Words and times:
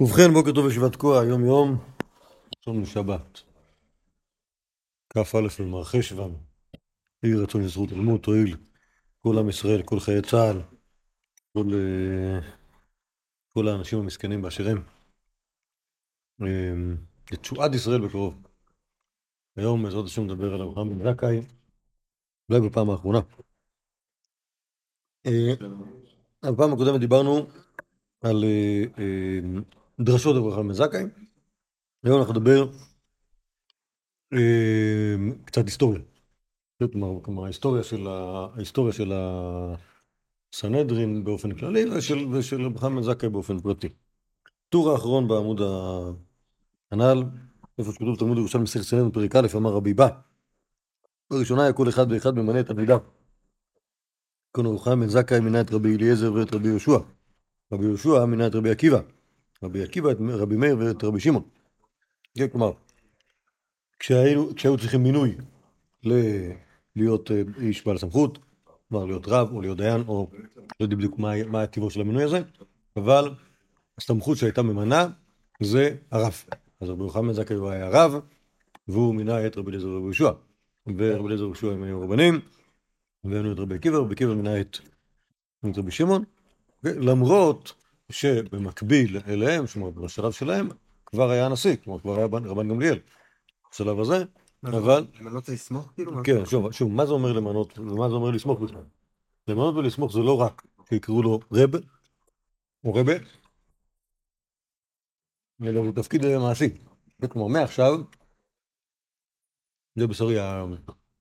ובכן, 0.00 0.32
בוקר 0.32 0.52
טוב 0.52 0.66
ישיבת 0.70 0.92
תקוע, 0.92 1.24
יום 1.24 1.44
יום, 1.44 1.78
יום 2.66 2.86
שבת. 2.86 3.40
כ"א 5.08 5.40
במערכי 5.58 6.02
שבן, 6.02 6.30
יהי 7.22 7.34
רצון 7.34 7.62
לזכות 7.62 7.92
אלמות, 7.92 8.22
תועיל 8.22 8.56
כל 9.20 9.38
עם 9.38 9.48
ישראל, 9.48 9.82
כל 9.82 10.00
חיי 10.00 10.22
צה"ל, 10.22 10.60
כל, 11.52 11.66
אה, 11.74 12.40
כל 13.54 13.68
האנשים 13.68 13.98
המסכנים 13.98 14.42
באשר 14.42 14.68
הם. 14.68 14.82
אה, 16.42 16.94
לתשועת 17.32 17.74
ישראל 17.74 18.06
בקרוב. 18.06 18.42
היום 19.56 19.82
בעזרת 19.82 20.04
השם 20.04 20.22
נדבר 20.22 20.54
על 20.54 20.62
אברהם 20.62 20.98
בן 20.98 21.12
זכאי, 21.12 21.40
אולי 22.48 22.68
בפעם 22.68 22.90
האחרונה. 22.90 23.20
אה, 25.26 25.52
בפעם 26.42 26.72
הקודמת 26.72 27.00
דיברנו 27.00 27.46
על 28.20 28.44
דרשות 30.00 30.36
אברהם 30.36 30.68
בן 30.68 30.74
זכאי. 30.74 31.02
היום 32.04 32.20
אנחנו 32.20 32.34
נדבר 32.34 32.68
קצת 35.44 35.64
היסטוריה. 35.64 36.00
כלומר, 37.22 37.44
ההיסטוריה 37.44 37.82
של, 37.82 38.06
ההיסטוריה 38.08 38.92
של 38.92 39.12
הסנהדרין 40.52 41.24
באופן 41.24 41.54
כללי 41.54 41.90
ושל, 41.90 42.26
ושל 42.32 42.64
אברהם 42.64 42.96
בן 42.96 43.02
זכאי 43.02 43.28
באופן 43.28 43.60
פרטי. 43.60 43.88
טור 44.68 44.90
האחרון 44.90 45.28
בעמוד 45.28 45.60
הנ"ל, 46.90 47.24
איפה 47.78 47.92
שכתוב 47.92 48.18
תלמוד 48.18 48.38
ירושלים 48.38 48.62
מסכת 48.62 48.82
סנהדרין 48.82 49.12
פרק 49.12 49.36
א', 49.36 49.46
אמר 49.56 49.72
רבי 49.72 49.94
בא. 49.94 50.08
בראשונה 51.30 51.62
היה 51.62 51.72
כל 51.72 51.88
אחד 51.88 52.12
ואחד 52.12 52.34
ממנה 52.34 52.60
את 52.60 52.66
תלמידיו. 52.66 52.98
כהן 54.52 54.66
אברהם 54.66 55.00
בן 55.00 55.08
זכאי 55.08 55.40
מינה 55.40 55.60
את 55.60 55.72
רבי 55.72 55.96
אליעזר 55.96 56.32
ואת 56.32 56.54
רבי 56.54 56.68
יהושע. 56.68 56.98
רבי 57.72 57.84
יהושע 57.84 58.24
מינה 58.24 58.46
את 58.46 58.54
רבי 58.54 58.70
עקיבא. 58.70 59.15
רבי 59.62 59.82
עקיבא 59.82 60.10
רבי 60.28 60.56
מאיר 60.56 60.76
ואת 60.78 61.04
רבי 61.04 61.20
שמעון. 61.20 61.42
כן, 62.38 62.48
כלומר, 62.48 62.72
כשהיינו, 63.98 64.54
כשהיו 64.54 64.78
צריכים 64.78 65.02
מינוי 65.02 65.36
ל... 66.04 66.12
להיות 66.96 67.30
אה, 67.30 67.42
איש 67.60 67.86
בעל 67.86 67.98
סמכות, 67.98 68.38
כלומר 68.88 69.06
להיות 69.06 69.28
רב 69.28 69.52
או 69.52 69.60
להיות 69.60 69.78
דיין, 69.78 70.04
או 70.08 70.30
לא 70.58 70.84
יודע 70.84 70.96
בדיוק 70.96 71.18
מה, 71.18 71.44
מה 71.44 71.62
הטיבו 71.62 71.90
של 71.90 72.00
המינוי 72.00 72.22
הזה, 72.22 72.40
אבל 72.96 73.34
הסמכות 73.98 74.36
שהייתה 74.36 74.62
ממנה 74.62 75.08
זה 75.62 75.96
הרב. 76.10 76.44
אז 76.80 76.88
רבי 76.88 77.02
יוחנן 77.02 77.32
זכאי 77.32 77.56
היה 77.70 77.88
רב, 77.88 78.14
והוא 78.88 79.14
מינה 79.14 79.46
את 79.46 79.56
רבי 79.56 79.70
אליעזר 79.70 79.88
ורבי 79.88 80.04
יהושע. 80.04 80.30
ורבי 80.86 81.26
אליעזר 81.26 81.42
ויהושע 81.42 81.72
הם 81.72 81.82
היו 81.82 82.02
רבנים, 82.02 82.40
והיינו 83.24 83.52
את 83.52 83.58
רבי 83.58 83.74
עקיבא, 83.74 83.96
רבי 83.96 84.14
עקיבא 84.14 84.34
מינה 84.34 84.60
את 84.60 84.78
רבי 85.76 85.90
שמעון, 85.90 86.24
למרות 86.82 87.74
שבמקביל 88.12 89.18
אליהם, 89.28 89.66
זאת 89.66 89.76
אומרת 89.76 89.94
בשלב 89.94 90.32
שלהם, 90.32 90.68
כבר 91.06 91.30
היה 91.30 91.46
הנשיא, 91.46 91.76
כלומר 91.84 92.00
כבר 92.00 92.16
היה 92.16 92.26
רבן 92.26 92.68
גמליאל, 92.68 92.98
בשלב 93.72 94.00
הזה, 94.00 94.24
אבל... 94.64 95.06
למנות 95.20 95.48
לסמוך 95.48 95.92
כאילו? 95.94 96.12
כן, 96.24 96.46
שוב, 96.46 96.72
שוב, 96.72 96.92
מה 96.92 97.06
זה 97.06 97.12
אומר 97.12 97.32
למנות, 97.32 97.78
ומה 97.78 98.08
זה 98.08 98.14
אומר 98.14 98.30
לסמוך 98.30 98.60
בכלל? 98.60 98.84
למנות 99.48 99.74
ולסמוך 99.74 100.12
זה 100.12 100.18
לא 100.18 100.40
רק 100.40 100.62
שיקראו 100.88 101.22
לו 101.22 101.40
רב, 101.52 101.70
או 102.84 102.94
רבה, 102.94 103.12
אלא 105.62 105.82
זה 105.86 106.02
תפקיד 106.02 106.20
מעשי. 106.38 106.78
כלומר, 107.30 107.60
מעכשיו, 107.60 107.92
זה 109.94 110.06
בשרי 110.06 110.36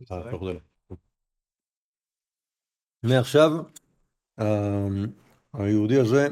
החודל. 0.10 0.60
מעכשיו, 3.04 3.50
היהודי 5.54 6.00
הזה 6.00 6.28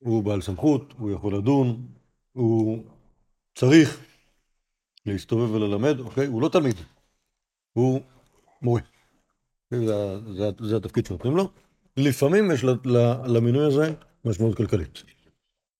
הוא 0.00 0.24
בעל 0.24 0.40
סמכות, 0.40 0.94
הוא 0.98 1.10
יכול 1.10 1.36
לדון, 1.36 1.86
הוא 2.32 2.84
צריך 3.54 4.06
להסתובב 5.06 5.54
וללמד, 5.54 6.00
אוקיי? 6.00 6.26
הוא 6.26 6.42
לא 6.42 6.48
תלמיד, 6.48 6.76
הוא 7.72 8.00
מורה. 8.62 8.80
זה, 9.70 9.86
זה, 10.32 10.50
זה 10.60 10.76
התפקיד 10.76 11.06
שנותנים 11.06 11.36
לו. 11.36 11.50
לפעמים 11.96 12.50
יש 12.50 12.64
למינוי 13.26 13.66
הזה 13.66 13.94
משמעות 14.24 14.56
כלכלית, 14.56 15.02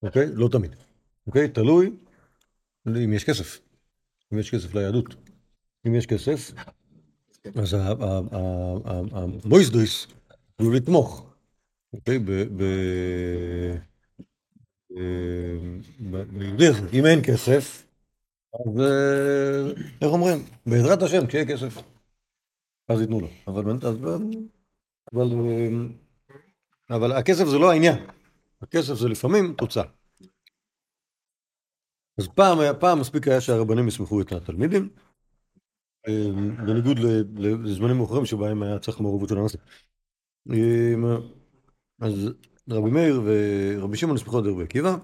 אוקיי? 0.03 0.27
לא 0.33 0.47
תמיד. 0.51 0.75
אוקיי? 1.27 1.49
תלוי 1.49 1.91
אם 2.87 3.13
יש 3.13 3.23
כסף. 3.23 3.59
אם 4.33 4.39
יש 4.39 4.51
כסף 4.51 4.73
ליהדות. 4.73 5.15
אם 5.87 5.95
יש 5.95 6.05
כסף, 6.05 6.51
אז 7.55 7.75
המויסדריס 9.43 10.07
הוא 10.61 10.73
לתמוך. 10.73 11.25
אוקיי? 11.93 12.19
הזה. 16.69 16.89
אם 16.93 17.05
אין 17.05 17.19
כסף, 17.27 17.87
אז 18.53 18.81
איך 20.01 20.11
אומרים? 20.11 20.37
בעזרת 20.65 21.01
השם, 21.01 21.27
כשיהיה 21.27 21.47
כסף, 21.47 21.77
אז 22.89 23.01
ייתנו 23.01 23.19
לו. 23.19 23.27
אבל, 23.47 23.63
אבל, 25.13 25.87
אבל 26.89 27.11
הכסף 27.11 27.45
זה 27.45 27.57
לא 27.57 27.71
העניין. 27.71 28.05
הכסף 28.61 28.93
זה 28.93 29.09
לפעמים 29.09 29.53
תוצאה. 29.57 29.83
אז 32.17 32.27
פעם, 32.27 32.57
פעם 32.79 32.99
מספיק 32.99 33.27
היה 33.27 33.41
שהרבנים 33.41 33.87
יסמכו 33.87 34.21
את 34.21 34.31
התלמידים, 34.31 34.89
בניגוד 36.65 36.99
לזמנים 37.39 37.97
מאוחרים 37.97 38.25
שבהם 38.25 38.63
היה 38.63 38.79
צריך 38.79 38.99
מעורבות 38.99 39.29
של 39.29 39.37
הנשיא. 39.37 39.59
אז 42.01 42.29
רבי 42.69 42.89
מאיר 42.89 43.21
ורבי 43.25 43.97
שמעון 43.97 44.15
נסמכו 44.15 44.37
על 44.37 44.49
רבי 44.49 44.63
עקיבא. 44.63 44.97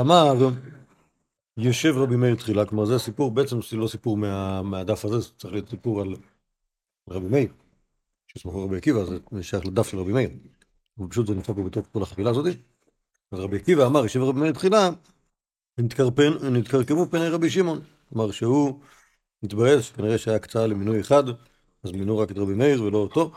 אמר, 0.00 0.34
יושב 1.56 1.94
רבי 1.96 2.16
מאיר 2.16 2.34
תחילה, 2.34 2.66
כלומר 2.66 2.84
זה 2.84 2.98
סיפור, 2.98 3.30
בעצם 3.30 3.62
זה 3.70 3.76
לא 3.76 3.88
סיפור 3.88 4.16
מה, 4.16 4.62
מהדף 4.62 5.04
הזה, 5.04 5.18
זה 5.18 5.28
צריך 5.38 5.52
להיות 5.52 5.68
סיפור 5.68 6.00
על 6.00 6.16
רבי 7.10 7.28
מאיר, 7.28 7.52
שסמכו 8.26 8.64
רבי 8.64 8.76
עקיבא, 8.76 9.04
זה 9.30 9.42
שייך 9.42 9.66
לדף 9.66 9.88
של 9.88 9.98
רבי 9.98 10.12
מאיר. 10.12 10.30
ופשוט 10.98 11.26
זה 11.26 11.34
נמצא 11.34 11.52
פה 11.52 11.62
בתוך 11.62 11.86
כל 11.92 12.02
החבילה 12.02 12.30
הזאת. 12.30 12.46
אז 13.32 13.38
רבי 13.38 13.56
עקיבא 13.56 13.86
אמר, 13.86 14.02
יושב 14.02 14.20
רבי 14.20 14.40
מאיר 14.40 14.52
תחילה, 14.52 14.90
נתקרקבו 16.42 17.06
פני 17.10 17.28
רבי 17.28 17.50
שמעון. 17.50 17.80
כלומר 18.08 18.30
שהוא 18.30 18.80
התבאס, 19.42 19.90
כנראה 19.90 20.18
שהיה 20.18 20.36
הקצאה 20.36 20.66
למינוי 20.66 21.00
אחד, 21.00 21.24
אז 21.84 21.92
מינו 21.92 22.18
רק 22.18 22.30
את 22.30 22.38
רבי 22.38 22.54
מאיר 22.54 22.82
ולא 22.82 22.98
אותו. 22.98 23.32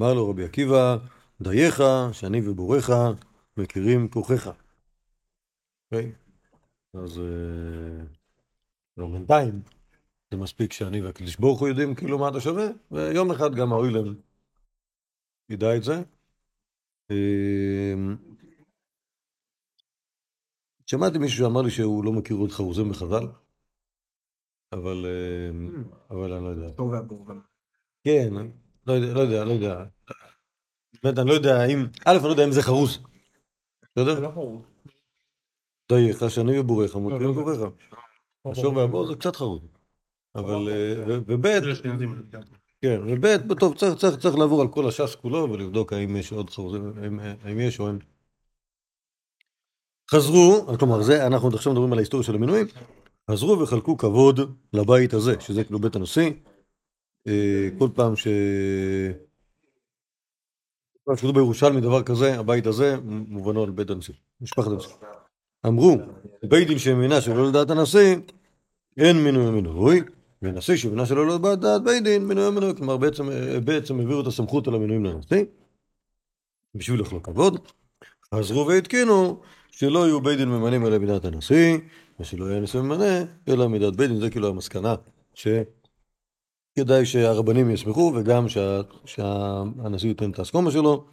אמר 0.00 0.14
לו 0.14 0.30
רבי 0.30 0.44
עקיבא, 0.44 0.96
דייך, 1.40 1.82
שאני 2.12 2.48
ובוריך 2.48 2.92
מכירים 3.56 4.08
כוחך. 4.08 4.50
אוקיי? 5.92 6.12
אז 6.94 7.20
לא 8.96 9.06
בינתיים, 9.06 9.62
זה 10.30 10.36
מספיק 10.36 10.72
שאני 10.72 11.00
והקדוש 11.00 11.36
ברוך 11.36 11.60
הוא 11.60 11.68
יודעים 11.68 11.94
כאילו 11.94 12.18
מה 12.18 12.28
אתה 12.28 12.40
שווה, 12.40 12.66
ויום 12.90 13.30
אחד 13.30 13.54
גם 13.54 13.72
האוילם 13.72 14.14
ידע 15.48 15.76
את 15.76 15.82
זה. 15.82 16.02
אמ, 17.10 18.16
שמעתי 20.86 21.18
מישהו 21.18 21.38
שאמר 21.38 21.62
לי 21.62 21.70
שהוא 21.70 22.04
לא 22.04 22.12
מכיר 22.12 22.36
עוד 22.36 22.50
חרוזים 22.50 22.90
בחז"ל, 22.90 23.26
אבל, 24.72 25.06
אמ, 25.50 25.84
אבל 26.10 26.32
אני 26.32 26.44
לא 26.44 26.48
יודע. 26.48 26.70
טוב 26.70 26.90
והבור. 26.90 27.26
כן, 28.04 28.32
לא 28.86 28.92
יודע, 28.92 29.14
לא 29.14 29.20
יודע, 29.20 29.44
לא 29.44 29.52
יודע. 29.52 29.84
באמת, 31.02 31.18
אני 31.18 31.28
לא 31.28 31.34
יודע 31.34 31.66
אם, 31.66 31.86
א', 32.04 32.16
אני 32.16 32.24
לא 32.24 32.28
יודע 32.28 32.44
אם 32.44 32.52
זה 32.52 32.62
חרוז. 32.62 32.98
זה 33.96 34.04
לא 34.04 34.30
חרוז. 34.34 34.62
דייך, 35.92 36.30
שאני 36.30 36.58
ובוריך, 36.58 36.96
מותרים 36.96 37.32
גוריך. 37.32 37.60
השור 38.46 38.76
והבור 38.76 39.06
זה 39.06 39.14
קצת 39.14 39.36
חרוז. 39.36 39.60
אבל, 40.34 40.68
וב', 41.26 41.46
כן, 42.82 43.00
וב', 43.06 43.54
טוב, 43.58 43.74
צריך 43.96 44.34
לעבור 44.38 44.62
על 44.62 44.68
כל 44.68 44.88
הש"ס 44.88 45.14
כולו 45.14 45.48
ולבדוק 45.52 45.92
האם 45.92 46.16
יש 46.16 46.32
עוד 46.32 46.50
חרוזים, 46.50 46.92
האם 47.44 47.60
יש 47.60 47.80
או 47.80 47.88
אין. 47.88 47.98
חזרו, 50.10 50.66
כלומר, 50.78 51.02
זה, 51.02 51.26
אנחנו 51.26 51.48
עכשיו 51.48 51.72
מדברים 51.72 51.92
על 51.92 51.98
ההיסטוריה 51.98 52.26
של 52.26 52.34
המינויים, 52.34 52.66
חזרו 53.30 53.60
וחלקו 53.60 53.96
כבוד 53.96 54.40
לבית 54.72 55.14
הזה, 55.14 55.40
שזה 55.40 55.64
כאילו 55.64 55.78
בית 55.78 55.96
הנשיא. 55.96 56.30
כל 57.78 57.88
פעם 57.94 58.16
ש... 58.16 58.26
שכתוב 61.14 61.34
בירושלמי 61.34 61.80
דבר 61.80 62.02
כזה, 62.02 62.38
הבית 62.38 62.66
הזה, 62.66 62.96
מובנו 63.04 63.62
על 63.62 63.70
בית 63.70 63.90
הנשיא, 63.90 64.14
משפחת 64.40 64.70
הנשיא. 64.70 64.90
אמרו, 65.66 65.96
בית 66.44 66.68
דין 66.68 66.78
שמינה 66.78 67.20
שלא 67.20 67.48
לדעת 67.48 67.70
הנשיא, 67.70 68.16
אין 68.96 69.24
מינוי 69.24 69.50
מינוי, 69.50 70.02
ונשיא 70.42 70.76
שמינה 70.76 71.06
שלא 71.06 71.34
לדעת 71.34 71.82
בית 71.84 72.02
דין, 72.04 72.24
מינוי 72.24 72.50
מינוי, 72.50 72.76
כלומר 72.76 72.96
בעצם, 72.96 73.28
בעצם 73.64 73.98
העבירו 73.98 74.20
את 74.20 74.26
הסמכות 74.26 74.68
על 74.68 74.74
המינויים 74.74 75.04
לנשיא, 75.04 75.44
בשביל 76.74 77.00
לחלוק 77.00 77.26
כבוד, 77.26 77.68
חזרו 78.34 78.66
והתקינו 78.66 79.40
שלא 79.70 80.06
יהיו 80.06 80.20
בית 80.20 80.38
דין 80.38 80.48
ממנים 80.48 80.86
אלא 80.86 80.98
מידת 80.98 81.24
הנשיא, 81.24 81.78
ושלא 82.20 82.44
יהיה 82.44 82.60
נשיא 82.60 82.80
ממנה 82.80 83.24
אלא 83.48 83.68
מידת 83.68 83.96
בית 83.96 84.10
דין, 84.10 84.20
זה 84.20 84.30
כאילו 84.30 84.48
המסקנה 84.48 84.94
ש... 85.34 85.48
כדאי 86.76 87.06
שהרבנים 87.06 87.70
יסמכו 87.70 88.12
וגם 88.16 88.48
שה, 88.48 88.80
שהנשיא 89.04 90.08
ייתן 90.08 90.30
את 90.30 90.38
האסכומה 90.38 90.70
שלו. 90.70 91.04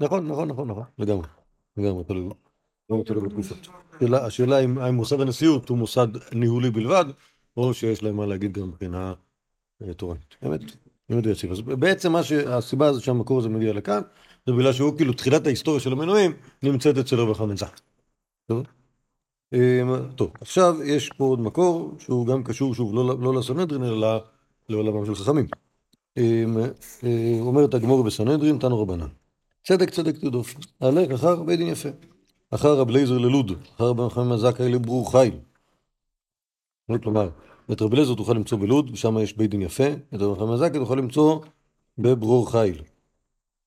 נכון, 0.00 0.28
נכון, 0.28 0.48
נכון, 0.48 0.68
נכון, 0.68 0.84
לגמרי, 0.98 1.26
לגמרי 1.76 2.04
תלוי. 2.04 2.28
לא. 4.00 4.16
השאלה 4.16 4.58
אם 4.58 4.94
מוסד 4.94 5.20
הנשיאות 5.20 5.68
הוא 5.68 5.78
מוסד 5.78 6.06
ניהולי 6.32 6.70
בלבד, 6.70 7.04
או 7.56 7.74
שיש 7.74 8.02
להם 8.02 8.16
מה 8.16 8.26
להגיד 8.26 8.52
גם 8.52 8.68
מבחינה 8.68 9.14
אה, 9.82 9.94
תורנית. 9.94 10.36
באמת, 10.42 10.60
באמת 11.08 11.26
יציב. 11.26 11.52
אז 11.52 11.60
בעצם 11.60 12.12
מה 12.12 12.22
שהסיבה 12.22 12.86
הזאת 12.86 13.02
שהמקור 13.02 13.38
הזה 13.38 13.48
מגיע 13.48 13.72
לכאן, 13.72 14.00
זה 14.46 14.52
בגלל 14.52 14.72
שהוא 14.72 14.96
כאילו 14.96 15.12
תחילת 15.12 15.46
ההיסטוריה 15.46 15.80
של 15.80 15.92
המנועים 15.92 16.32
נמצאת 16.62 16.98
אצל 16.98 17.16
רבי 17.16 17.34
חנן 17.34 17.56
זק. 17.56 17.80
אמ, 19.52 20.08
טוב, 20.16 20.30
עכשיו 20.40 20.82
יש 20.82 21.10
פה 21.16 21.24
עוד 21.24 21.40
מקור 21.40 21.94
שהוא 21.98 22.26
גם 22.26 22.44
קשור 22.44 22.74
שוב 22.74 22.94
לא, 22.94 23.20
לא 23.20 23.34
לסנהדרין 23.34 23.84
אלא 23.84 24.24
לעולמם 24.68 25.06
של 25.06 25.14
חכמים. 25.14 25.46
אמ, 26.16 26.56
אה, 27.04 27.38
אומרת 27.40 27.74
הגמור 27.74 28.02
בסנהדרין, 28.02 28.58
תנו 28.58 28.82
רבנן. 28.82 29.06
צדק 29.64 29.90
צדק 29.90 30.18
תרדוף, 30.18 30.54
הלך 30.80 31.10
אחר 31.10 31.42
בית 31.42 31.58
דין 31.58 31.68
יפה. 31.68 31.88
אחר 32.50 32.78
רב 32.78 32.90
לייזר 32.90 33.18
ללוד, 33.18 33.52
אחר 33.76 33.84
רבי 33.84 34.02
חנן 34.10 34.32
הזכאי 34.32 34.72
לברור 34.72 35.12
חיל. 35.12 35.38
כלומר, 37.02 37.28
את 37.72 37.82
רב 37.82 37.94
לייזר 37.94 38.14
תוכל 38.14 38.32
למצוא 38.32 38.58
בלוד, 38.58 38.90
ושם 38.92 39.18
יש 39.18 39.36
בית 39.36 39.50
דין 39.50 39.62
יפה, 39.62 39.88
את 40.14 40.20
רבי 40.20 40.40
חנן 40.40 40.52
הזכאי 40.52 40.78
תוכל 40.78 40.94
למצוא 40.94 41.40
בברור 41.98 42.50
חיל. 42.50 42.82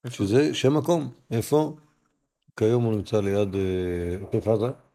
שזה 0.10 0.54
שם 0.54 0.78
מקום, 0.78 1.10
איפה? 1.32 1.76
כיום 2.58 2.84
הוא 2.84 2.94
נמצא 2.94 3.22
ליד 3.22 3.56
עוטף 4.22 4.48
עזה. 4.48 4.87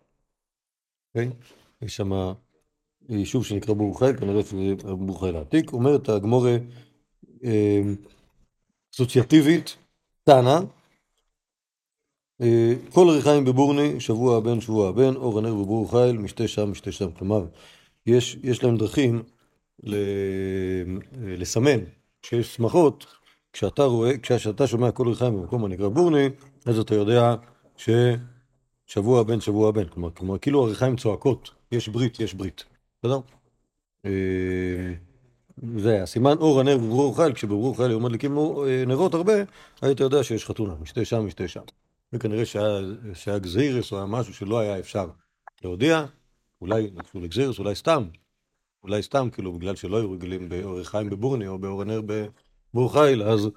אוקיי? 1.14 1.31
יש 1.82 1.97
שם 1.97 2.12
יישוב 3.09 3.44
שנקרא 3.44 3.75
בור 3.75 3.99
חיל, 3.99 4.17
כנראה 4.17 4.43
שזה 4.43 4.94
בור 4.94 5.20
חיל 5.20 5.37
העתיק. 5.37 5.73
אומרת 5.73 6.09
הגמורה 6.09 6.56
אסוציאטיבית, 8.94 9.76
טענה, 10.25 10.61
כל 12.91 13.09
ריחיים 13.09 13.44
בבורני, 13.44 14.00
שבוע 14.00 14.37
הבן, 14.37 14.61
שבוע 14.61 14.88
הבן, 14.88 15.17
אור 15.17 15.38
הנר 15.38 15.55
חיל, 15.91 16.19
משתה 16.19 16.49
שם, 16.49 16.70
משתה 16.70 16.93
שם. 16.93 17.11
כלומר, 17.12 17.47
יש, 18.06 18.38
יש 18.43 18.64
להם 18.64 18.76
דרכים 18.76 19.23
ל, 19.82 19.97
לסמן 21.23 21.79
שיש 22.23 22.55
שמחות, 22.55 23.06
כשאתה 23.53 23.85
רואה, 23.85 24.19
כשאתה 24.19 24.67
שומע 24.67 24.91
כל 24.91 25.09
ריחיים 25.09 25.37
במקום 25.37 25.64
הנקרא 25.64 25.88
בורני, 25.88 26.29
אז 26.67 26.79
אתה 26.79 26.94
יודע 26.94 27.35
ש... 27.76 27.91
שבוע 28.93 29.23
בן 29.23 29.41
שבוע 29.41 29.71
בן, 29.71 29.89
כלומר, 29.89 30.11
כלומר 30.11 30.39
כאילו 30.39 30.65
הריחיים 30.65 30.97
צועקות, 30.97 31.50
יש 31.73 31.89
ברית, 31.89 32.21
יש 32.21 32.35
ברית, 32.35 32.65
בסדר? 32.99 33.19
אה, 34.05 34.93
זה 35.77 36.03
הסימן 36.03 36.37
אור 36.39 36.61
הנר 36.61 36.79
בברור 36.79 37.17
חיל, 37.17 37.33
כשבברור 37.33 37.77
חיל 37.77 37.87
היו 37.87 38.00
מדליקים 38.00 38.39
אה, 38.39 38.85
נרות 38.87 39.15
הרבה, 39.15 39.33
היית 39.83 40.00
יודע 40.00 40.25
שיש 40.25 40.44
חתונה, 40.44 40.75
משתה 40.81 41.05
שם, 41.05 41.27
משתה 41.27 41.49
שם. 41.49 41.61
וכנראה 42.12 42.47
שהיה, 42.47 42.81
שהיה 43.15 43.39
גזירס 43.39 43.93
או 43.93 43.97
היה 43.97 44.06
משהו 44.06 44.35
שלא 44.35 44.59
היה 44.59 44.79
אפשר 44.79 45.09
להודיע, 45.65 46.05
אולי 46.61 46.91
נפשו 46.95 47.21
לגזירס, 47.21 47.59
אולי 47.59 47.75
סתם, 47.75 48.05
אולי 48.83 49.03
סתם, 49.03 49.29
כאילו, 49.33 49.53
בגלל 49.53 49.77
שלא 49.77 49.97
היו 49.97 50.12
רגילים 50.12 50.49
באור 50.49 50.83
חיים 50.83 51.11
בבורני 51.11 51.47
או 51.49 51.59
באור 51.59 51.83
הנר 51.83 52.00
בברור 52.00 52.93
חיל, 52.93 53.23
אז 53.23 53.49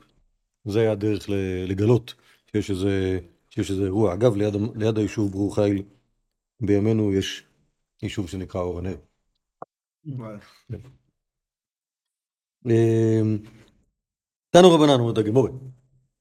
זה 0.66 0.80
היה 0.80 0.92
הדרך 0.92 1.26
לגלות 1.68 2.14
שיש 2.52 2.70
איזה... 2.70 3.20
שיש 3.56 3.72
איזה 3.72 3.84
אירוע. 3.84 4.14
אגב, 4.14 4.36
ליד, 4.36 4.54
ליד 4.76 4.98
היישוב 4.98 5.32
ברור 5.32 5.56
חיל, 5.56 5.84
בימינו 6.62 7.14
יש 7.14 7.44
יישוב 8.04 8.30
שנקרא 8.30 8.62
אור 8.62 8.80
הנר. 8.80 8.96
אמ, 12.66 13.38
תנו 14.50 14.72
רבנן, 14.72 15.00
אומרת 15.00 15.18
הגמורת, 15.18 15.52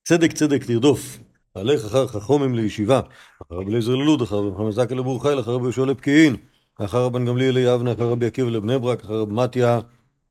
צדק 0.04 0.32
צדק 0.32 0.64
תרדוף, 0.64 1.18
הלך 1.54 1.84
אחר 1.84 2.06
חכומים 2.06 2.54
לישיבה, 2.54 3.00
אחר 3.42 3.54
רבי 3.54 3.70
אליעזר 3.70 3.94
ללוד, 3.94 4.22
אחר 4.22 4.36
רבי 4.36 4.50
מחמד 4.50 4.70
זקה 4.70 4.94
לבור 4.94 5.22
חיל, 5.22 5.40
אחר 5.40 5.50
רבי 5.50 5.64
יהושע 5.64 5.84
לפקיעין, 5.84 6.36
אחר 6.74 7.04
רבן 7.04 7.26
גמליאל 7.26 7.54
ליבנה, 7.54 7.92
אחר 7.92 8.08
רבי 8.10 8.26
עקיבא 8.26 8.50
לבני 8.50 8.78
ברק, 8.78 9.04
אחר 9.04 9.20
רבי 9.20 9.34
מתיה 9.34 9.80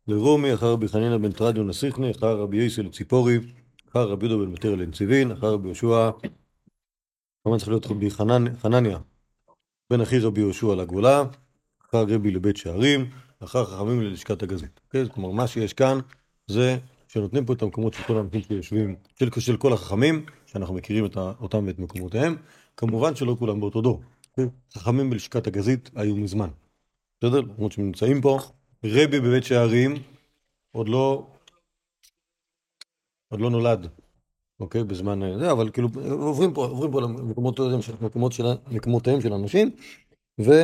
לרומי, 0.07 0.53
אחר 0.53 0.71
רבי 0.71 0.88
חנינא 0.88 1.17
בן 1.17 1.31
טרדיון 1.31 1.67
לסיכני, 1.67 2.11
אחר 2.11 2.38
רבי 2.38 2.57
יסי 2.57 2.83
לציפורי, 2.83 3.39
אחר 3.91 4.09
רבי 4.09 4.27
יהודה 4.27 4.45
בן 4.45 4.51
מטיר 4.51 4.75
לנציבין, 4.75 5.31
אחר 5.31 5.53
רבי 5.53 5.67
יהושע 5.67 6.09
כמובן 7.43 7.57
צריך 7.59 7.69
להיות 7.69 7.85
רבי 7.85 8.09
חנניה, 8.61 8.99
בן 9.89 10.01
אחי 10.01 10.19
רבי 10.19 10.41
יהושע 10.41 10.75
לגאולה, 10.75 11.23
אחר 11.89 12.05
רבי 12.07 12.31
לבית 12.31 12.57
שערים, 12.57 13.09
אחר 13.39 13.65
חכמים 13.65 14.01
ללשכת 14.01 14.43
הגזית. 14.43 14.79
אוקיי? 14.85 15.09
כלומר, 15.09 15.31
מה 15.31 15.47
שיש 15.47 15.73
כאן 15.73 15.99
זה 16.47 16.77
שנותנים 17.07 17.45
פה 17.45 17.53
את 17.53 17.61
המקומות 17.61 17.93
של 17.93 18.03
כל 18.03 18.17
האנשים 18.17 18.41
שיושבים, 18.41 18.95
של, 19.39 19.57
כל 19.57 19.73
החכמים, 19.73 20.25
שאנחנו 20.45 20.73
מכירים 20.73 21.05
אותם 21.15 21.63
ואת 21.67 21.79
מקומותיהם, 21.79 22.35
כמובן 22.77 23.15
שלא 23.15 23.35
כולם 23.39 23.59
באותו 23.59 23.81
דור. 23.81 24.01
אוקיי? 24.29 24.45
חכמים 24.73 25.09
בלשכת 25.09 25.47
הגזית 25.47 25.89
היו 25.95 26.15
מזמן. 26.15 26.49
בסדר? 27.21 27.41
למרות 27.41 27.71
שהם 27.71 27.85
נמצאים 27.85 28.21
פה, 28.21 28.39
רבי 28.83 29.19
בבית 29.19 29.43
שערים 29.43 29.93
עוד 30.71 30.89
לא, 30.89 31.27
עוד 33.29 33.41
לא 33.41 33.49
נולד. 33.49 34.02
אוקיי? 34.63 34.83
בזמן 34.83 35.24
אה, 35.24 35.38
זה, 35.38 35.51
אבל 35.51 35.69
כאילו 35.69 35.89
עוברים 36.12 36.54
פה, 36.54 36.65
עוברים 36.65 36.92
פה 36.92 37.01
למקומותיהם 37.01 37.81
של 39.21 39.33
אנשים, 39.33 39.71
ושוב, 40.39 40.56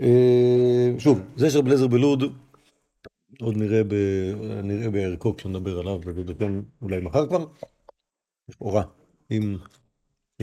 אה, 0.00 1.24
זה 1.36 1.50
של 1.50 1.62
בלזר 1.62 1.86
בלוד, 1.86 2.22
עוד 3.40 3.56
נראה, 3.56 3.84
ב, 3.84 3.94
נראה 4.62 4.90
בערכו 4.90 5.36
כשנדבר 5.36 5.78
עליו, 5.78 6.00
ובדקן 6.04 6.60
אולי 6.82 7.00
מחר 7.00 7.26
כבר, 7.26 7.44
לכאורה, 8.48 8.82
אם, 9.30 9.56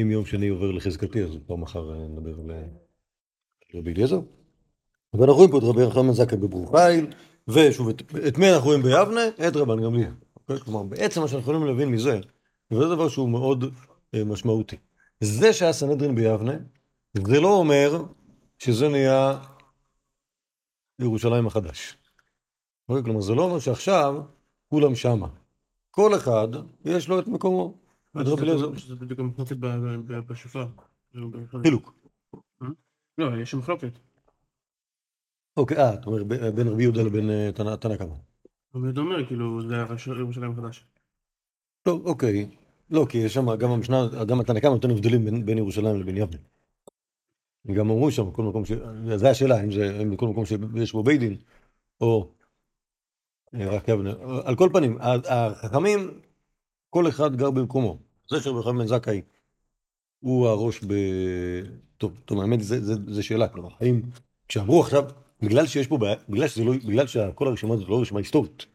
אם 0.02 0.12
יום 0.12 0.26
שני 0.26 0.48
עובר 0.48 0.72
לחזקתי, 0.72 1.24
אז 1.24 1.30
כבר 1.46 1.56
מחר 1.56 1.94
אה, 1.94 2.08
נדבר 2.08 2.40
על 2.40 2.52
רבי 3.76 3.94
אליעזר. 3.94 4.20
ואנחנו 5.14 5.36
רואים 5.36 5.52
פה 5.52 5.58
את 5.58 5.64
רבי 5.64 5.82
ירחמן 5.82 6.14
זקן 6.14 6.42
בברוך 6.42 6.76
חיל, 6.76 7.08
ושוב, 7.48 7.90
את, 7.90 8.02
את 8.28 8.38
מי 8.38 8.54
אנחנו 8.54 8.66
רואים 8.66 8.82
ביבנה? 8.82 9.22
את 9.48 9.56
רבן 9.56 9.84
גמליאל. 9.84 10.12
אוקיי? 10.38 10.60
כלומר, 10.60 10.84
בעצם 10.84 11.22
מה 11.22 11.28
שאנחנו 11.28 11.52
יכולים 11.52 11.68
להבין 11.68 11.90
מזה, 11.90 12.20
וזה 12.76 12.96
דבר 12.96 13.10
שהוא 13.10 13.30
מאוד 13.30 13.64
אה, 14.16 14.24
משמעותי. 14.24 14.76
זה 15.20 15.54
שהיה 15.54 15.74
סנהדרין 15.74 16.16
ביבנה, 16.16 16.54
זה 17.14 17.40
לא 17.42 17.58
אומר 17.58 18.04
שזה 18.58 18.90
נהיה 18.90 19.42
ירושלים 21.00 21.48
החדש. 21.48 21.98
אוקיי? 22.90 23.04
כלומר, 23.04 23.22
זה 23.22 23.36
לא 23.36 23.42
אומר 23.44 23.60
שעכשיו 23.60 24.16
כולם 24.68 24.96
שמה. 24.96 25.28
כל 25.92 26.16
אחד, 26.16 26.48
יש 26.86 27.10
לו 27.10 27.20
את 27.20 27.28
מקומו. 27.28 27.78
זה 28.14 28.96
בדיוק 28.96 29.20
המחלוקת 29.20 29.56
בשופר. 30.28 30.68
חילוק. 31.62 31.94
אה? 32.62 32.68
לא, 33.18 33.42
יש 33.42 33.56
מחלוקת. 33.56 34.00
אוקיי, 35.58 35.78
אה, 35.78 35.94
אתה 35.94 36.06
אומר 36.06 36.24
בין 36.56 36.68
רבי 36.68 36.84
יהודה 36.84 37.04
לבין 37.04 37.30
אה, 37.30 37.52
תנא 37.52 37.98
קמא. 37.98 38.16
רבי 38.76 38.86
יהודה 38.86 39.02
אומר, 39.02 39.28
כאילו, 39.28 39.62
זה 39.62 39.76
ירושלים 40.20 40.52
החדש. 40.52 40.86
טוב, 41.84 42.06
אוקיי. 42.06 42.50
לא, 42.90 43.06
כי 43.10 43.18
יש 43.18 43.34
שם, 43.34 43.56
גם 43.56 43.72
המשנה, 43.72 44.08
גם 44.28 44.40
התנא 44.40 44.70
נותן 44.70 44.92
הבדלים 44.92 45.26
בין, 45.26 45.46
בין 45.46 45.58
ירושלים 45.58 46.00
לבין 46.00 46.18
יבנה. 46.18 46.38
גם 47.74 47.90
אמרו 47.90 48.12
שם, 48.12 48.32
כל 48.32 48.44
מקום 48.44 48.66
ש... 48.66 48.72
זו 49.16 49.28
השאלה, 49.28 49.64
אם 49.64 49.72
זה 49.72 50.00
אם 50.02 50.12
בכל 50.12 50.28
מקום 50.28 50.46
שיש 50.46 50.94
בו 50.94 51.04
בית 51.04 51.20
דין, 51.20 51.36
או 52.02 52.30
אה, 53.56 53.70
רק 53.70 53.88
יבנה. 53.88 54.14
על 54.46 54.56
כל 54.56 54.70
פנים, 54.74 54.98
החכמים, 55.30 56.20
כל 56.90 57.08
אחד 57.08 57.36
גר 57.36 57.52
במקומו. 57.52 57.98
זה 58.30 58.42
שרבי 58.42 58.64
חיים 58.64 58.78
בן 58.78 58.88
זכאי 58.88 59.22
הוא 60.20 60.48
הראש 60.48 60.84
ב... 60.88 60.94
טוב, 61.98 62.12
טוב, 62.26 62.42
האמת, 62.42 62.60
זו 63.08 63.24
שאלה, 63.24 63.48
כלומר, 63.48 63.70
האם 63.80 64.02
כשאמרו 64.48 64.82
עכשיו, 64.82 65.04
בגלל 65.42 65.68
שיש 65.68 65.88
פה 65.88 65.98
בעיה, 65.98 66.16
בגלל 66.30 66.48
שזה 66.48 66.64
לא, 66.64 66.74
בגלל 66.88 67.08
שכל 67.08 67.48
הרשימה 67.48 67.74
הזאת 67.74 67.90
לא 67.90 68.02
רשימה 68.02 68.20
היסטורית, 68.20 68.66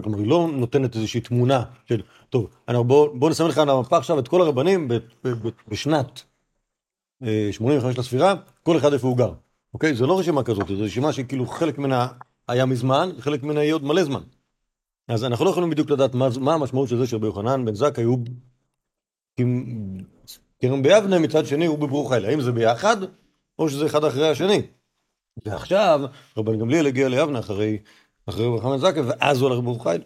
כלומר, 0.00 0.18
היא 0.18 0.26
לא 0.26 0.48
נותנת 0.52 0.96
איזושהי 0.96 1.20
תמונה 1.20 1.64
של, 1.84 2.02
טוב, 2.30 2.48
בוא, 2.68 3.08
בוא 3.14 3.30
נסמן 3.30 3.48
לך 3.48 3.58
על 3.58 3.70
המפה 3.70 3.96
עכשיו 3.96 4.18
את 4.18 4.28
כל 4.28 4.42
הרבנים 4.42 4.88
ב, 4.88 4.94
ב, 4.94 5.28
ב, 5.28 5.48
בשנת 5.68 6.22
85 7.50 7.84
אה, 7.84 8.00
לספירה, 8.00 8.34
כל 8.62 8.76
אחד 8.76 8.92
איפה 8.92 9.08
הוא 9.08 9.16
גר. 9.16 9.32
אוקיי? 9.74 9.94
זו 9.94 10.06
לא 10.06 10.18
רשימה 10.18 10.42
כזאת, 10.42 10.68
זו 10.68 10.84
רשימה 10.84 11.12
שכאילו 11.12 11.46
חלק 11.46 11.78
ממנה 11.78 12.08
היה 12.48 12.66
מזמן, 12.66 13.10
וחלק 13.18 13.42
ממנה 13.42 13.62
יהיה 13.62 13.74
עוד 13.74 13.84
מלא 13.84 14.04
זמן. 14.04 14.22
אז 15.08 15.24
אנחנו 15.24 15.44
לא 15.44 15.50
יכולים 15.50 15.70
בדיוק 15.70 15.90
לדעת 15.90 16.14
מה, 16.14 16.28
מה 16.40 16.54
המשמעות 16.54 16.88
של 16.88 16.98
זה 16.98 17.06
שרבי 17.06 17.26
יוחנן 17.26 17.64
בן 17.64 17.74
זכאי 17.74 18.04
הוא 18.04 18.18
כרם 20.60 20.82
ביבנה, 20.82 21.18
מצד 21.18 21.46
שני 21.46 21.66
הוא 21.66 21.78
בברור 21.78 22.14
חיל. 22.14 22.24
האם 22.24 22.40
זה 22.40 22.52
ביחד, 22.52 22.96
או 23.58 23.68
שזה 23.68 23.86
אחד 23.86 24.04
אחרי 24.04 24.28
השני? 24.28 24.62
ועכשיו, 25.46 26.00
רבן 26.36 26.58
גמליאל 26.58 26.86
הגיע 26.86 27.08
ליבנה 27.08 27.38
אחרי 27.38 27.78
אחרי 28.26 28.46
רבי 28.46 28.60
חנן 28.60 28.78
זקן, 28.78 29.02
ואז 29.06 29.40
הוא 29.40 29.48
הולך 29.48 29.58
לברור 29.58 29.82
חיל. 29.82 30.02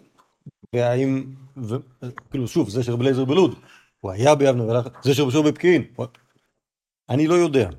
והאם, 0.73 1.25
ו... 1.57 1.75
כאילו 2.31 2.47
שוב, 2.47 2.69
זה 2.69 2.83
שרבי 2.83 3.03
אליעזר 3.03 3.25
בלוד, 3.25 3.55
הוא 3.99 4.11
היה 4.11 4.35
ביבנה 4.35 4.63
והלך, 4.63 4.87
זה 5.03 5.13
שרבי 5.13 5.31
שור 5.31 5.43
בפקיעין. 5.43 5.83
אני 7.09 7.27
לא 7.27 7.33
יודע. 7.33 7.69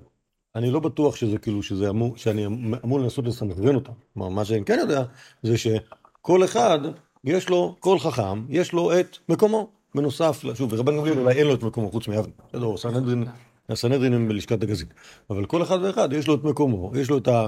אני 0.54 0.70
לא 0.70 0.80
בטוח 0.80 1.16
שזה 1.16 1.38
כאילו, 1.38 1.62
שזה 1.62 1.90
אמור, 1.90 2.16
שאני 2.16 2.46
אמור 2.84 3.00
לנסות 3.00 3.24
לסנכרן 3.24 3.74
אותם. 3.74 3.92
כלומר, 4.14 4.28
מה 4.28 4.44
שאני 4.44 4.64
כן 4.64 4.78
יודע, 4.78 5.02
זה 5.42 5.58
שכל 5.58 6.44
אחד, 6.44 6.78
יש 7.24 7.48
לו, 7.48 7.76
כל 7.80 7.98
חכם, 7.98 8.46
יש 8.48 8.72
לו 8.72 9.00
את 9.00 9.18
מקומו. 9.28 9.70
בנוסף, 9.94 10.44
שוב, 10.54 10.72
ורבן 10.72 10.96
גמליאל 10.96 11.18
אולי 11.18 11.34
אין 11.34 11.46
לו 11.46 11.54
את 11.54 11.62
מקומו 11.62 11.90
חוץ 11.90 12.08
מיבנה. 12.08 12.32
בסדר, 12.48 12.76
סנהדרין 12.76 13.24
הסנהדרין 13.68 14.12
הם 14.12 14.28
בלשכת 14.28 14.62
הגזית. 14.62 14.94
אבל 15.30 15.46
כל 15.46 15.62
אחד 15.62 15.78
ואחד 15.82 16.12
יש 16.12 16.28
לו 16.28 16.34
את 16.34 16.44
מקומו, 16.44 16.92
יש 16.96 17.10
לו 17.10 17.18
את, 17.18 17.28
ה, 17.28 17.46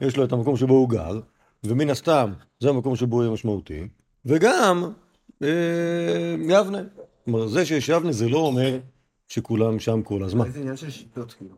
יש 0.00 0.16
לו 0.16 0.24
את 0.24 0.32
המקום 0.32 0.56
שבו 0.56 0.74
הוא 0.74 0.88
גר, 0.88 1.20
ומן 1.66 1.90
הסתם 1.90 2.32
זה 2.60 2.68
המקום 2.68 2.96
שבו 2.96 3.16
הוא 3.16 3.22
יהיה 3.22 3.32
משמעותי, 3.32 3.88
וגם 4.24 4.92
אה, 5.42 6.34
יבנה. 6.40 6.82
כלומר, 7.24 7.46
זה 7.46 7.66
שיש 7.66 7.88
יבנה 7.88 8.12
זה 8.12 8.28
לא 8.28 8.38
אומר 8.38 8.78
שכולם 9.28 9.78
שם 9.78 10.02
כל 10.02 10.24
הזמן. 10.24 10.50
זה 10.50 10.60
עניין 10.60 10.76
של 10.76 10.90
שיטות, 10.90 11.32
כאילו. 11.32 11.56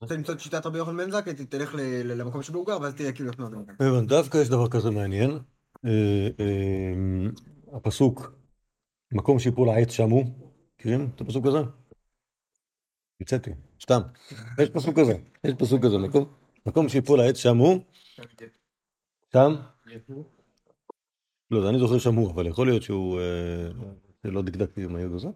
רוצה 0.00 0.14
למצוא 0.14 0.34
את 0.34 0.40
שיטת 0.40 0.66
רבי 0.66 0.78
יוחנן 0.78 0.96
בן 0.96 1.10
זכאי, 1.10 1.34
תלך 1.34 1.74
למקום 2.04 2.42
שבו 2.42 2.58
הוא 2.58 2.66
גר, 2.66 2.78
ואז 2.80 2.94
תראה 2.94 3.12
כאילו 3.12 3.30
איך. 3.30 3.40
הבנתי, 3.80 4.06
דווקא 4.06 4.38
יש 4.38 4.48
דבר 4.48 4.68
כזה 4.68 4.90
מעניין. 4.90 5.38
אה, 5.84 6.28
אה, 6.40 7.76
הפסוק, 7.76 8.32
מקום 9.12 9.38
שיפול 9.38 9.68
העץ 9.68 9.90
שמו, 9.90 10.24
מכירים 10.74 11.10
את 11.14 11.20
הפסוק 11.20 11.46
הזה? 11.46 11.58
המצאתי, 13.20 13.50
סתם. 13.82 14.00
יש 14.58 14.68
פסוק 14.68 14.98
כזה, 14.98 15.12
יש 15.44 15.54
פסוק 15.58 15.84
כזה, 15.84 15.96
מקום, 16.66 16.88
שיפול 16.88 17.20
העץ 17.20 17.36
שמו, 17.36 17.78
שם, 19.32 19.54
לא 21.50 21.68
אני 21.68 21.78
זוכר 21.78 21.98
שמו, 21.98 22.30
אבל 22.30 22.46
יכול 22.46 22.66
להיות 22.66 22.82
שהוא, 22.82 23.20
אה, 23.20 23.68
לא 24.24 24.42
דקדקתי 24.42 24.84
עם 24.84 24.96
היוד 24.96 25.12
הזה. 25.14 25.28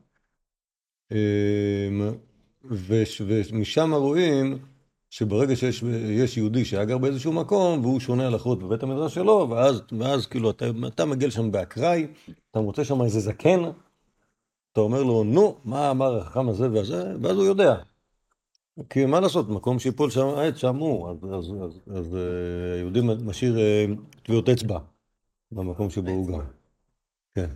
וש- 2.64 3.22
ומשם 3.26 3.94
רואים 3.94 4.58
שברגע 5.10 5.56
שיש 5.56 5.82
יש 6.10 6.36
יהודי 6.36 6.64
שהיה 6.64 6.84
גר 6.84 6.98
באיזשהו 6.98 7.32
מקום 7.32 7.80
והוא 7.80 8.00
שונה 8.00 8.26
הלכות 8.26 8.58
בבית 8.62 8.82
המדרש 8.82 9.14
שלו, 9.14 9.46
ואז, 9.50 9.82
ואז 9.98 10.26
כאילו 10.26 10.50
אתה, 10.50 10.64
אתה 10.86 11.04
מגיע 11.04 11.28
לשם 11.28 11.52
באקראי, 11.52 12.06
אתה 12.50 12.60
מוצא 12.60 12.84
שם 12.84 13.02
איזה 13.02 13.20
זקן, 13.20 13.60
אתה 14.72 14.80
אומר 14.80 15.02
לו, 15.02 15.24
נו, 15.24 15.60
מה 15.64 15.90
אמר 15.90 16.18
החכם 16.18 16.48
הזה 16.48 16.70
והזה, 16.70 17.14
ואז 17.22 17.36
הוא 17.36 17.44
יודע. 17.44 17.82
כי 18.90 19.06
מה 19.06 19.20
לעשות, 19.20 19.48
מקום 19.48 19.78
שיפול 19.78 20.10
שם 20.10 20.26
העץ, 20.26 20.56
שם 20.56 20.76
הוא, 20.76 21.10
אז, 21.10 21.16
אז, 21.24 21.52
אז, 21.64 21.96
אז 21.96 22.16
אה, 22.16 22.74
היהודי 22.74 23.00
משאיר 23.24 23.58
אה, 23.58 23.84
טביעות 24.22 24.48
אצבע 24.48 24.78
במקום 25.52 25.90
שבו 25.90 26.10
הוא 26.10 26.28
גר. 26.28 26.40
כן. 27.34 27.50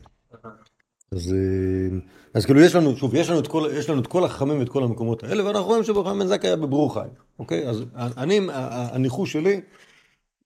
אז, 1.13 1.33
אה, 1.33 1.99
אז 2.35 2.47
כאילו 2.47 2.61
יש 2.61 2.75
לנו, 2.75 2.97
שוב, 2.97 3.15
יש 3.15 3.31
לנו, 3.31 3.41
את 3.41 3.47
כל, 3.47 3.69
יש 3.79 3.91
לנו 3.91 4.01
את 4.01 4.07
כל 4.07 4.25
החכמים 4.25 4.59
ואת 4.59 4.69
כל 4.69 4.83
המקומות 4.83 5.25
האלה, 5.25 5.45
ואנחנו 5.45 5.67
רואים 5.67 5.85
שברחם 5.85 6.19
בן 6.19 6.27
זכאי 6.27 6.49
היה 6.49 6.57
בברור 6.57 6.95
אוקיי? 7.39 7.69
אז 7.69 7.85
אני, 7.95 8.41
הניחוש 8.93 9.33
שלי, 9.33 9.61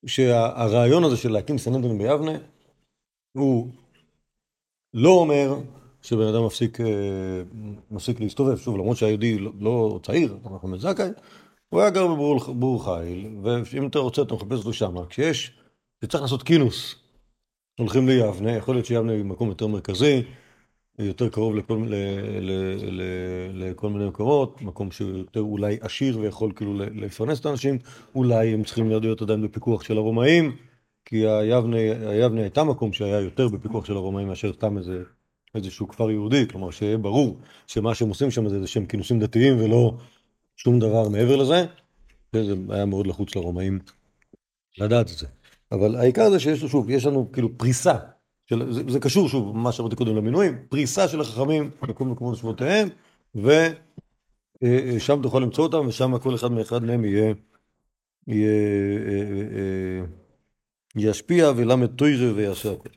שהרעיון 0.06 1.04
הזה 1.04 1.16
של 1.16 1.32
להקים 1.32 1.58
סנהדרין 1.58 1.98
ביבנה, 1.98 2.32
הוא 3.32 3.68
לא 4.94 5.10
אומר 5.10 5.54
שבן 6.02 6.26
אדם 6.26 6.46
מפסיק, 6.46 6.80
אה, 6.80 6.86
מפסיק 7.90 8.20
להסתובב, 8.20 8.56
שוב, 8.56 8.76
למרות 8.76 8.96
שהיהודי 8.96 9.38
לא, 9.38 9.52
לא 9.60 10.00
צעיר, 10.02 10.36
ברחם 10.42 10.70
בן 10.70 10.78
זכאי, 10.78 11.08
הוא 11.68 11.80
היה 11.80 11.90
גר 11.90 12.06
בברור 12.06 12.84
חיל, 12.84 13.26
ואם 13.42 13.86
אתה 13.86 13.98
רוצה 13.98 14.22
אתה 14.22 14.34
מחפש 14.34 14.58
אותו 14.58 14.72
שם, 14.72 15.06
כשיש, 15.08 15.52
כשצריך 16.00 16.22
לעשות 16.22 16.42
כינוס, 16.42 16.94
הולכים 17.78 18.08
ליבנה, 18.08 18.52
יכול 18.52 18.74
להיות 18.74 18.86
שיבנה 18.86 19.12
היא 19.12 19.24
מקום 19.24 19.48
יותר 19.48 19.66
מרכזי, 19.66 20.22
יותר 20.98 21.28
קרוב 21.28 21.56
לכל, 21.56 21.84
ל, 21.88 21.94
ל, 22.40 22.50
ל, 22.90 23.02
לכל 23.54 23.90
מיני 23.90 24.06
מקומות, 24.06 24.62
מקום 24.62 24.90
שיותר 24.90 25.40
אולי 25.40 25.78
עשיר 25.80 26.18
ויכול 26.18 26.52
כאילו 26.56 26.74
לפרנס 26.78 27.40
את 27.40 27.46
האנשים, 27.46 27.78
אולי 28.14 28.54
הם 28.54 28.64
צריכים 28.64 28.90
להיות 28.90 29.22
עדיין 29.22 29.42
בפיקוח 29.42 29.82
של 29.82 29.96
הרומאים, 29.96 30.56
כי 31.04 31.26
היבנה, 31.26 31.76
היבנה 32.10 32.40
הייתה 32.40 32.64
מקום 32.64 32.92
שהיה 32.92 33.20
יותר 33.20 33.48
בפיקוח 33.48 33.84
של 33.84 33.96
הרומאים 33.96 34.28
מאשר 34.28 34.52
סתם 34.52 34.78
איזה, 34.78 35.02
איזשהו 35.54 35.88
כפר 35.88 36.10
יהודי, 36.10 36.48
כלומר 36.48 36.70
שיהיה 36.70 36.98
ברור 36.98 37.38
שמה 37.66 37.94
שהם 37.94 38.08
עושים 38.08 38.30
שם 38.30 38.48
זה 38.48 38.54
איזה 38.54 38.66
שהם 38.66 38.86
כינוסים 38.86 39.20
דתיים 39.20 39.60
ולא 39.60 39.94
שום 40.56 40.78
דבר 40.78 41.08
מעבר 41.08 41.36
לזה, 41.36 41.66
וזה 42.34 42.54
היה 42.68 42.86
מאוד 42.86 43.06
לחוץ 43.06 43.36
לרומאים 43.36 43.78
לדעת 44.78 45.10
את 45.12 45.18
זה. 45.18 45.26
אבל 45.72 45.96
העיקר 45.96 46.30
זה 46.30 46.40
שיש, 46.40 46.60
שוב, 46.60 46.90
יש 46.90 47.06
לנו 47.06 47.32
כאילו 47.32 47.58
פריסה 47.58 47.94
של, 48.46 48.72
זה, 48.72 48.82
זה 48.88 49.00
קשור 49.00 49.28
שוב, 49.28 49.56
מה 49.56 49.72
שאמרתי 49.72 49.96
קודם 49.96 50.16
למינויים, 50.16 50.58
פריסה 50.68 51.08
של 51.08 51.20
החכמים 51.20 51.70
בכל 51.82 52.04
מקומות 52.04 52.36
שבותיהם, 52.36 52.88
ושם 53.34 55.22
תוכל 55.22 55.38
למצוא 55.38 55.64
אותם, 55.64 55.86
ושם 55.88 56.18
כל 56.18 56.34
אחד 56.34 56.52
מאחד 56.52 56.84
מהם 56.84 57.04
יהיה, 57.04 57.34
יהיה, 58.26 60.04
ישפיע 60.96 61.52
ולמד 61.56 61.86
תוירה 61.86 62.34
ויעשה 62.34 62.72
הכל. 62.72 62.88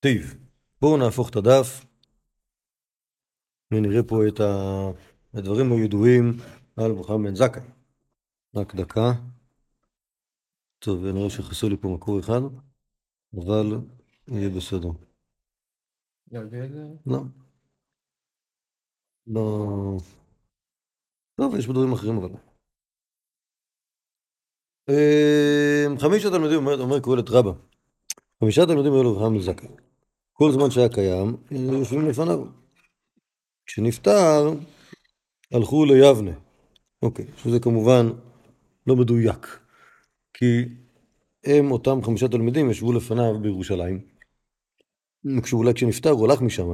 טיב, 0.00 0.34
בואו 0.80 0.96
נהפוך 0.96 1.30
את 1.30 1.36
הדף, 1.36 1.86
ונראה 3.72 4.02
פה 4.08 4.16
את 4.28 4.40
הדברים 5.34 5.72
הידועים 5.72 6.36
על 6.76 6.92
מוחמד 6.92 7.26
בן 7.26 7.34
זכאי. 7.34 7.62
רק 8.56 8.74
דקה. 8.74 9.12
טוב, 10.78 11.04
אני 11.04 11.18
רואה 11.18 11.30
שחסר 11.30 11.68
לי 11.68 11.76
פה 11.76 11.88
מקור 11.88 12.20
אחד, 12.20 12.40
אבל 13.34 13.66
יהיה 14.28 14.48
בסדר. 14.56 14.88
לא. 17.06 17.18
לא. 19.26 19.96
טוב, 21.34 21.54
יש 21.54 21.66
בדברים 21.66 21.92
אחרים 21.92 22.16
אבל. 22.16 22.30
חמישה 26.00 26.30
תלמידים, 26.30 26.56
אומר, 26.56 26.80
אומר 26.80 27.00
קהלת 27.00 27.30
רבה, 27.30 27.50
חמישה 28.40 28.66
תלמידים 28.66 28.92
היו 28.92 29.02
לאברהם 29.02 29.34
לזכאי. 29.34 29.89
כל 30.42 30.52
זמן 30.52 30.70
שהיה 30.70 30.88
קיים, 30.88 31.36
יושבים 31.50 32.08
לפניו. 32.08 32.44
כשנפטר, 33.66 34.52
הלכו 35.52 35.84
ליבנה. 35.84 36.30
אוקיי, 37.02 37.24
שזה 37.36 37.60
כמובן 37.60 38.06
לא 38.86 38.96
מדויק, 38.96 39.58
כי 40.34 40.64
הם, 41.44 41.70
אותם 41.70 42.02
חמישה 42.02 42.28
תלמידים, 42.28 42.70
ישבו 42.70 42.92
לפניו 42.92 43.40
בירושלים. 43.42 44.00
כשאולי 45.42 45.74
כשנפטר 45.74 46.10
הוא 46.10 46.28
הלך 46.30 46.40
משם. 46.40 46.68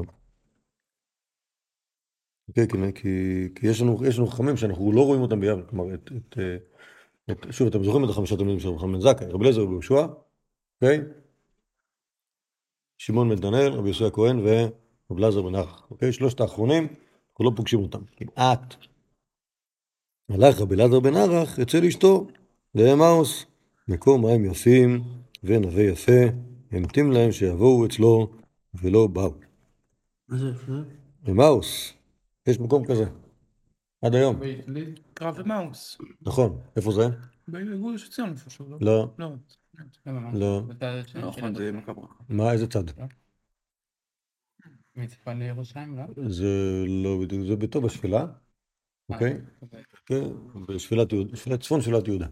כן, 2.55 2.67
כן, 2.67 2.93
כי, 2.93 3.09
כי 3.55 3.67
יש 3.67 3.81
לנו, 3.81 4.07
יש 4.07 4.19
לנו 4.19 4.27
חכמים 4.27 4.57
שאנחנו 4.57 4.93
לא 4.93 5.01
רואים 5.01 5.23
אותם 5.23 5.41
ביבנה, 5.41 5.63
כלומר, 5.63 5.95
את, 5.95 6.11
את, 6.17 6.39
את, 7.31 7.53
שוב, 7.53 7.69
אתם 7.69 7.85
זוכרים 7.85 8.05
את 8.05 8.11
החמישה 8.11 8.37
תלמידים 8.37 8.61
של 8.61 8.69
רבי 8.69 8.93
בן 8.93 9.01
זכאי, 9.01 9.27
רבי 9.27 9.45
אליעזר 9.45 9.63
רבי 9.63 9.73
יהושע, 9.73 10.07
אוקיי? 10.83 11.01
שמעון 12.99 13.29
בן 13.29 13.37
דנאל, 13.37 13.73
רבי 13.73 13.89
יוסי 13.89 14.05
הכהן 14.05 14.39
ורבי 14.39 15.23
אלעזר 15.23 15.43
בן 15.43 15.55
ערך, 15.55 15.87
אוקיי? 15.91 16.13
שלושת 16.13 16.41
האחרונים, 16.41 16.87
אנחנו 17.31 17.45
לא 17.45 17.53
פוגשים 17.57 17.81
אותם, 17.81 18.01
כמעט. 18.17 18.75
הלך 20.29 20.61
רבי 20.61 20.75
אלעזר 20.75 21.01
בן 21.01 21.15
ערך 21.17 21.59
אצל 21.59 21.85
אשתו, 21.85 22.27
לאמאוס, 22.75 23.47
מקום 23.89 24.27
מים 24.27 24.45
יפים 24.45 25.05
ונווה 25.45 25.83
יפה, 25.83 26.21
המתים 26.73 27.13
להם 27.13 27.33
שיבואו 27.33 27.87
אצלו 27.87 28.31
ולא 28.75 29.07
באו. 29.07 29.35
מה 30.29 30.39
זה 30.39 30.49
יפה? 30.49 30.73
אמאוס, 31.29 31.93
יש 32.47 32.61
מקום 32.61 32.85
כזה, 32.85 33.05
עד 34.03 34.15
היום. 34.15 34.41
קרב 35.15 35.35
ומאוס. 35.39 35.99
נכון, 36.23 36.61
איפה 36.77 36.93
זה? 36.93 37.09
בגוש 37.49 38.09
עציון 38.09 38.31
איפשהו, 38.31 38.67
לא? 38.81 39.09
לא, 39.19 39.29
לא. 40.07 40.63
לא. 40.81 41.03
של 41.07 41.21
נכון. 41.71 42.07
מה, 42.29 42.53
איזה 42.53 42.67
צד? 42.67 42.85
מצפה 44.97 45.33
לירושלים, 45.33 45.97
לא? 45.97 46.05
זה 46.29 46.85
לא 47.03 47.19
בדיוק, 47.23 47.47
זה 47.47 47.57
ביתו 47.57 47.81
בשפלה, 47.81 48.27
אוקיי? 49.09 49.33
אה, 49.73 49.83
כן, 50.07 50.25
בשפלת 50.69 51.13
יהודה, 51.13 51.59
צפון 51.61 51.81
שפלת 51.81 52.09
יהודה. 52.09 52.27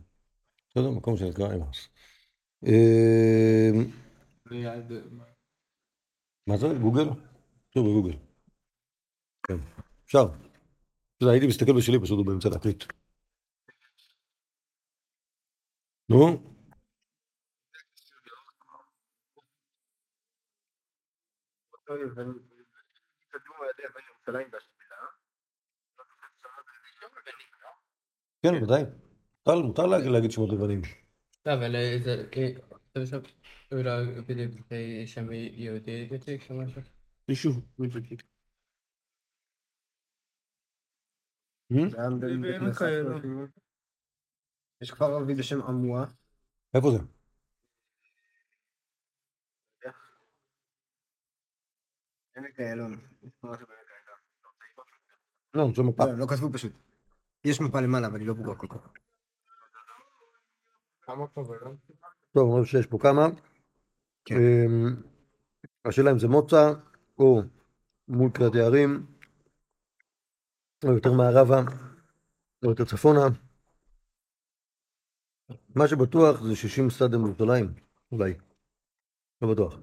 בסדר? 0.71 0.91
מקום 0.91 1.17
שנקרא 1.17 1.55
אמאוס. 1.55 1.89
אמ, 2.67 3.91
ליד... 4.51 4.93
מה 6.47 6.57
זה? 6.57 6.67
גוגל? 6.81 7.05
שוב 7.75 7.87
בגוגל. 7.89 8.17
כן, 9.47 9.57
אפשר. 10.07 10.27
הייתי 11.21 11.47
מסתכל 11.47 11.73
בשלי, 11.73 12.01
פשוט 12.01 12.19
הוא 12.19 12.27
באמצע 12.27 12.49
להקליט. 12.49 12.85
נו? 16.09 16.54
כן, 28.43 28.63
ודאי. 28.63 28.83
מותר- 29.47 29.63
מותר 29.63 29.87
לה- 29.87 29.99
להגיד 29.99 30.31
שמות 30.31 30.51
לבנים. 30.53 30.81
לא, 31.47 31.55
אבל 31.55 31.77
אה, 31.77 31.97
זה... 32.05 32.29
כי- 32.33 32.55
אתה 32.93 33.01
חושב... 33.01 33.21
אולי 33.73 34.21
בדיוק 34.27 34.53
זה 34.71 34.77
שם 35.07 35.33
יהודי 35.33 36.07
דתי 36.07 36.39
או 36.51 36.55
משהו? 36.55 36.83
יישוב, 37.29 37.65
מבקיק. 37.79 38.23
אמ? 41.73 41.89
זה 41.91 42.01
היה 42.01 42.11
בן- 42.11 42.21
בעמק 42.43 42.61
בן 42.61 42.67
עשרה 42.71 42.89
האלו. 42.89 43.17
אלפים. 43.17 43.47
יש 44.81 44.91
כפר 44.91 45.05
ערבי 45.05 45.35
בשם 45.35 45.63
עמואה, 45.63 46.05
איפה 46.75 46.91
זה? 46.91 46.99
עמק 52.37 52.61
איילון. 52.61 53.01
לא, 55.55 55.69
זה 55.77 55.83
מפה. 55.83 56.05
לא, 56.05 56.19
לא 56.19 56.27
כתבו 56.27 56.53
פשוט. 56.53 56.73
יש 57.45 57.61
מפה 57.61 57.81
למעלה, 57.81 58.07
אבל 58.07 58.21
היא 58.21 58.29
לא 58.29 58.35
ברורה 58.35 58.57
כל 58.57 58.67
כך. 58.67 58.89
כמה 61.03 61.29
כבוד. 61.29 61.57
טוב, 62.33 62.55
אני 62.55 62.65
חושב 62.65 62.79
שיש 62.79 62.87
פה 62.87 62.99
כמה. 62.99 63.27
כן. 64.25 64.35
אמ, 64.35 65.03
השאלה 65.85 66.11
אם 66.11 66.19
זה 66.19 66.29
מוצא, 66.29 66.73
או 67.19 67.43
מול 68.09 68.31
קריית 68.31 68.55
יערים, 68.55 69.07
או 70.85 70.93
יותר 70.93 71.13
מערבה, 71.13 71.61
או 72.65 72.71
יותר 72.71 72.85
צפונה. 72.85 73.21
מה 75.75 75.89
שבטוח 75.89 76.43
זה 76.43 76.57
60 76.57 76.91
סטאדים 76.91 77.23
בירושלים, 77.25 77.75
אולי. 78.13 78.35
לא 79.43 79.53
בטוח. 79.53 79.75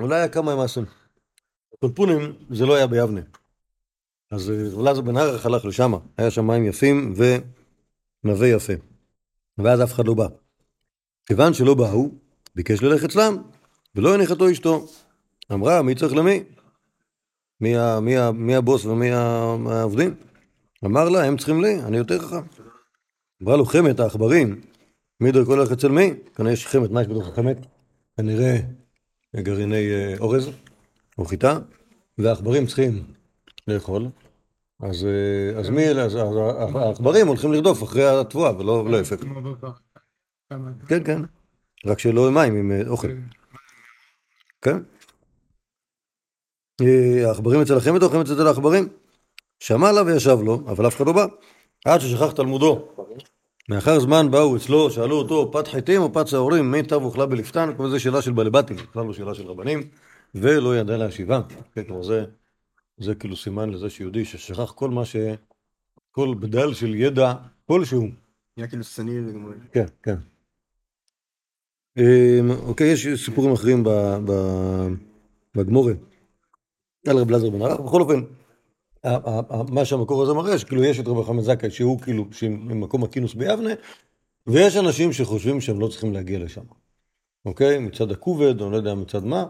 אולי 0.00 0.14
היה 0.14 0.32
כמה 0.32 0.56
מעשים. 0.56 0.84
קולפונים 1.80 2.32
זה 2.50 2.66
לא 2.66 2.74
היה 2.74 2.86
ביבנה. 2.86 3.20
אז 4.30 4.50
אה, 4.50 4.80
אלעזר 4.80 5.00
בן 5.00 5.16
ערך 5.16 5.46
הלך 5.46 5.64
לשם, 5.64 5.92
היה 6.16 6.30
שם 6.30 6.46
מים 6.46 6.64
יפים 6.64 7.14
ונווה 8.24 8.48
יפה. 8.48 8.72
ואז 9.58 9.82
אף 9.82 9.92
אחד 9.92 10.06
לא 10.06 10.14
בא. 10.14 10.26
כיוון 11.26 11.54
שלא 11.54 11.74
באו, 11.74 12.10
ביקש 12.54 12.82
ללכת 12.82 13.04
אצלם, 13.04 13.36
ולא 13.94 14.14
הניחתו 14.14 14.50
אשתו. 14.50 14.86
אמרה, 15.52 15.82
מי 15.82 15.94
צריך 15.94 16.14
למי? 16.14 16.44
מי, 17.60 17.76
ה, 17.76 18.00
מי, 18.00 18.16
ה, 18.16 18.32
מי 18.32 18.54
הבוס 18.54 18.84
ומי 18.84 19.10
העובדים? 19.10 20.14
אמר 20.84 21.08
לה, 21.08 21.24
הם 21.24 21.36
צריכים 21.36 21.60
לי, 21.62 21.82
אני 21.82 21.96
יותר 21.96 22.18
חכם. 22.18 22.42
אמרה 23.42 23.56
לו, 23.56 23.64
חמת 23.64 24.00
העכברים, 24.00 24.60
מי 25.20 25.32
דרכו 25.32 25.56
ללכת 25.56 25.72
אצל 25.72 25.88
מי? 25.88 26.14
כנראה 26.34 26.52
יש 26.52 26.66
חמת, 26.66 26.90
מה 26.90 27.02
יש 27.02 27.08
בתוך 27.08 27.28
החמת? 27.28 27.56
כנראה 28.16 28.56
גרעיני 29.36 29.90
אה, 29.90 30.14
אורז 30.18 30.50
או 31.18 31.24
חיטה, 31.24 31.58
והעכברים 32.18 32.66
צריכים 32.66 33.04
לאכול. 33.68 34.08
אז, 34.80 35.06
אה, 35.06 35.58
אז 35.58 35.70
מי 35.70 35.88
אלה? 35.88 36.02
אז 36.02 36.18
העכברים 36.74 37.26
הולכים 37.26 37.52
לרדוף 37.52 37.82
אחרי 37.82 38.20
התבואה, 38.20 38.56
ולא. 38.58 38.84
כמה? 40.50 40.70
כן, 40.88 41.04
כן. 41.04 41.22
רק 41.86 41.98
שלא 41.98 42.30
מים, 42.30 42.56
עם 42.56 42.72
אה, 42.72 42.88
אוכל. 42.88 43.08
כן. 44.62 44.78
אה, 46.80 47.28
העכברים 47.28 47.60
אצל 47.60 47.76
החמד 47.76 48.02
או 48.02 48.08
החמד 48.08 48.30
אצל 48.30 48.46
העכברים? 48.46 48.88
שמע 49.60 49.92
לה 49.92 50.02
וישב 50.02 50.38
לו, 50.44 50.62
אבל 50.66 50.86
אף 50.86 50.96
אחד 50.96 51.06
לא 51.06 51.12
בא. 51.12 51.26
עד 51.84 52.00
ששכח 52.00 52.32
תלמודו. 52.32 52.88
מאחר 53.68 54.00
זמן 54.00 54.30
באו 54.30 54.56
אצלו, 54.56 54.90
שאלו 54.90 55.16
אותו, 55.16 55.52
פת 55.52 55.68
חיטים 55.68 56.02
או 56.02 56.12
פת 56.12 56.28
שעורים, 56.28 56.70
מי 56.70 56.82
תב 56.82 57.02
אוכלה 57.02 57.26
בלפתן? 57.26 57.70
כמו 57.76 57.90
זה 57.90 57.98
שאלה 57.98 58.22
של 58.22 58.32
בעלי 58.32 58.50
בתים, 58.50 58.76
בכלל 58.76 59.06
לא 59.06 59.12
שאלה 59.12 59.34
של 59.34 59.46
רבנים, 59.46 59.82
ולא 60.40 60.76
ידע 60.76 60.96
להשיבה. 60.96 61.40
כן, 61.72 61.84
כלומר 61.84 62.02
זה, 62.02 62.24
זה 62.98 63.14
כאילו 63.14 63.36
סימן 63.36 63.70
לזה 63.70 63.90
שיהודי 63.90 64.24
ששכח 64.24 64.72
כל 64.72 64.90
מה 64.90 65.04
ש... 65.04 65.16
כל 66.10 66.34
בדל 66.40 66.74
של 66.74 66.94
ידע 66.94 67.34
כלשהו. 67.66 68.08
נהיה 68.56 68.68
כאילו 68.68 68.84
סניל 68.84 69.24
לגמרי. 69.28 69.54
כן, 69.72 69.86
כן. 70.02 70.16
אמ, 71.96 72.50
אוקיי, 72.50 72.86
יש 72.86 73.06
סיפורים 73.24 73.52
אחרים 73.52 73.84
בגמורה 75.54 75.92
על 77.08 77.18
רב 77.18 77.28
אלעזר 77.28 77.50
בן 77.50 77.62
ערך. 77.62 77.80
בכל 77.80 78.00
אופן, 78.00 78.20
מה 79.68 79.84
שהמקור 79.84 80.22
הזה 80.22 80.32
מראה, 80.32 80.58
שכאילו 80.58 80.84
יש 80.84 81.00
את 81.00 81.06
רבי 81.06 81.24
חמד 81.24 81.42
זכאי, 81.42 81.70
שהוא 81.70 82.00
כאילו 82.00 82.26
ממקום 82.42 83.04
הכינוס 83.04 83.34
ביבנה, 83.34 83.70
ויש 84.46 84.76
אנשים 84.76 85.12
שחושבים 85.12 85.60
שהם 85.60 85.80
לא 85.80 85.88
צריכים 85.88 86.12
להגיע 86.12 86.38
לשם. 86.38 86.64
אוקיי? 87.44 87.78
מצד 87.78 88.10
הכובד, 88.10 88.60
או 88.60 88.70
לא 88.70 88.76
יודע 88.76 88.94
מצד 88.94 89.24
מה, 89.24 89.44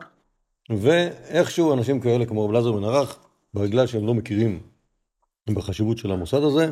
ואיכשהו 0.71 1.73
אנשים 1.73 2.01
כאלה 2.01 2.27
כמו 2.27 2.45
רב 2.45 2.51
אלעזר 2.51 2.73
בן 2.73 2.85
ערך, 2.85 3.19
בגלל 3.55 3.87
שהם 3.87 4.07
לא 4.07 4.15
מכירים 4.15 4.61
בחשיבות 5.51 5.99
של 5.99 6.11
המוסד 6.11 6.43
הזה, 6.43 6.71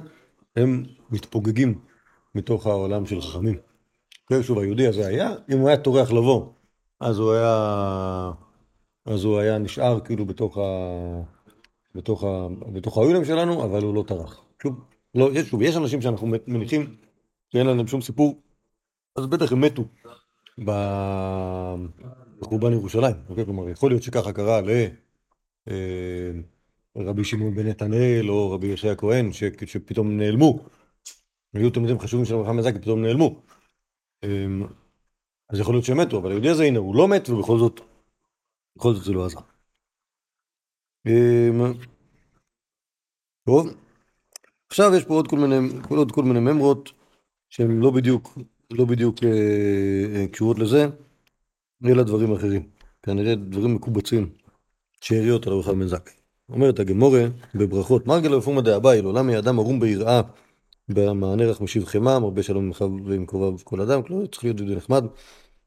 הם 0.57 0.85
מתפוגגים 1.11 1.81
מתוך 2.35 2.67
העולם 2.67 3.07
של 3.07 3.21
חכמים. 3.21 3.59
כן, 4.27 4.43
שוב, 4.43 4.59
היהודי 4.59 4.87
הזה 4.87 5.07
היה, 5.07 5.35
אם 5.53 5.59
הוא 5.59 5.69
היה 5.69 5.77
טורח 5.77 6.13
לבוא, 6.13 6.47
אז 7.01 7.19
הוא 7.19 7.33
היה, 7.33 8.33
אז 9.07 9.25
הוא 9.25 9.39
היה 9.39 9.59
נשאר 9.59 10.01
כאילו 10.01 10.27
בתוך 10.27 10.59
ה... 10.59 10.63
בתוך, 11.95 12.25
ה... 12.25 12.49
בתוך 12.73 12.99
האוילם 12.99 13.25
שלנו, 13.25 13.65
אבל 13.65 13.83
הוא 13.83 13.95
לא 13.95 14.05
טרח. 14.07 14.45
שוב, 14.63 14.81
לא, 15.15 15.31
יש, 15.33 15.49
שוב, 15.49 15.63
יש 15.63 15.77
אנשים 15.77 16.03
שאנחנו 16.03 16.29
מניחים 16.47 16.97
שאין 17.53 17.67
להם 17.67 17.87
שום 17.87 18.01
סיפור, 18.01 18.43
אז 19.17 19.27
בטח 19.27 19.53
הם 19.53 19.61
מתו 19.61 19.85
ב... 20.65 20.71
בחורבן 22.45 22.73
ירושלים. 22.73 23.17
אוקיי? 23.29 23.45
כלומר, 23.45 23.69
יכול 23.69 23.91
להיות 23.91 24.03
שככה 24.03 24.33
קרה 24.33 24.61
לרבי 26.97 27.25
שמעון 27.25 27.55
בן 27.55 27.67
נתנאל 27.67 28.27
או 28.29 28.51
רבי 28.51 28.67
ישי 28.67 28.89
הכהן, 28.89 29.33
ש... 29.33 29.45
שפתאום 29.67 30.17
נעלמו. 30.17 30.59
היו 31.55 31.71
תלמידים 31.71 31.99
חשובים 31.99 32.27
של 32.27 32.35
רבי 32.35 32.49
חמד 32.49 32.63
זקי, 32.63 32.79
פתאום 32.79 33.03
נעלמו. 33.03 33.43
אמ, 34.25 34.63
אז 35.49 35.61
יכול 35.61 35.75
להיות 35.75 35.85
שהם 35.85 36.01
מתו, 36.01 36.19
אבל 36.19 36.31
היהודי 36.31 36.49
הזה, 36.49 36.65
הנה, 36.65 36.79
הוא 36.79 36.97
לא 36.97 37.09
מת, 37.09 37.29
ובכל 37.29 37.59
זאת, 37.59 37.81
בכל 38.77 38.95
זאת 38.95 39.05
זה 39.05 39.13
לא 39.13 39.27
עזר. 39.27 39.41
אמ, 41.07 41.73
טוב, 43.47 43.69
עכשיו 44.69 44.95
יש 44.97 45.05
פה 45.05 45.15
עוד 45.15 45.29
כל 45.29 45.37
מיני, 45.37 45.55
עוד 45.89 46.13
כל 46.13 46.23
מיני 46.23 46.41
ממרות 46.41 46.93
שהן 47.51 47.81
לא 47.81 47.91
בדיוק, 47.91 48.39
לא 48.71 48.85
בדיוק 48.85 49.25
אה, 49.25 49.31
אה, 50.15 50.27
קשורות 50.33 50.59
לזה, 50.59 50.87
אלא 51.85 52.03
דברים 52.03 52.33
אחרים. 52.33 52.63
כנראה 53.03 53.35
דברים 53.35 53.75
מקובצים, 53.75 54.29
שאריות 55.01 55.47
על 55.47 55.53
אורחם 55.53 55.81
בן 55.81 55.87
זכאי. 55.87 56.13
אומרת 56.49 56.79
הגמורה 56.79 57.27
בברכות, 57.55 58.07
מרגל 58.07 58.33
רפורמה 58.33 58.61
דאביי, 58.61 59.03
לעולם 59.03 59.27
מאדם 59.27 59.59
ערום 59.59 59.81
ביראה 59.81 60.21
במענה 60.89 61.45
רך 61.45 61.61
משיב 61.61 61.85
חמם, 61.85 62.07
הרבה 62.25 62.43
שלום 62.43 62.67
ממך 62.67 62.85
ועם 63.05 63.27
קרוביו 63.27 63.55
כל 63.65 63.81
אדם, 63.81 64.03
כלומר 64.03 64.27
צריך 64.27 64.45
להיות 64.45 64.61
יהודי 64.61 64.77
נחמד, 64.77 65.05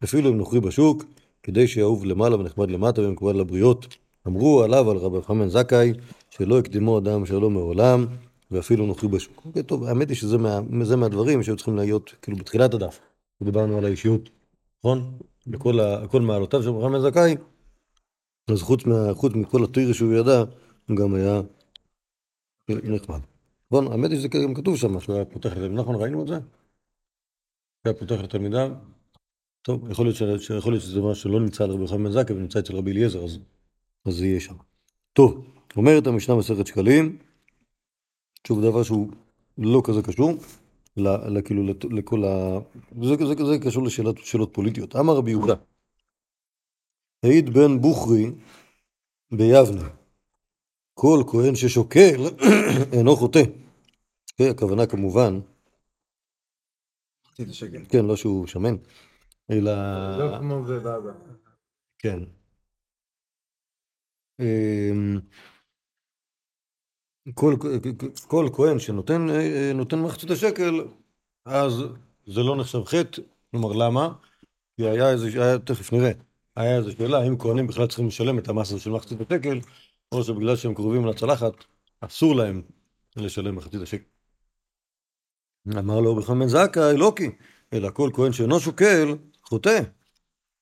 אפילו 0.04 0.30
אם 0.30 0.38
נוכרי 0.38 0.60
בשוק, 0.60 1.04
כדי 1.44 1.68
שיאהוב 1.68 2.06
למעלה 2.06 2.36
ונחמד 2.36 2.72
למטה 2.72 3.02
ומקובל 3.02 3.40
לבריות. 3.40 3.88
אמרו 4.28 4.64
עליו, 4.64 4.92
על 4.92 4.98
רבי 4.98 5.22
חמן 5.22 5.50
זכאי, 5.50 5.94
שלא 6.30 6.60
יקדימו 6.60 6.98
אדם 6.98 7.26
שלום 7.26 7.54
מעולם, 7.54 8.06
ואפילו 8.52 8.86
נוכרי 8.86 9.10
בשוק. 9.10 9.42
אוקיי, 9.46 9.64
טוב, 9.64 9.84
האמת 9.84 10.10
היא 10.10 10.18
שזה 10.18 10.38
מה, 10.38 10.60
מהדברים 10.98 11.44
שהיו 11.44 11.56
צריכים 11.56 11.76
להיות 11.76 12.16
כאילו 12.22 12.38
בתחילת 12.38 12.74
הדף. 12.74 13.00
דיברנו 13.44 13.78
על 13.78 13.86
האישיות, 13.86 14.30
נכון? 14.80 15.12
לכל 15.48 15.80
ה- 15.80 16.08
כל 16.08 16.22
מעלותיו 16.22 16.64
של 16.64 16.70
רבי 16.70 17.00
זכאי, 17.00 17.36
אז 18.52 18.62
חוץ, 18.62 18.86
מה, 18.86 19.14
חוץ 19.14 19.34
מכל 19.34 19.64
הטיר 19.64 19.94
שהוא 19.94 20.14
ידע, 20.14 20.44
הוא 20.90 20.98
גם 20.98 21.14
היה 21.14 21.42
נחמד. 22.70 23.20
נכון, 23.72 23.92
האמת 23.92 24.12
היא 24.12 24.20
שזה 24.20 24.28
גם 24.28 24.54
כתוב 24.54 24.78
שם, 24.78 25.00
שהוא 25.00 25.16
היה 25.16 25.26
פותח 25.26 25.50
לתלמידיו, 25.50 25.82
נכון, 25.82 25.96
ראינו 25.96 26.22
את 26.22 26.28
זה? 26.28 26.36
היה 27.86 27.94
פותח 27.94 28.16
לתלמידיו. 28.24 28.72
טוב, 29.62 29.92
יכול 29.92 30.06
להיות, 30.06 30.42
ש... 30.42 30.50
יכול 30.50 30.74
להיות 30.74 30.84
שזה 30.84 31.02
משהו 31.02 31.16
שלא 31.16 31.40
נמצא 31.40 31.64
על 31.64 31.72
רבי 31.72 31.82
יוחנן 31.82 32.12
זקי 32.12 32.34
ונמצא 32.34 32.60
אצל 32.60 32.76
רבי 32.76 32.92
אליעזר, 32.92 33.24
אז, 33.24 33.40
אז 34.06 34.14
זה 34.14 34.26
יהיה 34.26 34.40
שם. 34.40 34.56
טוב, 35.14 35.46
אומרת 35.78 36.08
המשנה 36.08 36.36
מסכת 36.36 36.68
שקלים, 36.68 37.18
שוב 38.48 38.62
דבר 38.62 38.84
שהוא 38.84 39.08
לא 39.58 39.82
כזה 39.86 40.02
קשור, 40.02 40.32
כאילו 41.46 41.64
לכל 41.92 42.24
ה... 42.26 42.60
זה, 43.02 43.16
זה, 43.16 43.36
זה, 43.36 43.46
זה 43.46 43.60
קשור 43.66 43.84
לשאלות 43.84 44.18
שאלות 44.18 44.54
פוליטיות. 44.54 44.96
אמר 44.96 45.14
רבי 45.14 45.32
יהודה, 45.32 45.54
העיד 47.24 47.50
בן 47.50 47.82
בוכרי 47.82 48.32
ביבנה, 49.32 49.90
כל 50.94 51.24
כהן 51.32 51.56
ששוקל 51.56 52.22
אינו 52.94 53.16
חוטא. 53.16 53.44
כן, 54.38 54.50
הכוונה 54.52 54.86
כמובן. 54.86 55.40
כן, 57.90 58.06
לא 58.06 58.16
שהוא 58.16 58.48
שמן, 58.48 58.76
אלא... 59.52 59.72
לא 60.18 60.38
כמו 60.40 60.64
בבבא. 60.64 61.12
כן. 62.00 62.20
כל, 67.34 67.56
כל 68.28 68.50
כהן 68.54 68.80
שנותן 68.80 69.30
אה, 69.30 69.72
נותן 69.76 70.00
מחצית 70.00 70.32
השקל, 70.32 70.86
אז 71.46 71.84
זה 72.28 72.44
לא 72.44 72.56
נחשב 72.56 72.84
חטא. 72.86 73.22
כלומר, 73.52 73.74
למה? 73.74 74.14
כי 74.78 74.88
היה 74.88 75.10
איזה, 75.10 75.44
היה, 75.44 75.60
תכף 75.60 75.94
נראה, 75.94 76.12
היה 76.56 76.78
איזו 76.78 76.92
שאלה, 76.92 77.20
האם 77.20 77.38
כהנים 77.38 77.68
בכלל 77.68 77.88
צריכים 77.88 78.08
לשלם 78.08 78.40
את 78.40 78.50
המס 78.50 78.72
הזה 78.72 78.82
של 78.82 78.90
מחצית 78.90 79.22
השקל, 79.22 79.60
או 80.12 80.24
שבגלל 80.24 80.56
שהם 80.56 80.74
קרובים 80.74 81.06
לצלחת, 81.06 81.54
אסור 82.02 82.36
להם 82.36 82.62
לשלם 83.16 83.56
מחצית 83.56 83.82
השקל. 83.82 84.04
אמר 85.80 86.00
לו 86.00 86.16
בכלל 86.16 86.40
בן 86.40 86.48
זכאי, 86.48 86.98
לא 86.98 87.14
כי, 87.16 87.30
אלא 87.74 87.90
כל 87.90 88.10
כהן 88.14 88.32
שאינו 88.32 88.60
שוקל, 88.60 89.16
חוטא. 89.44 89.80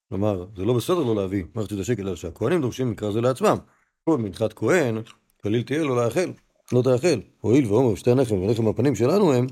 כלומר, 0.09 0.45
זה 0.57 0.65
לא 0.65 0.73
בסדר 0.73 1.03
לא 1.03 1.15
להביא 1.15 1.43
מחצית 1.55 1.79
השקל, 1.79 2.07
אלא 2.07 2.15
שהכהנים 2.15 2.61
דורשים 2.61 2.91
מקרא 2.91 3.11
זה 3.11 3.21
לעצמם. 3.21 3.57
כל 4.05 4.17
מנחת 4.17 4.53
כהן, 4.53 5.01
כליל 5.43 5.63
תהיה 5.63 5.83
לו 5.83 5.95
לאכל, 5.95 6.31
לא 6.73 6.81
תאכל. 6.81 7.19
הואיל 7.41 7.65
ואומר 7.65 7.95
שתי 7.95 8.11
הלחם 8.11 8.35
ולחם 8.35 8.67
הפנים 8.67 8.95
שלנו 8.95 9.33
הם, 9.33 9.47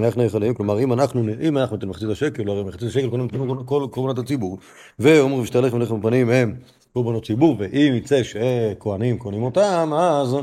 איך 0.00 0.16
נאכל 0.16 0.36
עליהם? 0.36 0.54
כלומר, 0.54 0.80
אם 0.80 0.92
אנחנו, 0.92 1.24
אם 1.48 1.58
אנחנו 1.58 1.76
ניתן 1.76 1.88
מחצית 1.88 2.08
השקל, 2.08 2.48
הרי 2.48 2.62
מחצית 2.64 2.88
השקל 2.88 3.10
קודם 3.10 3.28
כל- 3.66 3.86
קורבנות 3.90 4.18
הציבור, 4.18 4.58
ואומר 4.98 5.36
ושתי 5.36 5.58
הלחם 5.58 5.76
ולחם 5.76 5.94
הפנים 5.96 6.30
הם 6.30 6.54
קורבנות 6.92 7.26
ציבור, 7.26 7.56
ואם 7.58 7.94
יצא 7.96 8.22
שכהנים 8.22 9.18
קונים 9.18 9.42
אותם, 9.42 9.90
אז 9.94 10.36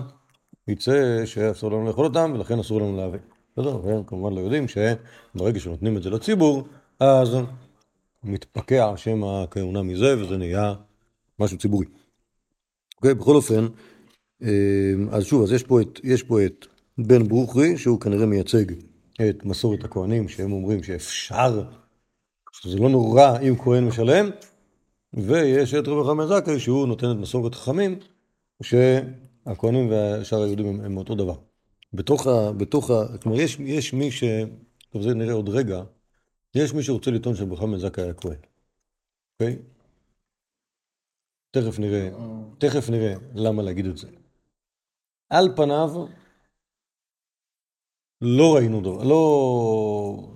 יצא 0.68 1.26
שאסור 1.26 1.72
לנו 1.72 1.86
לאכול 1.88 2.06
אותם, 2.06 2.32
ולכן 2.36 2.60
אסור 2.60 2.82
לנו 2.82 2.98
להביא. 2.98 3.20
בסדר? 3.58 3.86
והם 3.86 4.04
כמובן 4.04 4.34
לא 4.34 4.40
יודעים 4.40 4.66
שברגע 4.68 5.60
שנותנים 5.60 5.98
את 5.98 6.04
זה 6.04 6.10
לציבור, 6.10 6.64
אז 7.00 7.38
מתפקע 8.24 8.94
שם 8.96 9.24
הכהונה 9.24 9.82
מזה, 9.82 10.16
וזה 10.20 10.38
נהיה 10.38 10.74
משהו 11.40 11.58
ציבורי. 11.58 11.86
אוקיי, 12.98 13.14
בכל 13.14 13.36
אופן, 13.36 13.68
אז 15.12 15.24
שוב, 15.24 15.44
אז 15.44 15.52
יש 15.52 15.64
פה 15.64 15.82
את, 15.82 16.00
יש 16.04 16.24
פה 16.24 16.46
את 16.46 16.66
בן 16.98 17.28
ברוכרי, 17.28 17.78
שהוא 17.78 18.00
כנראה 18.00 18.26
מייצג 18.26 18.66
את 19.30 19.46
מסורת 19.46 19.84
הכהנים, 19.84 20.28
שהם 20.28 20.52
אומרים 20.52 20.84
שאפשר, 20.84 21.64
שזה 22.52 22.78
לא 22.78 22.90
נורא 22.90 23.40
אם 23.40 23.56
כהן 23.64 23.86
משלם, 23.86 24.30
ויש 25.14 25.74
את 25.74 25.88
רבי 25.88 26.10
חמאל 26.10 26.28
זכאי, 26.28 26.60
שהוא 26.60 26.88
נותן 26.88 27.12
את 27.12 27.16
מסורת 27.16 27.56
חכמים, 27.56 28.00
שהכהנים 28.64 29.92
ושאר 29.92 30.42
היהודים 30.42 30.66
הם, 30.66 30.82
הם 30.82 30.98
אותו 30.98 31.16
דבר. 31.16 31.36
בתוך 31.94 32.28
ה... 32.28 32.52
בתוך 32.52 32.92
ה... 32.92 33.18
כלומר, 33.18 33.40
יש, 33.40 33.58
יש 33.60 33.94
מי 33.94 34.12
ש... 34.12 34.24
טוב, 34.90 35.02
זה 35.02 35.14
נראה 35.14 35.34
עוד 35.34 35.50
רגע. 35.50 35.84
יש 36.56 36.74
מי 36.74 36.84
שרוצה 36.84 37.12
לטעון 37.12 37.36
שרבי 37.36 37.56
חמאל 37.56 37.80
זכאי 37.80 38.04
היה 38.04 38.14
כהן. 38.14 38.38
אוקיי? 39.34 39.58
תכף 41.52 41.80
נראה, 41.80 42.10
תכף 42.58 42.90
נראה 42.90 43.14
למה 43.36 43.64
להגיד 43.64 43.86
את 43.86 43.98
זה. 43.98 44.08
על 45.32 45.56
פניו, 45.56 45.90
לא 48.22 48.56
ראינו 48.56 48.82
דבר, 48.82 49.04
לא... 49.04 50.34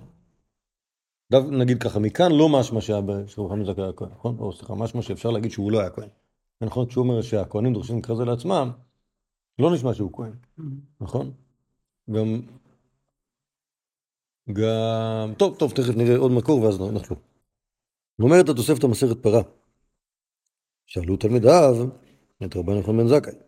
דו, 1.30 1.50
נגיד 1.50 1.82
ככה, 1.82 1.98
מכאן 1.98 2.32
לא 2.32 2.48
משמע 2.48 2.80
שהיה 2.80 3.00
חמאל 3.48 3.64
זכאי 3.66 3.84
היה 3.84 3.92
כהן, 3.92 4.10
נכון? 4.10 4.36
או 4.38 4.52
סליחה, 4.52 4.74
משמע 4.74 5.02
שאפשר 5.02 5.30
להגיד 5.30 5.50
שהוא 5.50 5.72
לא 5.72 5.80
היה 5.80 5.90
כהן. 5.90 6.08
נכון, 6.60 6.86
כשהוא 6.86 7.04
אומר 7.04 7.22
שהכהנים 7.22 7.72
דורשים 7.72 8.02
כזה 8.02 8.24
לעצמם, 8.24 8.70
לא 9.58 9.74
נשמע 9.74 9.94
שהוא 9.94 10.12
כהן, 10.12 10.32
נכון? 11.00 11.32
גם... 12.10 12.40
גם... 14.52 15.34
טוב, 15.38 15.56
טוב, 15.58 15.72
תכף 15.72 15.96
נראה 15.96 16.16
עוד 16.16 16.32
מקור 16.32 16.62
ואז 16.62 16.80
נחשוב. 16.80 17.18
אומרת 18.20 18.48
התוספת 18.48 18.84
המסכת 18.84 19.22
פרה. 19.22 19.42
שאלו 20.86 21.16
תלמידיו 21.16 21.74
את 22.44 22.56
רבן 22.56 22.76
יוחנן 22.76 22.96
בן 22.96 23.08
זכאי. 23.08 23.45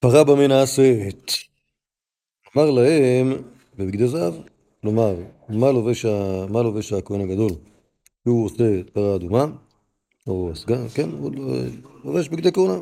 פרה 0.00 0.24
במה 0.24 0.46
נעשית? 0.46 1.32
אמר 2.56 2.70
להם 2.70 3.32
בבגדי 3.74 4.08
זהב, 4.08 4.34
כלומר, 4.80 5.14
מה 5.48 5.72
לובש, 5.72 6.04
ה... 6.04 6.46
מה 6.50 6.62
לובש 6.62 6.92
הכהן 6.92 7.20
הגדול? 7.20 7.50
הוא 8.22 8.44
עושה 8.44 8.64
פרה 8.92 9.16
אדומה, 9.16 9.44
או 10.26 10.50
הסגן, 10.52 10.88
כן, 10.94 11.08
הוא 11.10 11.32
לובש 12.04 12.28
בגדי 12.28 12.52
כהונה. 12.52 12.78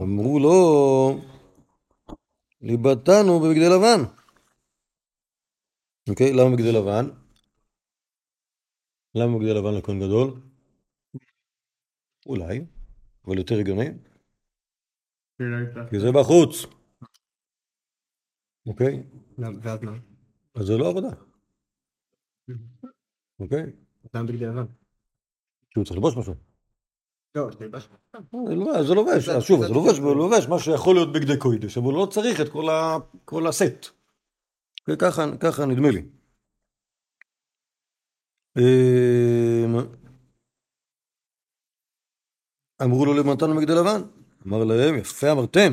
אמרו 0.00 0.38
לו, 0.38 1.20
ליבתנו 2.60 3.40
בבגדי 3.40 3.68
לבן. 3.68 4.00
אוקיי, 6.08 6.32
למה 6.32 6.56
בגדי 6.56 6.72
לבן? 6.72 7.08
למה 9.14 9.38
בגדי 9.38 9.54
לבן 9.54 9.74
לכהן 9.74 10.00
גדול? 10.00 10.40
אולי, 12.26 12.60
אבל 13.26 13.38
יותר 13.38 13.58
הגיוני, 13.58 13.88
כי 15.90 16.00
זה 16.00 16.06
בחוץ. 16.12 16.66
אוקיי? 18.66 19.02
ואז 19.38 19.82
מה? 19.82 19.92
אז 20.54 20.66
זה 20.66 20.76
לא 20.76 20.88
עבודה. 20.88 21.08
אוקיי? 23.40 23.62
למה 24.14 24.26
בגדי 24.26 24.46
לבן? 24.46 24.66
כי 25.70 25.78
הוא 25.78 25.84
צריך 25.84 25.96
ללבוש 25.96 26.16
משהו. 26.16 26.34
לא, 27.34 27.50
זה 27.50 27.64
לבש. 27.64 27.88
זה 28.48 28.54
לובש, 28.54 28.86
זה 28.86 28.94
לובש, 28.94 29.28
אז 29.28 29.42
שוב, 29.42 29.62
זה 29.66 29.72
לובש, 29.74 29.98
הוא 29.98 30.16
לובש 30.16 30.46
מה 30.48 30.58
שיכול 30.58 30.94
להיות 30.94 31.12
בגדי 31.12 31.38
קוידש, 31.38 31.78
אבל 31.78 31.86
הוא 31.86 31.92
לא 31.92 32.06
צריך 32.10 32.40
את 32.40 32.48
כל 33.24 33.46
הסט. 33.46 33.86
וככה 34.90 35.22
ככה 35.40 35.66
נדמה 35.66 35.88
לי. 35.90 36.02
אמ, 38.58 39.76
אמרו 42.82 43.04
לו 43.06 43.14
למתן 43.14 43.56
בגדי 43.56 43.72
לבן, 43.72 44.19
אמר 44.46 44.64
להם, 44.64 44.98
יפה 44.98 45.32
אמרתם, 45.32 45.72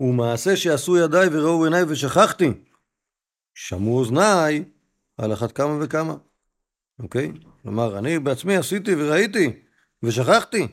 ומעשה 0.00 0.56
שעשו 0.56 0.96
ידיי 0.96 1.28
וראו 1.32 1.64
עיניי 1.64 1.82
ושכחתי, 1.82 2.50
שמעו 3.54 3.98
אוזניי 3.98 4.64
על 5.18 5.32
אחת 5.32 5.52
כמה 5.52 5.78
וכמה, 5.84 6.14
אוקיי? 6.98 7.32
כלומר, 7.62 7.98
אני 7.98 8.18
בעצמי 8.18 8.56
עשיתי 8.56 8.94
וראיתי 8.94 9.62
ושכחתי, 10.02 10.66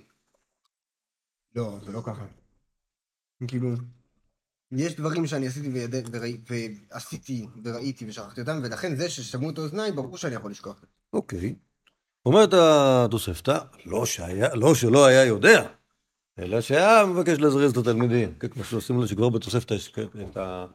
לא, 1.56 1.78
זה 1.86 1.92
לא 1.92 2.02
ככה. 2.06 2.26
כאילו, 3.48 3.70
יש 4.72 4.96
דברים 4.96 5.28
שאני 5.28 5.48
עשיתי 5.48 5.70
וידע, 5.70 5.98
וראי, 6.12 6.38
ועשיתי 6.50 7.48
וראיתי 7.64 8.10
ושכחתי 8.10 8.42
אותם, 8.42 8.60
ולכן 8.64 8.96
זה 8.96 9.10
ששמעו 9.10 9.50
את 9.50 9.58
האוזניים, 9.58 9.96
ברור 9.96 10.18
שאני 10.18 10.36
יכול 10.36 10.52
לשכוח. 10.52 10.84
אוקיי. 11.14 11.56
אומרת 12.26 12.50
התוספתא, 12.54 13.60
לא, 13.86 14.06
שהיה, 14.06 14.56
לא 14.56 14.76
שלא 14.76 15.06
היה 15.06 15.26
יודע, 15.26 15.70
אלא 16.40 16.62
שהיה 16.62 17.06
מבקש 17.06 17.40
לזרז 17.40 17.72
את 17.72 17.78
התלמידים. 17.78 18.34
כן, 18.40 18.48
כמו 18.48 18.64
שעושים 18.64 18.96
לו 18.96 19.08
שכבר 19.08 19.30
בתוספתא 19.30 19.74
יש 19.74 19.88
כן, 19.88 20.06
את, 20.30 20.38
ה, 20.38 20.66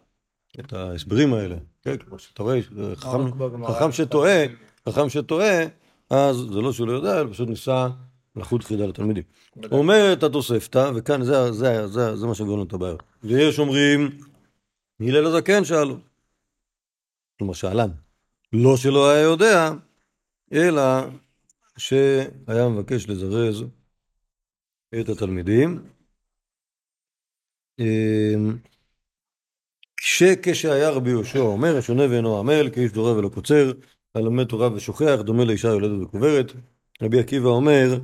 את 0.61 0.73
ההסברים 0.73 1.35
האלה. 1.35 1.57
כן, 1.83 1.97
כמו 1.97 2.19
שאתה 2.19 2.43
רואה, 2.43 2.61
חכם, 2.95 3.19
חכם 3.67 3.93
שטועה, 3.93 4.45
חכם 4.89 5.09
שטועה, 5.09 5.65
אז 6.11 6.37
זה 6.37 6.61
לא 6.61 6.73
שהוא 6.73 6.87
לא 6.87 6.93
יודע, 6.93 7.21
אלא 7.21 7.33
פשוט 7.33 7.49
ניסה 7.49 7.89
לחוט 8.37 8.65
חידה 8.65 8.87
לתלמידים. 8.87 9.23
אומרת 9.73 10.23
התוספתא, 10.23 10.91
וכאן 10.95 11.23
זה, 11.23 11.53
זה, 11.53 11.87
זה, 11.87 12.17
זה 12.17 12.27
מה 12.27 12.35
שגורם 12.35 12.67
את 12.67 12.73
הבעיה. 12.73 12.95
ויש 13.23 13.59
אומרים, 13.59 14.11
הלל 15.01 15.27
הזקן 15.27 15.65
שאלו. 15.65 15.97
כלומר 17.39 17.55
שאלן. 17.55 17.91
לא 18.53 18.77
שלא 18.77 19.11
היה 19.11 19.23
יודע, 19.23 19.71
אלא 20.53 20.83
שהיה 21.77 22.69
מבקש 22.69 23.09
לזרז 23.09 23.65
את 24.95 25.09
התלמידים. 25.09 25.83
אמ, 27.79 28.59
כשהיה 30.43 30.91
רבי 30.91 31.11
יהושע 31.11 31.39
אומר, 31.39 31.77
השונה 31.77 32.03
ואינו 32.11 32.39
עמל, 32.39 32.71
כאיש 32.75 32.93
דורה 32.93 33.19
ולא 33.19 33.29
קוצר, 33.29 33.73
הלמד 34.15 34.45
תורה 34.45 34.73
ושוכח, 34.73 35.21
דומה 35.25 35.45
לאישה 35.45 35.69
יולדת 35.69 36.03
וקוברת. 36.03 36.53
רבי 37.03 37.21
עקיבא 37.21 37.49
אומר, 37.49 38.01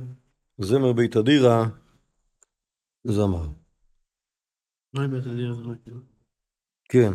זמר 0.57 0.93
בית 0.93 1.17
אדירא, 1.17 1.65
זמר. 3.03 3.47
מה 4.93 5.03
עם 5.03 5.11
בית 5.11 5.25
הדין 5.25 5.49
הזה? 5.49 5.61
כן. 6.89 7.11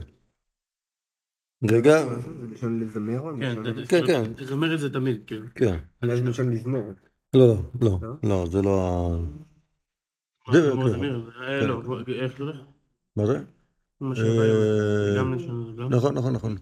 רגע, 1.70 2.04
זה 2.04 2.46
לשון 2.50 2.80
לזמר 2.80 3.22
כן, 3.40 3.84
כן, 3.88 4.06
כן. 4.06 4.34
תזמר 4.34 4.74
את 4.74 4.80
זה 4.80 4.92
תמיד, 4.92 5.20
כן. 5.26 5.42
כן. 5.54 5.78
אולי 6.02 6.16
זה 6.16 6.22
לשון 6.22 6.48
מזמור. 6.48 6.82
לא, 7.34 7.46
לא, 7.46 7.54
לא, 7.80 7.98
לא? 8.02 8.14
לא, 8.22 8.46
זה 8.50 8.62
לא 8.62 8.80
ה... 8.80 9.49
מה 10.48 10.54
זה- 10.54 10.70
כן. 10.76 10.92
תמיר? 10.96 11.30
אה, 11.40 11.60
כן. 11.60 11.66
לא? 11.68 11.80
מה 13.16 13.26
זה? 13.26 13.38
אה, 14.18 15.22
נכון, 15.90 16.14
נכון, 16.14 16.32
נכון. 16.32 16.56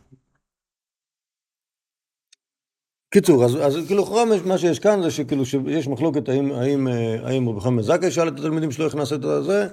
קיצור, 3.11 3.45
אז, 3.45 3.57
אז 3.57 3.87
כאילו 3.87 4.03
לכאורה 4.03 4.25
מה 4.47 4.59
שיש 4.59 4.79
כאן 4.79 5.03
זה 5.03 5.11
שכאילו 5.11 5.45
שיש 5.47 5.89
מחלוקת 5.89 6.29
האם, 6.29 6.53
האם, 6.53 6.89
אה, 6.89 7.27
האם 7.29 7.49
רבי 7.49 7.61
חמאל 7.61 7.83
זכאי 7.83 8.11
שאל 8.11 8.29
את 8.29 8.39
התלמידים 8.39 8.71
שלו 8.71 8.85
איך 8.87 8.95
נעשה 8.95 9.15
את 9.15 9.23
זה, 9.45 9.69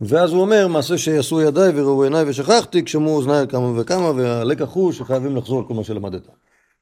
ואז 0.00 0.32
הוא 0.32 0.40
אומר 0.40 0.68
מעשה 0.68 0.98
שיעשו 0.98 1.40
ידיי 1.40 1.80
וראו 1.80 2.04
עיניי 2.04 2.28
ושכחתי, 2.28 2.84
כשמעו 2.84 3.16
אוזניי 3.16 3.48
כמה 3.48 3.80
וכמה, 3.80 4.10
והלקח 4.10 4.68
הוא 4.72 4.92
שחייבים 4.92 5.36
לחזור 5.36 5.58
על 5.60 5.66
כל 5.68 5.74
מה 5.74 5.84
שלמדת, 5.84 6.28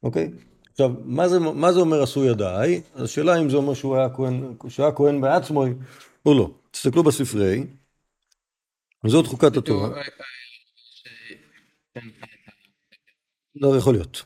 אוקיי? 0.02 0.30
עכשיו, 0.72 0.90
מה 1.04 1.28
זה, 1.28 1.38
מה 1.38 1.72
זה 1.72 1.80
אומר 1.80 2.02
עשו 2.02 2.24
ידיי? 2.24 2.80
אז 2.94 3.02
השאלה 3.02 3.40
אם 3.40 3.50
זה 3.50 3.56
אומר 3.56 3.74
שהוא 3.74 3.96
היה 3.96 4.08
כהן, 4.08 4.52
שהוא 4.68 4.86
היה 4.86 4.94
כהן 4.94 5.20
בעצמו 5.20 5.64
או 6.26 6.34
לא. 6.34 6.50
תסתכלו 6.70 7.02
בספרי, 7.02 7.66
זאת 9.06 9.26
חוקת 9.26 9.56
התורה. 9.56 9.88
לא 13.56 13.76
יכול 13.76 13.94
להיות. 13.94 14.24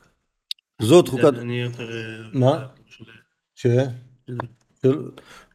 זאת 0.82 1.08
חוקת... 1.08 1.34
אה, 1.34 1.70
מה? 2.32 2.66
ש? 3.54 3.66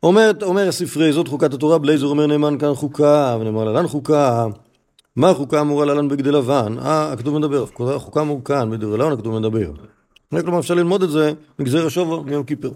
אומרת, 0.03 0.43
אומר 0.43 0.67
הספרי, 0.67 1.13
זאת 1.13 1.27
חוקת 1.27 1.53
התורה, 1.53 1.77
בלייזר 1.77 2.05
אומר 2.05 2.27
נאמן 2.27 2.59
כאן 2.59 2.73
חוקה, 2.73 3.37
ונאמר 3.41 3.63
להלן 3.63 3.87
חוקה. 3.87 4.45
מה 5.15 5.29
החוקה 5.29 5.61
אמורה 5.61 5.85
להלן 5.85 6.07
בגדי 6.07 6.31
לבן? 6.31 6.75
אה, 6.79 7.13
הכתוב 7.13 7.37
מדבר, 7.37 7.65
החוקה 7.95 8.21
אמור 8.21 8.43
כאן, 8.43 8.69
בדברי 8.69 8.97
לבן 8.97 9.11
הכתוב 9.11 9.39
מדבר. 9.39 9.71
כלומר, 10.29 10.59
אפשר 10.59 10.73
ללמוד 10.73 11.03
את 11.03 11.09
זה 11.09 11.33
מגזר 11.59 11.85
השובו 11.85 12.23
מיום 12.23 12.43
כיפר. 12.43 12.71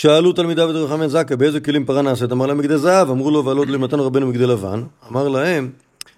שאלו 0.00 0.32
תלמידיו 0.32 0.70
את 0.70 0.74
רבי 0.74 0.88
חמאל 0.88 1.08
זכאי, 1.08 1.36
באיזה 1.36 1.60
כלים 1.60 1.86
פרה 1.86 2.02
נעשית? 2.02 2.32
אמר 2.32 2.46
להם 2.46 2.58
בגדי 2.58 2.78
זהב, 2.78 3.10
אמרו 3.10 3.30
לו 3.30 3.44
ועלות 3.44 3.68
למתן 3.68 4.00
רבנו 4.00 4.28
בגדי 4.28 4.46
לבן. 4.46 4.82
אמר 5.10 5.28
להם, 5.28 5.70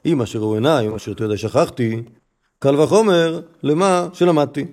אם 0.06 0.22
אשר 0.22 0.38
ראו 0.38 0.54
עיניי, 0.54 0.86
אם 0.86 0.94
אשר 0.94 1.14
תדע 1.14 1.36
שכחתי, 1.36 2.02
קל 2.58 2.80
וחומר 2.80 3.40
למה 3.62 4.08
שלמדתי. 4.12 4.64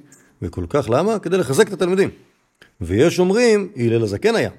וכל 0.42 0.66
כך 0.70 0.90
למה? 0.90 1.20
כדי 1.20 1.38
לחזק 1.38 1.68
את 1.68 1.74
התלמידים. 1.74 2.10
ויש 2.82 3.20
אומרים, 3.20 3.72
הלל 3.76 4.04
הזקן 4.04 4.36
היה. 4.36 4.52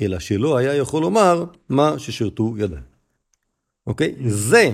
אלא 0.00 0.18
שלא 0.18 0.56
היה 0.56 0.74
יכול 0.74 1.02
לומר 1.02 1.44
מה 1.68 1.98
ששירתו 1.98 2.54
ידיו. 2.58 2.78
אוקיי? 3.86 4.14
זה, 4.26 4.70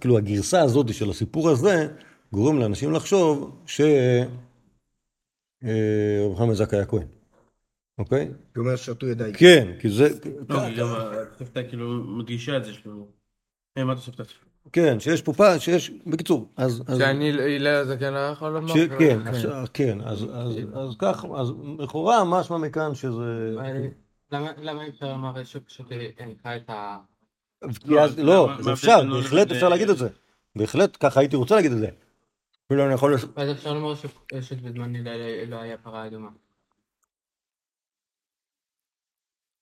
כאילו 0.00 0.18
הגרסה 0.18 0.62
הזאת 0.62 0.94
של 0.94 1.10
הסיפור 1.10 1.50
הזה, 1.50 1.88
גורם 2.32 2.58
לאנשים 2.58 2.92
לחשוב 2.92 3.56
ש... 3.66 3.80
אה, 5.64 6.24
רב 6.26 6.36
חמד 6.36 6.54
זק 6.54 6.74
היה 6.74 6.84
כהן. 6.84 7.23
אוקיי? 7.98 8.30
הוא 8.56 8.64
אומר 8.64 8.76
שרתו 8.76 9.06
ידיי. 9.06 9.32
כן, 9.34 9.72
כי 9.80 9.88
זה... 9.88 10.08
לא, 10.48 10.60
היא 10.60 10.76
גם 10.76 10.86
התוספתא 10.96 11.62
כאילו 11.68 12.04
מדגישה 12.04 12.56
את 12.56 12.64
זה 12.64 12.72
שהוא... 12.74 13.06
אה, 13.78 13.84
מה 13.84 13.94
תוספתא? 13.94 14.22
כן, 14.72 15.00
שיש 15.00 15.22
פה 15.22 15.32
פעם, 15.32 15.58
שיש... 15.58 15.90
בקיצור, 16.06 16.52
אז... 16.56 16.82
אז- 16.86 16.98
שאני 16.98 17.30
הלל 17.30 17.66
הזקן 17.66 18.12
לא 18.12 18.18
יכול 18.18 18.48
לומר? 18.48 18.74
כן, 18.98 19.18
כן, 19.74 19.98
אז, 20.00 20.24
אז, 20.32 20.58
אז 20.74 20.96
כך, 20.98 21.24
אז 21.36 21.52
לכאורה 21.78 22.24
משמע 22.24 22.56
מכאן 22.58 22.94
שזה... 22.94 23.54
אני- 23.60 23.88
למה 24.32 24.50
למה 24.62 24.84
אי 24.84 24.88
אפשר 24.88 25.12
לומר 25.12 25.44
שפשוט 25.44 25.86
הנחה 26.18 26.56
את 26.56 26.70
ה... 26.70 26.98
כי 27.80 28.00
אז, 28.00 28.18
לא, 28.18 28.46
מה- 28.46 28.62
זה 28.62 28.72
אפשר, 28.72 29.00
בהחלט 29.12 29.50
אפשר 29.50 29.68
להגיד 29.68 29.90
את 29.90 29.98
זה. 29.98 30.08
בהחלט, 30.56 30.96
ככה 31.00 31.20
הייתי 31.20 31.36
רוצה 31.36 31.54
להגיד 31.54 31.72
את 31.72 31.78
זה. 31.78 31.88
אפילו 32.66 32.84
אני 32.86 32.94
יכול... 32.94 33.14
ואז 33.36 33.50
אפשר 33.50 33.72
לומר 33.74 33.94
שפשוט 33.94 34.58
בזמן 34.58 34.96
הלל 34.96 35.44
לא 35.50 35.56
היה 35.56 35.78
פרה 35.78 36.06
אדומה. 36.06 36.28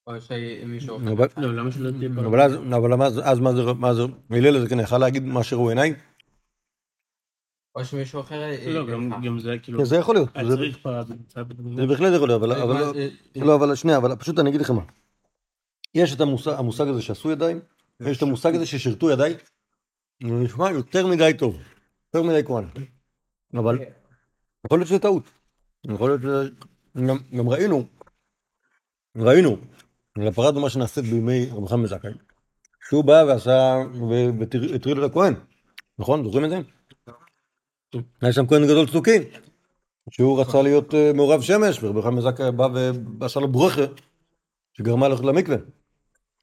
או 0.07 0.21
שמישהו... 0.21 0.99
לא, 1.37 1.55
למה 1.55 1.73
שלא 1.73 1.91
תהיה 1.91 2.11
פרה? 2.15 2.27
אבל 2.77 2.93
אז, 3.03 3.39
מה 3.39 3.53
זה, 3.53 3.63
מה 3.79 3.95
זה, 3.95 4.03
הלל 4.31 4.57
הזה 4.57 4.69
כן 4.69 4.81
יכל 4.81 4.99
להגיד 4.99 5.23
מה 5.25 5.43
שראו 5.45 5.69
עיניי? 5.69 5.95
או 7.75 7.85
שמישהו 7.85 8.21
אחר... 8.21 8.41
לא, 8.67 8.87
גם- 8.87 9.11
גם 9.25 9.39
זה 9.39 9.57
כאילו... 9.63 9.79
כן, 9.79 9.85
זה 9.85 9.97
יכול 9.97 10.15
להיות, 10.15 10.29
זה- 11.77 11.87
בהחלט 11.87 12.13
יכול 12.17 12.29
להיות, 12.29 12.43
אבל, 12.43 12.49
לא- 12.49 12.95
אה, 12.95 13.09
לא, 13.37 13.55
אבל 13.55 13.75
שנייה, 13.75 13.97
אבל 13.99 14.17
פשוט 14.17 14.39
אני 14.39 14.51
אגיד 14.51 14.61
לכם 14.61 14.75
מה. 14.75 14.83
יש 15.95 16.15
את 16.15 16.21
המושג, 16.21 16.89
הזה 16.89 17.03
שעשו 17.03 17.31
ידיים, 17.31 17.61
ויש 18.01 18.17
את 18.19 18.23
המושג 18.23 18.55
הזה 18.55 18.67
ששירתו 18.67 19.11
ידיי. 19.11 19.35
זה 20.23 20.33
נשמע 20.33 20.71
יותר 20.71 21.07
מדי 21.07 21.33
טוב, 21.39 21.59
יותר 22.07 22.29
מדי 22.29 22.45
כהן. 22.47 22.65
אבל 23.55 23.79
יכול 24.67 24.79
להיות 24.79 24.89
שזה 24.89 24.99
טעות. 24.99 25.31
יכול 25.85 26.11
להיות 26.11 26.23
שזה... 26.23 26.49
גם 27.37 27.49
ראינו, 27.49 27.85
ראינו, 29.17 29.57
לפרה 30.19 30.51
דומה 30.51 30.71
שנעשית 30.71 31.05
בימי 31.05 31.47
רבי 31.53 31.69
חמד 31.69 31.87
זכאי, 31.87 32.11
שהוא 32.89 33.05
בא 33.05 33.25
ועשה, 33.29 33.77
והטריד 34.41 34.99
את 34.99 35.11
הכהן, 35.11 35.35
נכון? 35.99 36.25
זוכרים 36.25 36.45
את 36.45 36.51
זה? 36.51 36.59
היה 38.23 38.33
שם 38.33 38.47
כהן 38.47 38.65
גדול 38.65 38.89
צדוקי, 38.89 39.19
שהוא 40.11 40.41
רצה 40.41 40.63
להיות 40.63 40.95
אה, 40.95 41.13
מעורב 41.15 41.43
שמש, 41.43 41.83
ורבי 41.83 42.03
חמד 42.03 42.23
זכאי 42.23 42.53
בא 42.53 42.69
ועשה 43.21 43.41
לו 43.41 43.49
ברוכה, 43.49 43.83
שגרמה 44.73 45.09
ללכת 45.09 45.25
למקווה, 45.25 45.57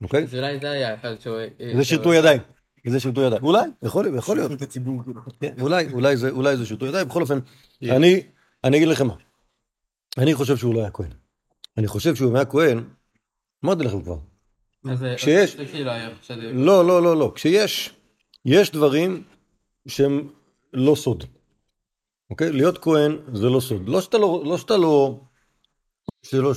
אוקיי? 0.03 0.23
אז 0.23 0.35
אולי 0.35 0.59
זה 0.59 0.71
היה 0.71 0.95
אחד 0.95 1.19
שהוא... 1.19 1.37
זה 1.75 1.83
שירתו 1.83 2.13
ידיים. 2.13 2.41
זה 2.87 2.99
שירתו 2.99 3.21
ידיים. 3.21 3.43
אולי, 3.43 3.59
יכול 3.83 4.05
להיות, 4.05 4.17
יכול 4.17 4.37
להיות. 4.37 4.51
כן, 5.39 5.53
אולי, 5.61 5.93
אולי 5.93 6.17
זה, 6.17 6.29
אולי 6.29 6.57
זה 6.57 6.65
שירתו 6.65 6.85
ידיים. 6.85 7.07
בכל 7.07 7.21
אופן, 7.21 7.39
אני, 7.83 8.23
אני 8.63 8.77
אגיד 8.77 8.87
לכם 8.87 9.07
מה. 9.07 9.15
אני 10.17 10.33
חושב 10.33 10.57
שהוא 10.57 10.73
לא 10.73 10.79
היה 10.79 10.91
כהן. 10.91 11.11
אני 11.77 11.87
חושב 11.87 12.15
שהוא 12.15 12.35
היה 12.35 12.45
כהן, 12.45 12.83
אמרתי 13.65 13.83
לכם 13.83 14.01
כבר. 14.01 14.17
כשיש- 15.15 15.55
כאילו. 16.41 16.65
לא, 16.65 16.87
לא, 16.87 17.03
לא, 17.03 17.17
לא. 17.17 17.31
כשיש, 17.35 17.93
יש 18.45 18.71
דברים 18.71 19.23
שהם 19.87 20.29
לא 20.73 20.95
סוד. 20.95 21.23
אוקיי? 22.29 22.51
להיות 22.51 22.77
כהן 22.77 23.17
זה 23.33 23.49
לא 23.49 23.59
סוד. 23.59 23.89
לא 23.89 24.01
שאתה 24.01 24.17
לא, 24.17 24.43
לא 24.45 24.57
שאתה 24.57 24.77
לא, 24.77 25.19
שלא, 26.23 26.51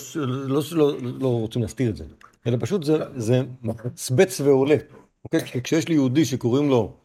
לא 0.48 0.62
שלא 0.62 0.92
לא 1.02 1.28
רוצים 1.28 1.62
להסתיר 1.62 1.90
את 1.90 1.96
זה, 1.96 2.04
אלא 2.46 2.56
פשוט 2.60 2.84
זה, 2.84 2.96
זה 3.16 3.40
מצבץ 3.62 4.40
ועולה. 4.40 4.76
אוקיי? 5.24 5.40
כשיש 5.62 5.88
לי 5.88 5.94
יהודי 5.94 6.24
שקוראים 6.24 6.68
לו, 6.70 6.96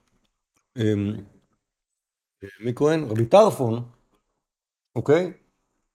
אמ, 0.77 1.13
מי 2.59 2.71
כהן? 2.75 3.03
רבי 3.03 3.25
טרפון, 3.25 3.83
אוקיי? 4.95 5.33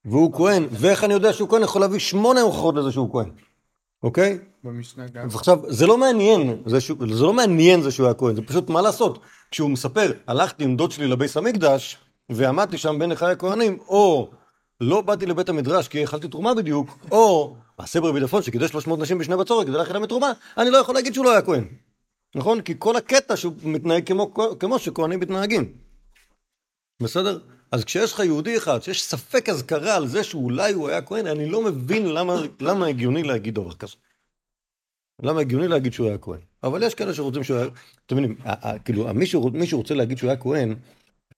והוא 0.05 0.33
כהן, 0.33 0.63
ואיך 0.71 1.05
אני 1.05 1.13
יודע 1.15 1.33
שהוא 1.33 1.49
כהן? 1.49 1.63
יכול 1.63 1.81
להביא 1.81 1.99
שמונה 1.99 2.41
הוכחות 2.41 2.75
לזה 2.75 2.93
שהוא 2.93 3.13
כהן, 3.13 3.31
אוקיי? 4.03 4.39
במשנה 4.65 5.07
גם. 5.07 5.27
אז 5.27 5.35
עכשיו, 5.35 5.59
זה 5.69 5.87
לא 5.87 5.99
מעניין, 5.99 6.63
זה, 6.67 6.81
שהוא, 6.81 6.99
זה 7.15 7.23
לא 7.23 7.33
מעניין 7.33 7.83
זה 7.83 7.91
שהוא 7.91 8.07
היה 8.07 8.15
כהן, 8.15 8.37
זה 8.37 8.43
פשוט 8.43 8.71
מה 8.71 8.83
לעשות. 8.83 9.19
כשהוא 9.51 9.71
מספר, 9.71 10.13
הלכתי 10.27 10.65
עם 10.65 10.77
דוד 10.77 10.91
שלי 10.91 11.09
לביס 11.09 11.37
המקדש, 11.37 11.97
ועמדתי 12.31 12.79
שם 12.79 12.99
בין 12.99 13.13
אחי 13.13 13.27
הכהנים, 13.27 13.79
או 13.89 14.31
לא 14.81 15.01
באתי 15.01 15.27
לבית 15.27 15.49
המדרש 15.49 15.89
כי 15.89 16.05
אכלתי 16.05 16.29
תרומה 16.29 16.55
בדיוק, 16.55 16.99
או 17.11 17.57
מעשה 17.79 18.01
ברבי 18.01 18.21
דפון 18.21 18.43
שקידש 18.43 18.71
300 18.71 18.99
נשים 18.99 19.19
בשני 19.19 19.37
בצורת 19.37 19.67
כדי 19.67 19.77
להכין 19.77 19.95
להם 19.95 20.07
תרומה, 20.07 20.33
אני 20.59 20.71
לא 20.71 20.79
יכול 20.79 20.95
להגיד 20.95 21.15
שהוא 21.15 21.25
לא 21.25 21.31
היה 21.31 21.43
כהן. 21.43 21.65
נכון? 22.35 22.61
כי 22.61 22.75
כל 22.79 22.97
הקטע 22.97 23.37
שהוא 23.37 23.53
מתנהג 23.63 24.07
כמו, 24.07 24.35
כמו 24.61 24.79
שכהנים 24.79 25.21
מתנהגים. 25.21 25.73
בסדר? 27.03 27.39
אז 27.73 27.85
כשיש 27.85 28.13
לך 28.13 28.19
יהודי 28.21 28.57
אחד 28.57 28.83
שיש 28.83 29.03
ספק 29.05 29.49
אזכרה 29.49 29.97
על 29.97 30.07
זה 30.07 30.25
שאולי 30.25 30.73
הוא 30.73 30.89
היה 30.89 31.03
כהן, 31.03 31.27
אני 31.27 31.49
לא 31.49 31.65
מבין 31.65 32.07
למה, 32.07 32.37
למה 32.61 32.87
הגיוני 32.87 33.23
להגיד 33.23 33.55
דבר 33.55 33.73
כזה. 33.73 33.95
למה 35.23 35.41
הגיוני 35.41 35.69
להגיד 35.69 35.93
שהוא 35.93 36.07
היה 36.07 36.19
כהן? 36.19 36.41
אבל 36.63 36.83
יש 36.83 36.95
כאלה 36.95 37.15
שרוצים 37.15 37.45
שהוא 37.45 37.57
היה, 37.57 37.67
אתם 38.07 38.17
מבינים, 38.17 38.37
כאילו, 38.85 39.15
מי 39.15 39.25
שרוצ- 39.27 39.53
מי 39.53 39.67
שרוצה 39.67 39.95
להגיד 39.95 40.19
שהוא 40.19 40.31
היה 40.31 40.37
כהן, 40.37 40.75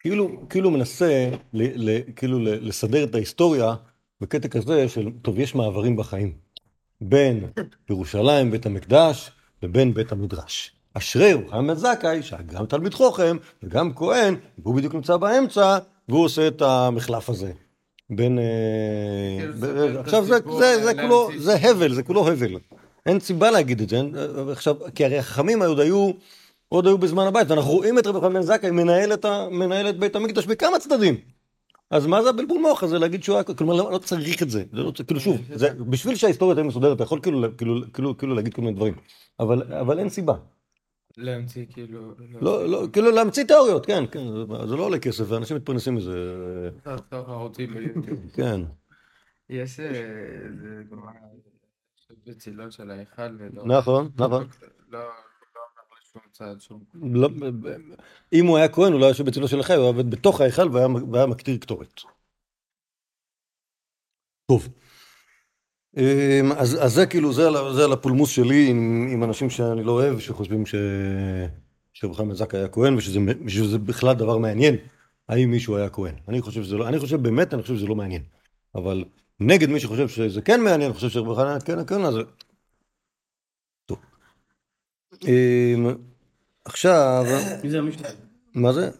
כאילו, 0.00 0.48
כאילו 0.48 0.70
מנסה 0.70 1.30
ל, 1.52 1.90
ל, 1.90 2.00
כאילו 2.16 2.38
לסדר 2.40 3.04
את 3.04 3.14
ההיסטוריה 3.14 3.74
בקטע 4.20 4.48
כזה 4.48 4.88
של, 4.88 5.10
טוב, 5.22 5.38
יש 5.38 5.54
מעברים 5.54 5.96
בחיים. 5.96 6.32
בין 7.00 7.44
ירושלים, 7.90 8.50
בית 8.50 8.66
המקדש, 8.66 9.30
לבין 9.62 9.94
בית 9.94 10.12
המדרש. 10.12 10.72
אשרי 10.94 11.34
מוחמד 11.34 11.74
זכאי, 11.76 12.22
שגם 12.22 12.66
תלמיד 12.66 12.94
חוכם 12.94 13.36
וגם 13.62 13.94
כהן, 13.94 14.34
והוא 14.58 14.74
בדיוק 14.74 14.94
נמצא 14.94 15.16
באמצע, 15.16 15.78
והוא 16.08 16.24
עושה 16.24 16.48
את 16.48 16.62
המחלף 16.62 17.30
הזה. 17.30 17.52
בין... 18.10 18.38
אה, 18.38 18.44
את 19.44 19.96
עכשיו 19.96 20.24
זה, 20.24 20.34
הסיפור, 20.34 20.58
זה, 20.58 20.76
זה 20.76 20.84
להמציא 20.84 21.02
כולו. 21.02 21.30
זה 21.38 21.54
הבל, 21.54 21.94
זה 21.94 22.02
כולו 22.02 22.28
הבל. 22.28 22.58
אין 23.06 23.20
סיבה 23.20 23.50
להגיד 23.50 23.80
את 23.80 23.88
זה. 23.88 24.00
עכשיו, 24.52 24.76
כי 24.94 25.04
הרי 25.04 25.18
החכמים 25.18 25.62
עוד 25.62 25.80
היו, 25.80 26.10
עוד 26.68 26.86
היו 26.86 26.98
בזמן 26.98 27.26
הבית, 27.26 27.50
ואנחנו 27.50 27.70
רואים 27.70 27.98
את 27.98 28.06
רבי 28.06 28.20
חנן 28.20 28.42
זכאי 28.42 28.70
מנהל 28.70 29.12
את, 29.12 29.26
מנהל 29.50 29.88
את 29.88 29.98
בית 29.98 30.16
המקדש 30.16 30.46
בכמה 30.46 30.78
צדדים. 30.78 31.16
אז 31.90 32.06
מה 32.06 32.22
זה 32.22 32.28
הבלבול 32.28 32.58
מוח 32.58 32.82
הזה 32.82 32.98
להגיד 32.98 33.22
שהוא 33.22 33.36
היה, 33.36 33.44
כלומר 33.44 33.74
לא, 33.74 33.92
לא 33.92 33.98
צריך 33.98 34.42
את 34.42 34.50
זה, 34.50 34.64
זה 34.72 34.82
לא, 34.82 34.92
כאילו 35.06 35.20
שוב, 35.20 35.36
זה, 35.54 35.68
בשביל 35.78 36.16
שההיסטוריה 36.16 36.54
תהיה 36.54 36.66
מסודרת, 36.66 36.96
אתה 36.96 37.04
יכול 37.04 37.20
כאילו, 37.22 37.42
כאילו, 37.58 37.80
כאילו, 37.92 38.18
כאילו 38.18 38.34
להגיד 38.34 38.54
כל 38.54 38.62
מיני 38.62 38.76
דברים, 38.76 38.94
אבל, 39.40 39.62
אבל 39.80 39.98
אין 39.98 40.08
סיבה. 40.08 40.34
להמציא 41.16 41.66
כאילו... 41.70 42.14
לא, 42.40 42.68
לא, 42.68 42.86
כאילו 42.92 43.10
להמציא 43.10 43.44
תיאוריות, 43.44 43.86
כן, 43.86 44.04
כן, 44.10 44.24
זה, 44.68 44.76
לא 44.76 44.82
עולה 44.82 44.98
כסף, 44.98 45.24
ואנשים 45.28 45.56
מתפרנסים 45.56 45.94
מזה, 45.94 46.70
ביוטיוב. 47.66 48.18
כן. 48.34 48.60
יש 49.48 49.80
אה, 49.80 49.86
בצילות 52.26 52.72
של 52.72 52.90
ההיכל 52.90 53.36
ולא... 53.38 53.64
נכון, 53.66 54.10
נכון. 54.18 54.46
לא, 54.88 55.00
לא. 55.00 55.10
לא, 56.94 57.28
אם 58.32 58.46
הוא 58.46 58.56
היה 58.56 58.68
כהן, 58.68 58.92
הוא 58.92 59.00
לא 59.00 59.04
היה 59.04 59.10
יושב 59.10 59.26
בצילו 59.26 59.48
של 59.48 59.60
החי, 59.60 59.74
הוא 59.74 59.82
היה 59.82 59.88
עובד 59.88 60.10
בתוך 60.10 60.40
ההיכל 60.40 60.68
והיה 60.72 61.26
מקטיר 61.26 61.56
קטורת. 61.56 62.00
טוב. 64.46 64.68
אמ, 65.96 66.52
אז, 66.52 66.84
אז 66.84 66.94
זה 66.94 67.06
כאילו, 67.06 67.32
זה, 67.32 67.48
זה 67.74 67.84
על 67.84 67.92
הפולמוס 67.92 68.30
שלי 68.30 68.70
עם, 68.70 69.08
עם 69.12 69.24
אנשים 69.24 69.50
שאני 69.50 69.84
לא 69.84 69.92
אוהב, 69.92 70.18
שחושבים 70.18 70.66
ש... 70.66 70.74
שמוחמד 71.92 72.34
זקה 72.34 72.58
היה 72.58 72.68
כהן, 72.68 72.96
ושזה, 72.96 73.20
ושזה 73.46 73.78
בכלל 73.78 74.14
דבר 74.14 74.38
מעניין, 74.38 74.76
האם 75.28 75.50
מישהו 75.50 75.76
היה 75.76 75.90
כהן. 75.90 76.14
אני 76.28 76.42
חושב 76.42 76.62
שזה 76.62 76.76
לא, 76.76 76.88
אני 76.88 76.98
חושב 76.98 77.22
באמת, 77.22 77.54
אני 77.54 77.62
חושב 77.62 77.76
שזה 77.76 77.86
לא 77.86 77.94
מעניין. 77.94 78.22
אבל 78.74 79.04
נגד 79.40 79.68
מי 79.68 79.80
שחושב 79.80 80.08
שזה 80.08 80.42
כן 80.42 80.60
מעניין, 80.60 80.92
חושב 80.92 81.08
שרבי 81.08 81.34
חנן 81.34 81.58
כן, 81.64 81.86
כן, 81.86 82.04
אז... 82.04 82.14
טוב. 83.86 83.98
אמ, 85.24 85.94
עכשיו... 86.64 87.24
מי 87.64 87.70
זה 87.70 87.78
המשנה? 87.78 88.08
מה 88.54 88.72
זה? 88.72 88.90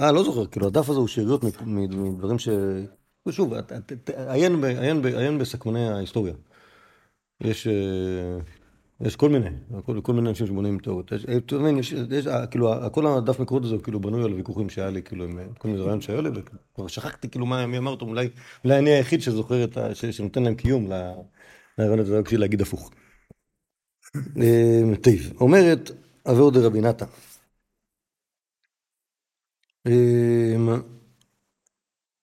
אה, 0.00 0.12
לא 0.12 0.24
זוכר, 0.24 0.46
כאילו 0.46 0.66
הדף 0.66 0.88
הזה 0.88 0.98
הוא 0.98 1.08
שאריות 1.08 1.44
מדברים 1.84 2.38
ש... 2.38 2.48
שוב, 3.32 3.60
ת- 3.60 3.72
ת- 3.72 3.92
ת- 3.92 4.10
עיין 4.10 4.60
ב- 4.60 4.64
עיין 4.64 5.02
ב- 5.02 5.06
עיין 5.06 5.38
בסכמוני 5.38 5.88
ההיסטוריה. 5.88 6.34
יש, 7.40 7.66
אה, 7.66 8.38
יש 9.00 9.16
כל 9.16 9.28
מיני, 9.28 9.48
כל, 9.84 10.00
כל 10.02 10.12
מיני 10.12 10.28
אנשים 10.28 10.46
שבונים 10.46 10.78
תיאוריות. 10.78 11.12
יש, 11.12 11.26
אה, 11.26 11.36
אתה 11.36 11.56
יש, 11.78 11.92
יש, 11.92 12.26
אה, 12.26 12.46
כאילו, 12.46 12.72
כל 12.92 13.06
הדף 13.06 13.40
מקורות 13.40 13.64
הזה 13.64 13.76
כאילו 13.82 14.00
בנוי 14.00 14.24
על 14.24 14.34
ויכוחים 14.34 14.70
שהיה 14.70 14.90
לי, 14.90 15.02
כאילו, 15.02 15.24
עם 15.24 15.38
כל 15.58 15.68
מיני 15.68 15.80
רעיון 15.80 16.00
שהיו 16.00 16.22
לי, 16.22 16.30
וכבר 16.34 16.86
שכחתי 16.88 17.28
כאילו 17.28 17.46
מה, 17.46 17.66
מי 17.66 17.78
אמר 17.78 17.90
אותו, 17.90 18.06
אולי, 18.06 18.28
אולי 18.64 18.78
אני 18.78 18.90
היחיד 18.90 19.22
שזוכר 19.22 19.64
את 19.64 19.76
ה... 19.76 19.94
ש, 19.94 20.04
שנותן 20.04 20.42
להם 20.42 20.54
קיום 20.54 20.86
לרעיון 20.86 21.98
הזה, 21.98 22.22
בשביל 22.22 22.40
להגיד 22.40 22.60
הפוך. 22.60 22.90
טוב, 25.02 25.40
אומרת 25.40 25.90
אבהו 26.26 26.50
דרבי 26.50 26.80
נתן. 26.80 27.06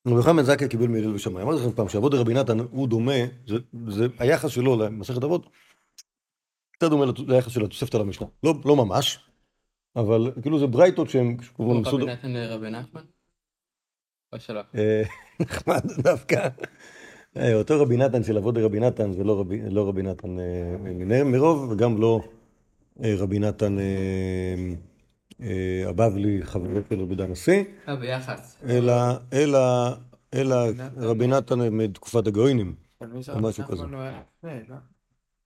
רבי 0.08 0.22
חמד 0.22 0.44
זכאי 0.44 0.68
קיבל 0.70 0.88
מהלל 0.88 1.16
ושמאי. 1.16 1.44
אמרתי 1.44 1.62
לכם 1.62 1.72
פעם 1.72 1.90
שאבות 1.90 2.14
רבי 2.14 2.34
נתן 2.34 2.60
הוא 2.60 2.88
דומה, 2.88 3.26
זה, 3.48 3.56
זה 3.88 4.08
היחס 4.20 4.50
שלו 4.50 4.76
למסכת 4.76 5.24
אבות, 5.24 5.50
קצת 6.72 6.90
דומה 6.90 7.06
ליחס 7.28 7.52
של 7.52 7.66
התוספתא 7.66 7.98
למשנה. 7.98 8.28
לא, 8.44 8.54
לא 8.66 8.76
ממש, 8.76 9.20
אבל 9.96 10.32
כאילו 10.42 10.60
זה 10.60 10.68
ברייתות 10.68 11.10
שהם 11.10 11.38
מסודר. 11.60 12.04
רבי 12.04 12.12
נתן 12.12 12.32
לרבי 12.32 12.70
נחמן? 12.70 13.02
או 14.34 14.40
שלא? 14.40 14.62
אה, 14.76 15.04
נחמד 15.40 15.82
דווקא. 16.04 16.50
אה, 17.38 17.56
אותו 17.56 17.82
רבי 17.82 17.98
נתן 17.98 18.24
של 18.24 18.38
אבות 18.38 18.58
רבי 18.58 18.80
נתן 18.80 19.12
זה 19.14 19.24
לא 19.24 19.40
רבי, 19.40 19.62
לא 19.70 19.88
רבי 19.88 20.02
נתן 20.02 20.40
אה, 20.40 21.24
מרוב 21.24 21.72
וגם 21.72 22.02
לא 22.02 22.22
אה, 23.04 23.16
רבי 23.18 23.40
נתן 23.40 23.80
אה, 23.80 23.84
אה, 23.84 24.74
הבבלי 25.88 26.40
חברו 26.44 26.80
של 26.90 27.00
רבי 27.00 27.16
דן 27.16 27.32
נשיא, 27.32 27.64
אה, 27.88 27.96
ביחס. 27.96 28.58
אלא, 30.34 30.54
רבי 30.98 31.28
נתן 31.28 31.60
מתקופת 31.60 32.28
הגוינים. 32.28 32.76
או 33.02 33.40
משהו 33.40 33.64
כזה. 33.64 33.84
לפני, 33.84 34.60
לא? 34.70 34.76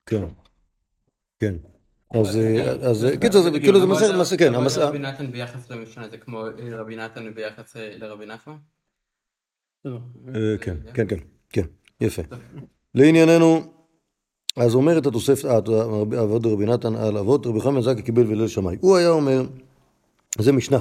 כן. 0.05 0.23
כן. 1.39 1.55
אז, 2.13 2.37
אה, 2.37 2.71
אז 2.71 3.05
אה, 3.05 3.17
קיצר 3.17 3.41
זה 3.41 3.59
כאילו 3.59 3.79
זה 3.79 3.85
מסר, 4.17 4.37
כן, 4.37 4.55
המסר, 4.55 4.87
רבי 4.87 4.99
נתן 4.99 5.31
ביחס 5.31 5.69
למשנה 5.71 6.09
זה 6.09 6.17
כמו 6.17 6.43
רבי 6.71 6.95
נתן 6.95 7.33
ביחס 7.33 7.77
אה, 7.77 7.95
לרבי 7.97 8.25
נחמן? 8.25 8.55
אה, 9.85 9.91
כן, 10.61 10.75
כן, 10.93 11.07
כן, 11.07 11.17
כן, 11.49 11.65
יפה. 12.01 12.21
לענייננו, 12.95 13.61
אז 14.57 14.75
אומרת 14.75 15.05
התוספת, 15.05 15.45
אבות 16.23 16.45
רבי 16.45 16.65
נתן 16.65 16.95
על 16.95 17.17
אבות, 17.17 17.45
רבי 17.45 17.61
חמד 17.61 17.81
זקי 17.81 18.01
קיבל 18.01 18.27
וליל 18.27 18.47
שמאי. 18.47 18.77
הוא 18.81 18.97
היה 18.97 19.09
אומר, 19.09 19.41
זה 20.37 20.51
משנה, 20.51 20.79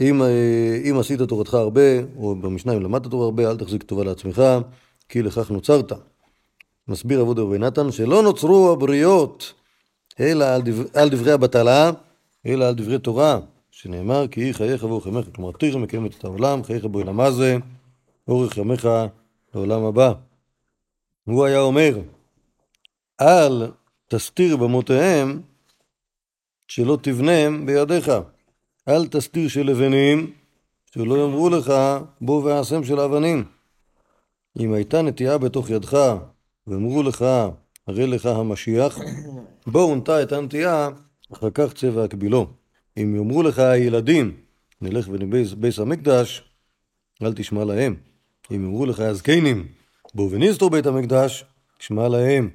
אם, 0.00 0.22
אה, 0.22 0.80
אם 0.90 0.98
עשית 0.98 1.22
תורתך 1.22 1.54
הרבה, 1.54 2.02
או 2.16 2.34
במשנה 2.34 2.72
אם 2.72 2.82
למדת 2.82 3.10
תורה 3.10 3.24
הרבה, 3.24 3.50
אל 3.50 3.56
תחזיק 3.56 3.82
טובה 3.82 4.04
לעצמך, 4.04 4.42
כי 5.08 5.22
לכך 5.22 5.50
נוצרת. 5.50 5.92
מסביר 6.88 7.22
אבות 7.22 7.38
רבי 7.38 7.58
נתן, 7.58 7.92
שלא 7.92 8.22
נוצרו 8.22 8.72
הבריות, 8.72 9.52
אלא 10.20 10.44
על, 10.44 10.62
דבר, 10.62 10.84
על 10.94 11.08
דברי 11.10 11.32
הבטלה, 11.32 11.90
אלא 12.46 12.64
על 12.64 12.74
דברי 12.74 12.98
תורה, 12.98 13.38
שנאמר, 13.70 14.28
כי 14.28 14.40
היא 14.40 14.52
חייך 14.52 14.82
ואורחמך, 14.84 15.26
כלומר, 15.34 15.52
תראה 15.52 15.78
מקיימת 15.78 16.18
את 16.18 16.24
העולם, 16.24 16.64
חייך 16.64 16.84
בו 16.84 17.00
אלא 17.00 17.30
זה, 17.30 17.56
אורך 18.28 18.56
ימיך 18.56 18.88
לעולם 19.54 19.84
הבא. 19.84 20.12
הוא 21.24 21.44
היה 21.44 21.60
אומר, 21.60 21.98
אל 23.20 23.70
תסתיר 24.08 24.56
במותיהם 24.56 25.40
שלא 26.68 26.98
תבנם 27.02 27.66
בידיך. 27.66 28.12
אל 28.88 29.06
תסתיר 29.06 29.48
של 29.48 29.66
לבנים, 29.66 30.32
שלא 30.94 31.14
יאמרו 31.14 31.50
לך 31.50 31.72
בוא 32.20 32.42
ועשם 32.44 32.84
של 32.84 33.00
אבנים. 33.00 33.44
אם 34.60 34.72
הייתה 34.72 35.02
נטייה 35.02 35.38
בתוך 35.38 35.70
ידך, 35.70 36.16
ואמרו 36.66 37.02
לך, 37.02 37.24
הרי 37.86 38.06
לך 38.06 38.26
המשיח, 38.26 38.98
בוא 39.66 39.92
ונטע 39.92 40.22
את 40.22 40.32
הנטייה, 40.32 40.88
אחר 41.32 41.50
כך 41.54 41.72
צבע 41.72 42.04
הקבילו. 42.04 42.46
אם 42.96 43.16
יאמרו 43.16 43.42
לך 43.42 43.58
הילדים, 43.58 44.36
נלך 44.80 45.08
ונביס 45.12 45.52
ביס 45.52 45.78
המקדש, 45.78 46.42
אל 47.22 47.32
תשמע 47.34 47.64
להם. 47.64 47.94
אם 48.50 48.64
יאמרו 48.64 48.86
לך 48.86 49.00
הזקנים, 49.00 49.68
בואו 50.14 50.30
ונסתור 50.30 50.70
בית 50.70 50.86
המקדש, 50.86 51.44
שמע 51.78 52.08
להם, 52.08 52.50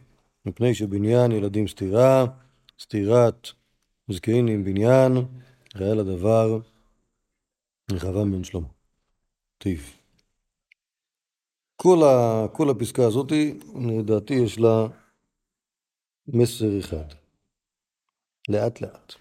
מפני 0.45 0.73
שבניין 0.73 1.31
ילדים 1.31 1.67
סתירה, 1.67 2.25
סתירת 2.81 3.47
זקנים 4.11 4.63
בניין, 4.63 5.17
ראה 5.75 5.95
לדבר, 5.95 6.59
רחבעם 7.91 8.31
בן 8.31 8.43
שלמה. 8.43 8.67
טיב. 9.57 9.97
כל, 11.75 11.97
ה, 12.03 12.47
כל 12.53 12.69
הפסקה 12.69 13.07
הזאת, 13.07 13.31
לדעתי 13.99 14.33
יש 14.33 14.59
לה 14.59 14.87
מסר 16.27 16.79
אחד. 16.79 17.05
לאט 18.49 18.81
לאט. 18.81 19.13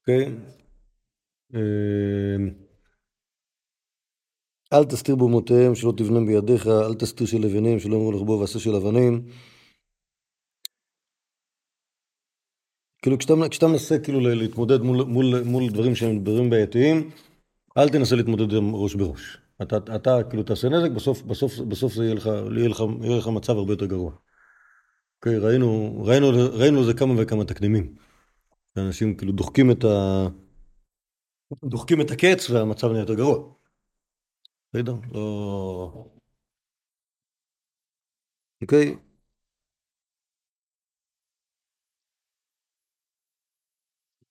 אוקיי? 0.00 0.24
אמ, 1.54 2.54
אל 4.72 4.84
תסתיר 4.84 5.16
במותיהם 5.16 5.74
שלא 5.74 5.92
תבנם 5.96 6.26
בידיך, 6.26 6.66
אל 6.66 6.94
תסתיר 6.94 7.26
של 7.26 7.38
לבנים 7.38 7.80
שלא 7.80 7.96
אמרו 7.96 8.12
לך 8.12 8.22
בוא 8.22 8.40
ועשה 8.40 8.58
של 8.58 8.74
אבנים. 8.74 9.26
כאילו 13.02 13.18
כשאתה, 13.18 13.66
מנסה 13.66 13.98
כאילו 13.98 14.20
להתמודד 14.20 14.80
מול, 14.80 15.04
מול, 15.04 15.42
מול 15.44 15.68
דברים 15.70 15.94
שהם 15.94 16.24
דברים 16.24 16.50
בעייתיים, 16.50 17.10
אל 17.78 17.88
תנסה 17.88 18.16
להתמודד 18.16 18.52
עם 18.56 18.74
ראש 18.74 18.94
בראש. 18.94 19.38
אתה, 19.62 19.76
אתה 19.96 20.18
כאילו 20.30 20.42
תעשה 20.42 20.68
נזק, 20.68 20.90
בסוף, 20.90 21.22
בסוף, 21.22 21.58
בסוף 21.58 21.92
זה 21.92 22.04
יהיה 22.04 22.14
לך, 22.14 22.26
יהיה 22.56 22.68
לך, 22.68 22.82
יהיה 23.02 23.18
לך 23.18 23.28
מצב 23.28 23.56
הרבה 23.56 23.72
יותר 23.72 23.86
גרוע. 23.86 24.12
אוקיי, 25.16 25.38
ראינו, 25.38 26.02
ראינו, 26.04 26.26
ראינו 26.52 26.82
לזה 26.82 26.94
כמה 26.94 27.14
וכמה 27.18 27.44
תקדימים. 27.44 27.94
אנשים 28.76 29.16
כאילו 29.16 29.32
דוחקים 29.32 29.70
את 29.70 29.84
ה... 29.84 30.26
דוחקים 31.64 32.00
את 32.00 32.10
הקץ 32.10 32.50
והמצב 32.50 32.88
נהיה 32.90 33.02
יותר 33.02 33.14
גרוע. 33.14 33.52
בסדר? 34.72 34.94
לא... 35.12 36.06
אוקיי? 38.62 38.96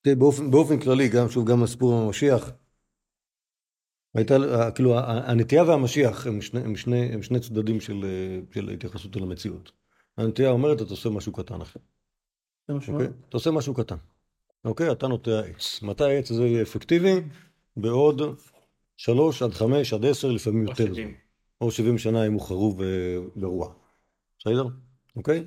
תראה, 0.02 0.16
באופן, 0.16 0.52
באופן 0.52 0.80
כללי, 0.80 1.10
גם 1.10 1.30
שוב, 1.30 1.50
גם 1.50 1.64
הסיפור 1.64 1.94
עם 1.94 2.06
המשיח, 2.06 2.52
הייתה, 4.14 4.36
אה, 4.36 4.72
כאילו, 4.72 5.00
הנטייה 5.00 5.64
והמשיח 5.64 6.28
הם 6.28 6.42
שני, 6.42 6.60
הם 6.60 6.76
שני, 6.76 7.14
הם 7.14 7.24
שני 7.24 7.40
צדדים 7.40 7.82
של, 7.82 8.06
אה, 8.06 8.40
של 8.54 8.70
התייחסות 8.70 9.18
אל 9.18 9.24
המציאות. 9.24 9.72
הנטייה 10.18 10.50
אומרת, 10.50 10.82
אתה 10.82 10.90
עושה 10.90 11.10
משהו 11.10 11.32
קטן 11.32 11.62
שהוא 12.82 12.96
אוקיי? 12.96 13.08
אמר. 13.08 13.16
אתה 13.30 13.38
עושה 13.38 13.52
משהו 13.52 13.74
קטן, 13.74 13.96
אוקיי? 14.66 14.92
אתה 14.92 15.08
נוטע 15.08 15.40
עץ. 15.40 15.80
מתי 15.84 16.04
העץ 16.04 16.32
הזה 16.32 16.46
יהיה 16.46 16.62
אפקטיבי? 16.62 17.14
בעוד 17.78 18.22
שלוש 18.98 19.42
עד 19.42 19.52
חמש 19.52 19.94
עד 19.94 20.06
עשר, 20.06 20.32
לפעמים 20.32 20.66
או 20.66 20.72
יותר. 20.72 20.86
שבעים. 20.86 21.14
או 21.62 21.72
70 21.72 21.98
שנה 21.98 22.28
אם 22.28 22.34
הוא 22.34 22.42
חרוב 22.42 22.82
וגרוע. 22.82 23.74
בסדר? 24.40 24.66
אוקיי? 25.16 25.46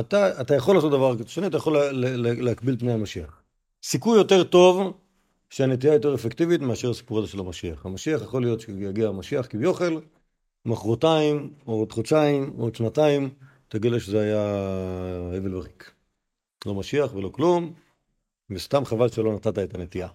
אתה, 0.00 0.40
אתה 0.40 0.54
יכול 0.54 0.74
לעשות 0.74 0.92
דבר 0.92 1.14
שני, 1.26 1.46
אתה 1.46 1.56
יכול 1.56 1.78
לה, 1.78 1.92
לה, 1.92 2.16
לה, 2.16 2.32
להקביל 2.32 2.76
פני 2.78 2.92
המשיח. 2.92 3.42
סיכוי 3.82 4.18
יותר 4.18 4.44
טוב 4.44 4.92
שהנטייה 5.50 5.92
יותר 5.94 6.14
אפקטיבית 6.14 6.60
מאשר 6.60 6.90
הסיפור 6.90 7.18
הזה 7.18 7.28
של 7.28 7.38
המשיח. 7.40 7.86
המשיח 7.86 8.22
יכול 8.22 8.42
להיות 8.42 8.60
שיגיע 8.60 9.08
המשיח 9.08 9.46
כביכול, 9.50 10.00
מחרתיים, 10.66 11.52
או 11.66 11.72
עוד 11.72 11.92
חודשיים, 11.92 12.52
או 12.58 12.62
עוד 12.64 12.74
שנתיים, 12.74 13.30
תגלה 13.68 14.00
שזה 14.00 14.20
היה 14.20 14.42
הבל 15.36 15.54
וריק. 15.54 15.90
לא 16.66 16.74
משיח 16.74 17.14
ולא 17.14 17.28
כלום, 17.28 17.72
וסתם 18.50 18.84
חבל 18.84 19.08
שלא 19.08 19.34
נתת 19.34 19.58
את 19.58 19.74
הנטייה. 19.74 20.08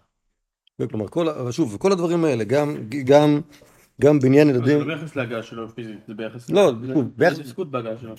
כלומר, 0.89 1.07
כל, 1.07 1.27
שוב, 1.51 1.77
כל 1.77 1.91
הדברים 1.91 2.25
האלה, 2.25 2.43
גם, 2.43 2.75
גם, 3.05 3.41
גם 4.01 4.19
בניין 4.19 4.49
אבל 4.49 4.65
זה 4.65 4.71
ילדים, 4.71 4.87
לא 4.89 4.95
ביחס 4.95 5.15
להגעה 5.15 5.43
שלו 5.43 5.69
פיזית, 5.69 5.97
זה 6.07 6.13
ביחס... 6.13 6.49
לא, 6.49 6.71
זה- 6.81 6.93
שוב, 6.93 7.05
ביחס- 7.15 7.35
זה 7.35 7.41
התעסקות 7.41 7.71
בהגעה 7.71 7.97
שלו. 7.97 8.15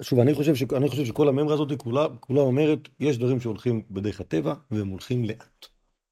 שוב, 0.00 0.18
אני 0.20 0.34
חושב, 0.34 0.54
ש... 0.54 0.62
אני 0.76 0.88
חושב 0.88 1.04
שכל 1.04 1.28
הממרה 1.28 1.54
הזאת 1.54 1.72
כולה, 1.78 2.06
כולה 2.20 2.40
אומרת, 2.40 2.88
יש 3.00 3.18
דברים 3.18 3.40
שהולכים 3.40 3.82
בדרך 3.90 4.20
הטבע 4.20 4.54
והם 4.70 4.88
הולכים 4.88 5.24
לאט, 5.24 5.66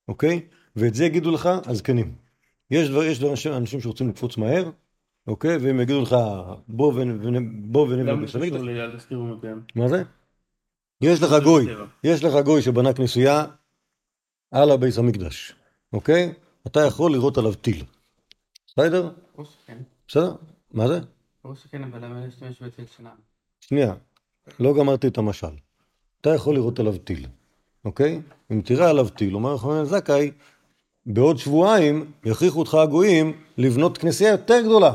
אוקיי? 0.09 0.41
ואת 0.77 0.95
זה 0.95 1.05
יגידו 1.05 1.31
לך 1.31 1.49
הזקנים. 1.67 2.14
יש, 2.71 2.88
דבר, 2.88 3.05
יש 3.05 3.19
דבר, 3.19 3.31
אנשים, 3.31 3.53
אנשים 3.53 3.81
שרוצים 3.81 4.09
לקפוץ 4.09 4.37
מהר, 4.37 4.71
אוקיי? 5.27 5.57
והם 5.57 5.81
יגידו 5.81 6.03
לך, 6.03 6.17
בוא, 6.69 6.93
ונ... 6.95 7.27
ונ... 7.27 7.73
בוא 7.73 7.83
ונבנה 7.83 8.12
למה 8.12 8.21
בית 8.21 8.29
זה 8.29 8.38
המקדש. 8.38 8.55
קשור 8.55 8.64
לי, 8.64 8.81
אל 8.81 8.97
תזכירו 8.97 9.25
מותיהם. 9.25 9.61
מה 9.75 9.88
זה? 9.88 10.03
יש 11.01 11.23
לך 11.23 11.31
גוי, 11.45 11.67
יש 12.05 12.25
לך 12.25 12.45
גוי 12.45 12.62
שבנה 12.62 12.93
כנסייה 12.93 13.45
על 14.51 14.71
הבית 14.71 14.99
המקדש, 14.99 15.53
אוקיי? 15.93 16.33
אתה 16.67 16.81
יכול 16.81 17.12
לראות 17.12 17.38
עליו 17.38 17.55
טיל. 17.55 17.85
בסדר? 18.67 19.11
שכן. 19.45 19.79
בסדר? 20.09 20.35
מה 20.71 20.88
זה? 20.88 21.01
הוא 21.43 21.55
שכן, 21.55 21.85
אבל 21.85 22.05
למה 22.05 22.21
להשתמש 22.25 22.63
בטיל 22.63 22.85
שלנו? 22.96 23.27
שנייה, 23.69 23.92
לא 24.60 24.75
גמרתי 24.75 25.06
את 25.08 25.19
המשל. 25.19 25.46
אתה 26.21 26.31
יכול 26.35 26.54
לראות 26.54 26.79
עליו 26.81 26.98
טיל, 26.98 27.27
אוקיי? 27.85 28.21
אם 28.52 28.60
תראה 28.64 28.90
עליו 28.90 29.08
טיל, 29.08 29.35
אומר 29.35 29.56
חנן 29.58 29.85
זכאי, 29.85 30.31
בעוד 31.06 31.38
שבועיים 31.38 32.04
יכריחו 32.25 32.58
אותך 32.58 32.75
הגויים 32.75 33.33
לבנות 33.58 33.98
כנסייה 33.98 34.31
יותר 34.31 34.60
גדולה 34.64 34.94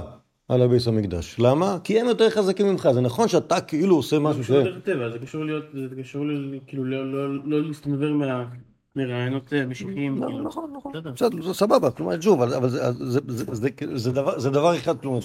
על 0.50 0.62
הביס 0.62 0.88
המקדש. 0.88 1.36
למה? 1.40 1.78
כי 1.84 2.00
הם 2.00 2.06
יותר 2.08 2.30
חזקים 2.30 2.68
ממך. 2.68 2.90
זה 2.94 3.02
נכון 3.02 3.28
שאתה 3.28 3.62
כאילו 3.62 3.96
עושה 3.96 4.20
משהו 4.20 4.44
ש... 4.44 4.48
זה 4.48 4.64
דרך 4.64 4.84
טבע, 4.84 5.10
זה 5.10 5.20
קשור 5.20 5.46
להיות, 5.46 5.64
זה 5.90 6.02
קשור 6.02 6.26
כאילו 6.68 6.84
לא- 6.86 7.12
לא 7.14 7.40
לא 7.46 7.68
להסתנוור 7.68 8.14
מה- 8.14 8.46
מרעיונות 8.96 9.54
אה, 9.54 9.66
משיחיים. 9.66 10.22
לא, 10.22 10.28
כאילו. 10.28 10.44
נכון, 10.44 10.74
נכון. 10.78 10.92
בסדר. 11.14 11.44
זה 11.44 11.54
סבבה, 11.54 11.92
כלומר, 11.92 12.22
שוב, 12.22 12.42
אבל 12.42 12.70
זה- 12.70 14.12
דבר- 14.52 14.76
אחד, 14.78 15.00
כלומר, 15.02 15.20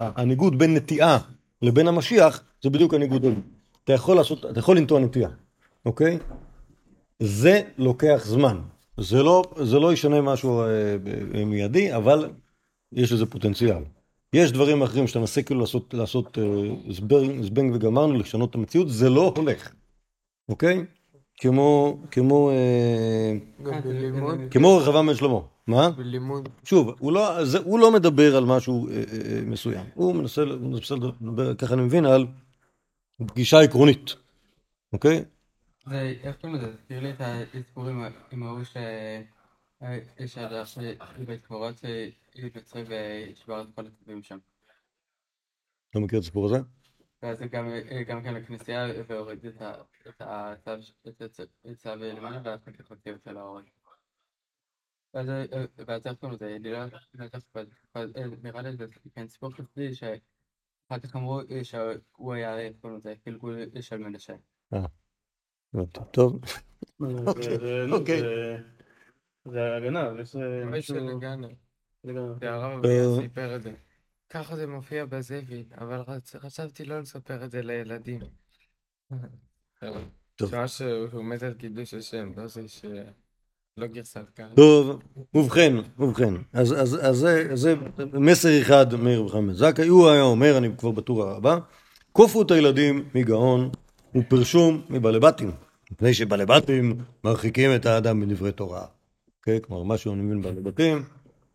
הניגוד 0.00 0.58
בין 0.58 0.74
נטיעה 0.74 1.18
לבין 1.62 1.88
המשיח, 1.88 2.42
זה 2.62 2.70
בדיוק 2.70 2.94
הניגוד. 2.94 3.24
אתה 3.84 3.92
יכול 3.92 4.16
לעשות, 4.16 4.44
אתה 4.44 4.58
יכול 4.58 4.76
לנטוע 4.76 5.00
נטיעה, 5.00 5.30
אוקיי? 5.86 6.18
זה 7.20 7.62
לוקח 7.78 8.22
זמן. 8.26 8.60
זה 8.96 9.22
לא, 9.22 9.42
זה 9.62 9.78
לא 9.78 9.92
ישנה 9.92 10.20
משהו 10.20 10.60
אה, 10.62 10.66
ב- 11.04 11.44
מיידי, 11.44 11.94
אבל 11.96 12.30
יש 12.92 13.12
לזה 13.12 13.26
פוטנציאל. 13.26 13.82
יש 14.32 14.52
דברים 14.52 14.82
אחרים 14.82 15.06
שאתה 15.06 15.18
מנסה 15.18 15.42
כאילו 15.42 15.60
לעשות, 15.60 15.94
לעשות 15.94 16.38
אה, 16.38 16.44
זבנג 17.42 17.74
וגמרנו, 17.74 18.14
לשנות 18.14 18.50
את 18.50 18.54
המציאות, 18.54 18.88
זה 18.90 19.10
לא 19.10 19.32
הולך, 19.36 19.72
אוקיי? 20.48 20.84
כמו, 21.38 21.98
כמו, 22.10 22.50
אה, 22.50 22.54
אה, 22.54 23.72
גם 23.72 23.80
בלימוד, 23.80 24.38
כמו 24.50 24.76
רחבעם 24.76 25.06
בן 25.06 25.14
שלמה. 25.14 25.40
מה? 25.66 25.90
בלימוד, 25.90 26.48
שוב, 26.64 26.94
הוא 26.98 27.12
לא, 27.12 27.44
זה, 27.44 27.58
הוא 27.58 27.78
לא 27.78 27.92
מדבר 27.92 28.36
על 28.36 28.44
משהו 28.44 28.88
אה, 28.88 28.94
אה, 28.94 29.02
אה, 29.02 29.40
מסוים. 29.46 29.86
הוא 29.94 30.14
מנסה, 30.14 30.42
הוא 30.42 30.70
מנסה 30.70 30.94
לדבר, 30.94 31.54
ככה 31.54 31.74
אני 31.74 31.82
מבין, 31.82 32.04
על 32.06 32.26
גישה 33.34 33.60
עקרונית, 33.60 34.14
אוקיי? 34.92 35.24
זה, 35.86 36.14
איך 36.22 36.36
קוראים 36.40 36.58
לזה? 36.58 36.76
תזכיר 36.76 37.00
לי 37.00 37.10
את 37.10 37.20
הסיפור 37.20 37.84
עם 38.32 38.42
ההוא 38.42 38.64
ש... 38.64 38.76
אה, 39.82 39.98
שהלך 40.26 40.78
לבית 41.18 41.46
קברות 41.46 41.84
נוצרי 42.54 42.82
ושבר 42.82 43.62
את 43.62 43.66
כל 43.74 43.86
הצווים 43.86 44.22
שם. 44.22 44.38
לא 45.94 46.00
מכיר 46.00 46.18
את 46.18 46.24
הסיפור 46.24 46.46
הזה? 46.46 46.58
ואז 47.22 47.40
גם, 47.40 47.68
גם 48.08 48.22
כן 48.22 48.34
לכנסייה 48.34 48.86
והוריד 49.08 49.46
את 49.46 49.62
ה- 49.62 49.74
הצו, 50.20 50.70
את 51.08 51.22
הצו 51.64 51.88
למעלה 51.96 52.40
ואחר 52.44 52.72
כך 52.72 52.90
הוציא 52.90 53.12
אותו 53.12 53.32
להורג. 53.32 53.64
ואז 55.14 55.28
אה, 55.28 55.42
איך 55.42 56.14
קוראים 56.20 56.34
לזה? 56.36 56.56
אני 56.56 56.70
לא 56.70 56.76
יודע 56.76 56.96
איך 57.34 57.44
קוראים 57.52 57.70
לזה. 57.94 58.36
נראה 58.42 58.62
לי 58.62 58.76
זה 58.76 58.84
כן 59.14 59.28
סיפור 59.28 59.52
כפי 59.52 59.94
שאחר 59.94 60.18
כך 61.02 61.16
אמרו 61.16 61.40
אה, 61.50 61.64
שהוא 61.64 62.34
היה, 62.34 62.58
איך 62.58 62.76
קוראים 62.80 62.98
לזה? 62.98 63.14
גלגול 63.26 63.80
של 63.80 63.98
מנשה. 63.98 64.34
הבנתי. 65.74 66.00
טוב, 66.12 66.40
אוקיי, 67.00 67.58
זה- 67.58 67.86
אוקיי. 67.92 68.20
זה- 68.20 68.58
זה 69.44 69.76
הגנב, 69.76 70.20
יש 70.20 70.36
אה, 70.36 70.64
מישהו... 70.64 71.20
זה 71.20 71.26
אה. 72.50 72.74
אביה 72.74 73.02
סיפר 73.20 73.56
את 73.56 73.62
זה. 73.62 73.74
ככה 74.30 74.56
זה 74.56 74.66
מופיע 74.66 75.04
בזבל, 75.06 75.62
אבל 75.78 76.02
חשבתי 76.38 76.84
לא 76.84 77.00
לספר 77.00 77.44
את 77.44 77.50
זה 77.50 77.62
לילדים. 77.62 78.20
טוב. 80.36 80.50
שעה 80.50 80.68
שהוא 80.68 81.24
מת 81.24 81.42
על 81.42 81.52
קידוש 81.52 81.94
השם, 81.94 82.30
לא 82.36 82.46
זה 82.46 82.68
ש... 82.68 82.84
לא 83.76 83.86
גרסת 83.86 84.24
כאן. 84.36 84.46
טוב, 84.56 85.02
ובכן, 85.34 85.74
ובכן, 85.98 86.34
אז, 86.52 86.72
אז, 86.72 86.98
אז 87.02 87.16
זה, 87.16 87.56
זה 87.56 87.74
מסר 88.12 88.62
אחד 88.62 88.94
מאיר 88.94 89.28
חמד 89.28 89.54
זכאי, 89.54 89.88
הוא 89.88 90.08
היה 90.08 90.22
אומר, 90.22 90.58
אני 90.58 90.68
כבר 90.78 90.90
בטור 90.90 91.28
הבא, 91.28 91.58
כופו 92.12 92.42
את 92.42 92.50
הילדים 92.50 93.08
מגאון 93.14 93.70
ופרשום 94.14 94.82
מבעלי 94.90 95.20
בתים, 95.20 95.50
מפני 95.90 96.14
שבעלי 96.14 96.46
בתים 96.46 97.04
מרחיקים 97.24 97.74
את 97.74 97.86
האדם 97.86 98.20
מדברי 98.20 98.52
תורה. 98.52 98.86
אוקיי? 99.38 99.60
כלומר, 99.62 99.82
מה 99.82 99.98
שהוא 99.98 100.16
מבין 100.16 100.42
בעלי 100.42 100.60
בתים, 100.60 101.04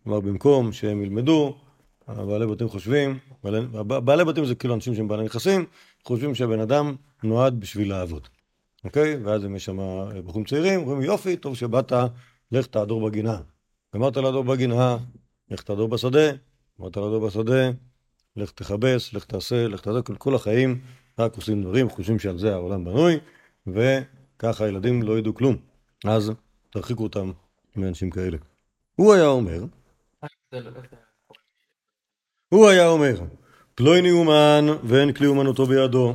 כלומר, 0.03 0.19
במקום 0.19 0.71
שהם 0.71 1.03
ילמדו, 1.03 1.55
בעלי 2.07 2.47
בתים 2.47 2.69
חושבים, 2.69 3.17
בעלי, 3.43 3.59
בעלי 3.87 4.25
בתים 4.25 4.45
זה 4.45 4.55
כאילו 4.55 4.75
אנשים 4.75 4.95
שהם 4.95 5.07
בעלי 5.07 5.23
נכסים, 5.23 5.65
חושבים 6.05 6.35
שהבן 6.35 6.59
אדם 6.59 6.95
נועד 7.23 7.59
בשביל 7.59 7.89
לעבוד. 7.89 8.27
אוקיי? 8.83 9.15
ואז 9.23 9.45
אם 9.45 9.55
יש 9.55 9.65
שם 9.65 9.77
בחורים 10.25 10.45
צעירים, 10.45 10.79
אומרים 10.79 11.01
יופי, 11.01 11.37
טוב 11.37 11.55
שבאת, 11.55 11.91
לך 12.51 12.65
תעדור 12.65 13.09
בגינה. 13.09 13.37
גמרת 13.95 14.17
לעדור 14.17 14.43
בגינה, 14.43 14.97
לך 15.51 15.61
תעדור 15.61 15.87
בשדה, 15.87 16.31
גמרת 16.79 16.97
לעדור 16.97 17.27
בשדה, 17.27 17.69
לך 18.35 18.51
תכבס, 18.51 19.13
לך 19.13 19.25
תעשה, 19.25 19.67
לך 19.67 19.81
תעשה, 19.81 20.01
כל- 20.01 20.15
כל 20.15 20.35
החיים 20.35 20.81
רק 21.19 21.35
עושים 21.35 21.61
דברים, 21.63 21.89
חושבים 21.89 22.19
שעל 22.19 22.37
זה 22.37 22.53
העולם 22.53 22.85
בנוי, 22.85 23.19
וככה 23.67 24.65
הילדים 24.65 25.03
לא 25.03 25.17
ידעו 25.17 25.33
כלום. 25.33 25.55
אז 26.05 26.31
תרחיקו 26.69 27.03
אותם 27.03 27.31
מאנשים 27.75 28.09
כאלה. 28.09 28.37
הוא 28.95 29.13
היה 29.13 29.27
אומר, 29.27 29.59
זה 30.51 30.59
לא- 30.59 30.71
זה- 30.71 30.79
הוא 32.49 32.67
היה 32.67 32.87
אומר, 32.87 33.15
פלויני 33.75 34.11
אומן 34.11 34.65
ואין 34.83 35.13
כלי 35.13 35.27
אומנותו 35.27 35.65
בידו. 35.65 36.13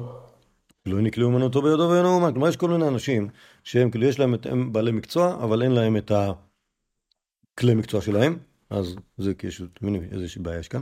פלויני 0.83 1.11
כלי 1.11 1.25
אומנותו 1.25 1.63
בידו 1.63 1.89
ואין 1.91 2.05
אומן. 2.05 2.33
כלומר, 2.33 2.49
יש 2.49 2.57
כל 2.57 2.69
מיני 2.69 2.89
אנשים 2.89 3.29
שהם 3.65 3.91
כאילו, 3.91 4.07
יש 4.07 4.19
להם, 4.19 4.35
את, 4.35 4.47
הם 4.47 4.73
בעלי 4.73 4.93
מקצוע, 4.93 5.35
אבל 5.35 5.63
אין 5.63 5.73
להם 5.73 5.97
את 5.97 6.13
הכלי 7.55 7.75
מקצוע 7.75 8.01
שלהם, 8.01 8.39
אז 8.71 8.97
זה 9.19 9.35
כאילו, 9.35 9.67
מבינים 9.83 10.03
איזושהי 10.13 10.43
בעיה 10.43 10.59
יש 10.59 10.69
כאן. 10.69 10.81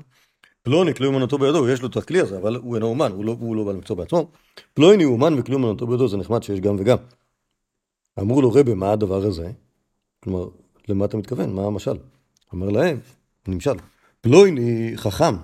פלוני 0.63 0.95
כלי 0.95 1.07
אומנותו 1.07 1.39
בידו, 1.39 1.69
יש 1.69 1.83
לו 1.83 1.89
את 1.89 1.97
הכלי 1.97 2.21
הזה, 2.21 2.39
אבל 2.39 2.57
הוא 2.57 2.75
אינו 2.75 2.87
אומן, 2.87 3.13
הוא 3.13 3.25
לא, 3.25 3.37
הוא 3.41 3.57
לא 3.57 3.65
בעל 3.65 3.77
מקצוע 3.77 3.97
בעצמו. 3.97 4.31
פלוני 4.75 5.05
אומן 5.05 5.35
וכלי 5.39 5.55
אומנותו 5.55 5.87
בידו, 5.87 6.09
זה 6.09 6.17
נחמד 6.17 6.43
שיש 6.43 6.61
גם 6.61 6.77
וגם. 6.79 6.97
אמרו 8.21 8.43
לו, 8.43 8.53
רבי, 8.53 8.75
מה 8.75 8.93
הדבר 8.93 9.25
הזה? 9.25 9.51
כלומר, 10.21 10.49
למה 10.89 11.05
אתה 11.05 11.17
מתכוון? 11.17 11.55
מה 11.55 11.67
המשל? 11.67 11.97
אמר 12.55 12.71
להם, 12.71 13.01
נמשל, 13.49 13.75
פלויני 14.21 14.93
חכם, 14.97 15.35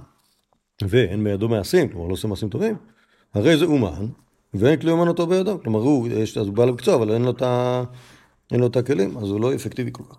ואין 0.88 1.24
בידו 1.24 1.48
מעשים, 1.48 1.88
כלומר 1.88 2.06
לא 2.06 2.12
עושה 2.12 2.28
מעשים 2.28 2.48
טובים, 2.48 2.76
הרי 3.34 3.56
זה 3.56 3.64
אומן, 3.64 4.06
ואין 4.54 4.80
כלי 4.80 4.90
אומנותו 4.90 5.26
בידו. 5.26 5.62
כלומר, 5.62 5.80
הוא, 5.80 6.08
יש, 6.08 6.38
אז 6.38 6.46
הוא 6.46 6.54
בעל 6.54 6.70
מקצוע, 6.70 6.94
אבל 6.94 7.10
אין 7.10 7.22
לו, 7.22 7.30
את 7.30 7.42
ה, 7.42 7.84
אין 8.52 8.60
לו 8.60 8.66
את 8.66 8.76
הכלים, 8.76 9.18
אז 9.18 9.30
הוא 9.30 9.40
לא 9.40 9.54
אפקטיבי 9.54 9.90
כל 9.92 10.04
כך. 10.04 10.16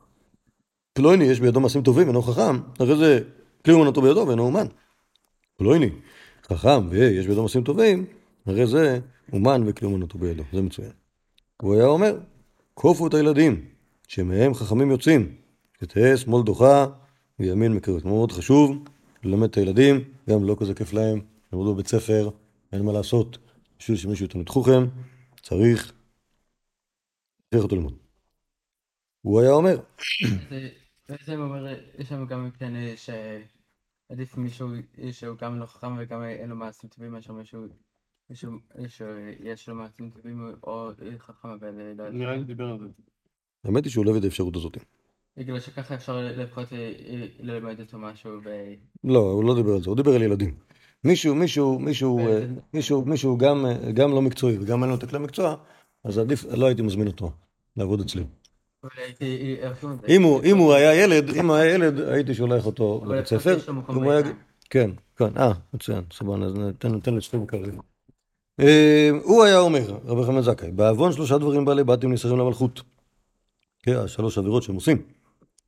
פלויני 0.93 1.23
יש 1.23 1.39
בידו 1.39 1.59
מעשים 1.59 1.81
טובים, 1.81 2.07
אינו 2.07 2.21
חכם, 2.21 2.59
הרי 2.79 2.97
זה 2.97 3.19
כלי 3.65 3.73
אומנותו 3.73 4.01
בידו 4.01 4.25
ואינו 4.27 4.45
אומן. 4.45 4.67
פלויני, 5.57 5.89
חכם, 6.47 6.89
ויש 6.89 7.27
בידו 7.27 7.41
מעשים 7.41 7.63
טובים, 7.63 8.05
הרי 8.45 8.67
זה 8.67 8.99
אומן 9.33 9.63
וכלי 9.65 9.87
אומנותו 9.87 10.17
בידו, 10.17 10.43
זה 10.53 10.61
מצוין. 10.61 10.91
הוא 11.61 11.73
היה 11.75 11.85
אומר, 11.85 12.17
כופו 12.73 13.07
את 13.07 13.13
הילדים, 13.13 13.65
שמהם 14.07 14.53
חכמים 14.53 14.91
יוצאים, 14.91 15.35
שתהא 15.81 16.15
שמאל 16.15 16.43
דוחה 16.43 16.85
וימין 17.39 17.73
מקרבת. 17.73 18.05
מאוד 18.05 18.31
חשוב 18.31 18.77
ללמד 19.23 19.49
את 19.49 19.57
הילדים, 19.57 20.03
גם 20.29 20.43
לא 20.43 20.55
כזה 20.59 20.73
כיף 20.73 20.93
להם, 20.93 21.19
למדו 21.53 21.73
בבית 21.73 21.87
ספר, 21.87 22.29
אין 22.71 22.85
מה 22.85 22.91
לעשות, 22.93 23.37
בשביל 23.79 23.97
שמישהו 23.97 24.25
ייתן 24.25 24.41
את 24.41 24.49
חוכם, 24.49 24.83
צריך, 25.41 25.93
צריך 27.51 27.63
אותו 27.63 27.75
ללמוד. 27.75 27.97
הוא 29.21 29.41
היה 29.41 29.51
אומר, 29.51 29.75
זה- 30.49 30.69
אומר, 31.35 31.75
יש 31.99 32.09
שם 32.09 32.25
גם 32.25 32.51
כן 32.51 32.75
אה, 32.75 32.93
שעדיף 32.97 34.37
מישהו 34.37 34.67
שהוא 35.11 35.37
גם 35.37 35.59
לא 35.59 35.65
חכם 35.65 35.95
וגם 35.99 36.23
אין 36.23 36.49
לו 36.49 36.55
מעשים 36.55 36.89
טובים 36.89 37.11
מאשר 37.11 37.33
מישהו 37.33 37.61
מישהו 38.29 38.51
שיש 38.87 39.69
לו 39.69 39.75
מעשים 39.75 40.09
טובים 40.09 40.53
או 40.63 40.89
חכם 41.17 41.47
אבל 41.47 41.69
לא 41.71 41.83
יודע. 41.83 42.09
נראה 42.09 42.35
לי 42.35 42.43
דיבר 42.43 42.63
על 42.65 42.79
זה. 42.79 42.85
האמת 43.63 43.83
היא 43.83 43.91
שהוא 43.91 44.05
לא 44.05 44.09
הביא 44.09 44.19
את 44.19 44.25
האפשרות 44.25 44.55
הזאת. 44.55 44.77
בגלל 45.37 45.59
שככה 45.59 45.95
אפשר 45.95 46.29
לפחות 46.37 46.73
אה, 46.73 46.77
אה, 46.77 47.25
ללמד 47.39 47.79
אותו 47.79 47.97
משהו 47.97 48.31
ו... 48.43 48.49
לא, 49.03 49.19
הוא 49.19 49.43
לא 49.43 49.55
דיבר 49.55 49.73
על 49.73 49.81
זה, 49.81 49.89
הוא 49.89 49.97
דיבר 49.97 50.15
על 50.15 50.21
ילדים. 50.21 50.55
מישהו, 51.03 51.35
מישהו, 51.35 51.79
מישהו, 51.79 52.19
אה, 52.19 52.45
מישהו, 52.73 53.05
מישהו 53.05 53.37
גם, 53.37 53.65
גם 53.93 54.11
לא 54.11 54.21
מקצועי 54.21 54.57
וגם 54.57 54.83
אין 54.83 54.89
לו 54.89 54.95
את 54.95 55.03
הכלי 55.03 55.19
מקצוע, 55.19 55.55
אז 56.03 56.17
עדיף, 56.17 56.45
לא 56.45 56.65
הייתי 56.65 56.81
מזמין 56.81 57.07
אותו 57.07 57.31
לעבוד 57.77 58.01
אצלי. 58.01 58.23
אם 60.45 60.57
הוא, 60.57 60.73
היה 60.73 61.03
ילד, 61.03 61.29
אם 61.29 61.47
הוא 61.47 61.55
היה 61.55 61.73
ילד, 61.73 61.99
הייתי 61.99 62.33
שולח 62.33 62.65
אותו 62.65 63.03
לבית 63.05 63.25
ספר. 63.25 63.57
כן, 64.69 64.91
כן, 65.15 65.37
אה, 65.37 65.51
מצוין, 65.73 66.03
סבבה, 66.13 66.45
אז 66.45 66.53
תן, 66.79 66.99
תן 66.99 67.15
לצפים 67.15 67.45
קרים. 67.45 67.79
אה, 68.59 69.09
הוא 69.23 69.43
היה 69.43 69.59
אומר, 69.59 69.97
רבי 70.05 70.23
חמד 70.25 70.41
זכאי, 70.41 70.71
בעוון 70.71 71.11
שלושה 71.11 71.37
דברים 71.37 71.65
בעלי 71.65 71.83
בתים 71.83 72.13
נסחרים 72.13 72.37
למלכות. 72.37 72.81
כן, 73.83 73.95
השלוש 73.95 74.37
עבירות 74.37 74.63
שהם 74.63 74.75
עושים. 74.75 75.01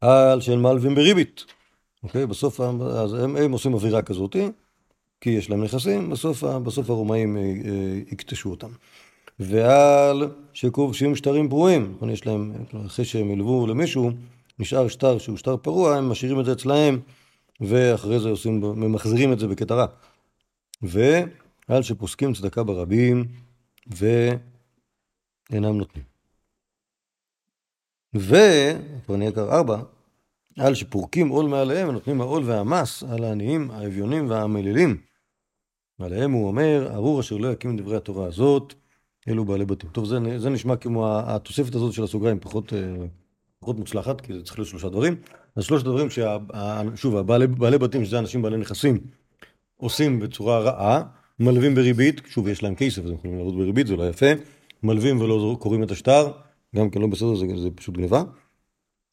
על 0.01 0.41
שהם 0.41 0.63
מלווים 0.63 0.95
בריבית. 0.95 1.45
אוקיי, 2.03 2.25
בסוף, 2.25 2.61
אז 2.95 3.13
הם, 3.13 3.35
הם 3.35 3.51
עושים 3.51 3.73
אווירה 3.73 4.01
כזאתי, 4.01 4.47
כי 5.21 5.29
יש 5.29 5.49
להם 5.49 5.63
נכסים, 5.63 6.09
בסוף, 6.09 6.43
בסוף 6.43 6.89
הרומאים 6.89 7.37
אה, 7.37 7.41
אה, 7.41 7.99
יקטשו 8.11 8.49
אותם. 8.49 8.69
ועל 9.39 10.29
שכובשים 10.53 11.15
שטרים 11.15 11.49
פרועים, 11.49 11.97
יש 12.09 12.25
להם, 12.25 12.53
אחרי 12.85 13.05
שהם 13.05 13.31
ילוו 13.31 13.67
למישהו, 13.67 14.11
נשאר 14.59 14.87
שטר 14.87 15.17
שהוא 15.17 15.37
שטר 15.37 15.57
פרוע, 15.57 15.95
הם 15.95 16.09
משאירים 16.09 16.39
את 16.39 16.45
זה 16.45 16.51
אצלהם, 16.51 16.99
ואחרי 17.61 18.19
זה 18.19 18.29
עושים, 18.29 18.61
ממחזרים 18.61 19.33
את 19.33 19.39
זה 19.39 19.47
בקטע 19.47 19.75
רע. 19.75 19.85
ועל 20.81 21.81
שפוסקים 21.81 22.33
צדקה 22.33 22.63
ברבים, 22.63 23.25
ואינם 23.87 25.77
נותנים. 25.77 26.14
ו... 28.17 28.35
כבר 29.05 29.15
נהיה 29.15 29.31
כבר 29.31 29.51
ארבע, 29.51 29.77
על 30.59 30.75
שפורקים 30.75 31.29
עול 31.29 31.45
מעליהם 31.45 31.89
ונותנים 31.89 32.21
העול 32.21 32.43
והמס 32.45 33.03
על 33.03 33.23
העניים, 33.23 33.71
האביונים 33.71 34.29
והמלילים. 34.29 34.97
ועליהם 35.99 36.31
הוא 36.31 36.47
אומר, 36.47 36.89
ארור 36.93 37.19
אשר 37.19 37.37
לא 37.37 37.51
יקים 37.51 37.77
דברי 37.77 37.97
התורה 37.97 38.27
הזאת, 38.27 38.73
אלו 39.27 39.45
בעלי 39.45 39.65
בתים. 39.65 39.89
טוב, 39.89 40.05
זה, 40.05 40.19
זה 40.37 40.49
נשמע 40.49 40.75
כמו 40.75 41.07
התוספת 41.09 41.75
הזאת 41.75 41.93
של 41.93 42.03
הסוגריים, 42.03 42.39
פחות, 42.39 42.73
אה, 42.73 42.79
פחות 43.59 43.79
מוצלחת, 43.79 44.21
כי 44.21 44.33
זה 44.33 44.43
צריך 44.43 44.59
להיות 44.59 44.69
שלושה 44.69 44.89
דברים. 44.89 45.15
אז 45.55 45.63
שלושת 45.63 45.85
הדברים, 45.85 46.09
שה, 46.09 46.37
שוב, 46.95 47.15
הבעלי, 47.15 47.47
בעלי 47.47 47.77
בתים, 47.77 48.05
שזה 48.05 48.19
אנשים 48.19 48.41
בעלי 48.41 48.57
נכסים, 48.57 48.99
עושים 49.77 50.19
בצורה 50.19 50.59
רעה, 50.59 51.03
מלווים 51.39 51.75
בריבית, 51.75 52.21
שוב, 52.27 52.47
יש 52.47 52.63
להם 52.63 52.75
כסף, 52.75 53.03
אז 53.03 53.09
הם 53.09 53.15
יכולים 53.15 53.37
לעבוד 53.37 53.55
בריבית, 53.55 53.87
זה 53.87 53.95
לא 53.95 54.09
יפה, 54.09 54.25
מלווים 54.83 55.21
ולא 55.21 55.57
קוראים 55.59 55.83
את 55.83 55.91
השטר, 55.91 56.31
גם 56.75 56.89
כן 56.89 57.01
לא 57.01 57.07
בסדר, 57.07 57.35
זה, 57.35 57.45
זה 57.57 57.69
פשוט 57.75 57.97
גניבה. 57.97 58.23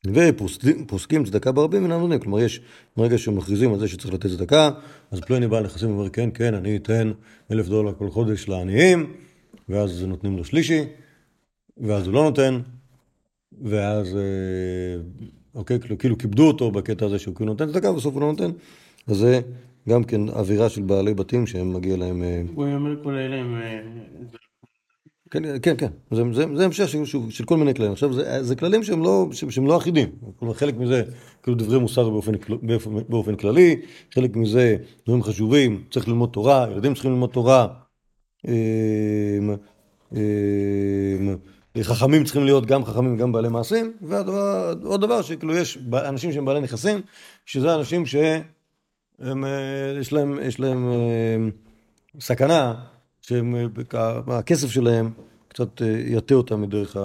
ופוסקים 0.06 1.24
צדקה 1.24 1.52
ברבים 1.52 1.82
אינם 1.82 2.00
נותנים. 2.00 2.18
כלומר, 2.18 2.40
יש, 2.40 2.60
ברגע 2.96 3.18
שמכריזים 3.18 3.72
על 3.72 3.78
זה 3.78 3.88
שצריך 3.88 4.14
לתת 4.14 4.26
צדקה, 4.26 4.70
אז 5.10 5.20
פלוני 5.20 5.48
בעל 5.48 5.64
נכסים 5.64 5.90
אומר, 5.90 6.08
כן, 6.08 6.30
כן, 6.34 6.54
אני 6.54 6.76
אתן 6.76 7.12
אלף 7.52 7.68
דולר 7.68 7.94
כל 7.94 8.10
חודש 8.10 8.48
לעניים, 8.48 9.12
ואז 9.68 10.04
נותנים 10.04 10.36
לו 10.36 10.44
שלישי, 10.44 10.84
ואז 11.76 12.06
הוא 12.06 12.14
לא 12.14 12.22
נותן, 12.22 12.60
ואז, 13.62 14.16
אה, 14.16 15.02
אוקיי, 15.54 15.80
כאילו, 15.80 15.98
כאילו 15.98 16.18
כיבדו 16.18 16.46
אותו 16.46 16.70
בקטע 16.70 17.06
הזה 17.06 17.18
שהוא 17.18 17.34
כאילו 17.34 17.52
נותן 17.52 17.68
צדקה, 17.68 17.90
ובסוף 17.90 18.14
הוא 18.14 18.20
לא 18.20 18.30
נותן. 18.30 18.50
אז 19.06 19.16
זה 19.16 19.40
גם 19.88 20.04
כן 20.04 20.28
אווירה 20.28 20.68
של 20.68 20.82
בעלי 20.82 21.14
בתים 21.14 21.46
שהם 21.46 21.72
מגיע 21.72 21.96
להם... 21.96 22.22
אה, 22.22 22.42
הוא 22.54 22.64
אומר 22.64 23.04
כל 23.04 23.14
אלה 23.14 23.36
הם... 23.36 23.54
כן, 25.32 25.42
כן, 25.62 25.74
כן. 25.78 25.90
זה, 26.10 26.22
זה, 26.32 26.44
זה 26.56 26.64
המשך 26.64 26.88
של, 26.88 27.04
של, 27.30 27.44
כל 27.44 27.56
מיני 27.56 27.74
כללים. 27.74 27.92
עכשיו, 27.92 28.12
זה, 28.12 28.42
זה 28.42 28.56
כללים 28.56 28.82
שהם 28.82 29.02
לא, 29.02 29.28
שהם 29.32 29.66
לא 29.66 29.76
אחידים. 29.76 30.08
כלומר, 30.38 30.54
חלק 30.54 30.76
מזה, 30.76 31.02
כאילו 31.42 31.56
דברי 31.56 31.78
מוסר 31.78 32.10
באופן, 32.10 32.32
באופן, 32.62 32.90
באופן 33.08 33.36
כללי, 33.36 33.80
חלק 34.14 34.36
מזה 34.36 34.76
דברים 35.06 35.22
חשובים, 35.22 35.84
צריך 35.90 36.08
ללמוד 36.08 36.30
תורה, 36.32 36.66
ילדים 36.72 36.94
צריכים 36.94 37.10
ללמוד 37.10 37.30
תורה, 37.30 37.66
אמ, 38.48 39.54
אמ, 40.12 41.36
חכמים 41.82 42.24
צריכים 42.24 42.44
להיות 42.44 42.66
גם 42.66 42.84
חכמים 42.84 43.14
וגם 43.14 43.32
בעלי 43.32 43.48
מעשים, 43.48 43.92
ועוד 44.02 45.00
דבר 45.00 45.22
שכאילו 45.22 45.56
יש 45.56 45.78
אנשים 45.92 46.32
שהם 46.32 46.44
בעלי 46.44 46.60
נכסים, 46.60 47.00
שזה 47.46 47.74
אנשים 47.74 48.06
שהם, 48.06 49.44
אה, 49.44 49.98
יש 50.00 50.12
להם, 50.12 50.38
יש 50.42 50.60
להם 50.60 50.90
אה, 50.92 51.36
סכנה 52.20 52.74
שהכסף 53.22 54.70
שלהם 54.70 55.10
קצת 55.48 55.82
אה, 55.82 56.02
יטה 56.06 56.34
אותם 56.34 56.62
מדרך, 56.62 56.96
ה... 56.96 57.00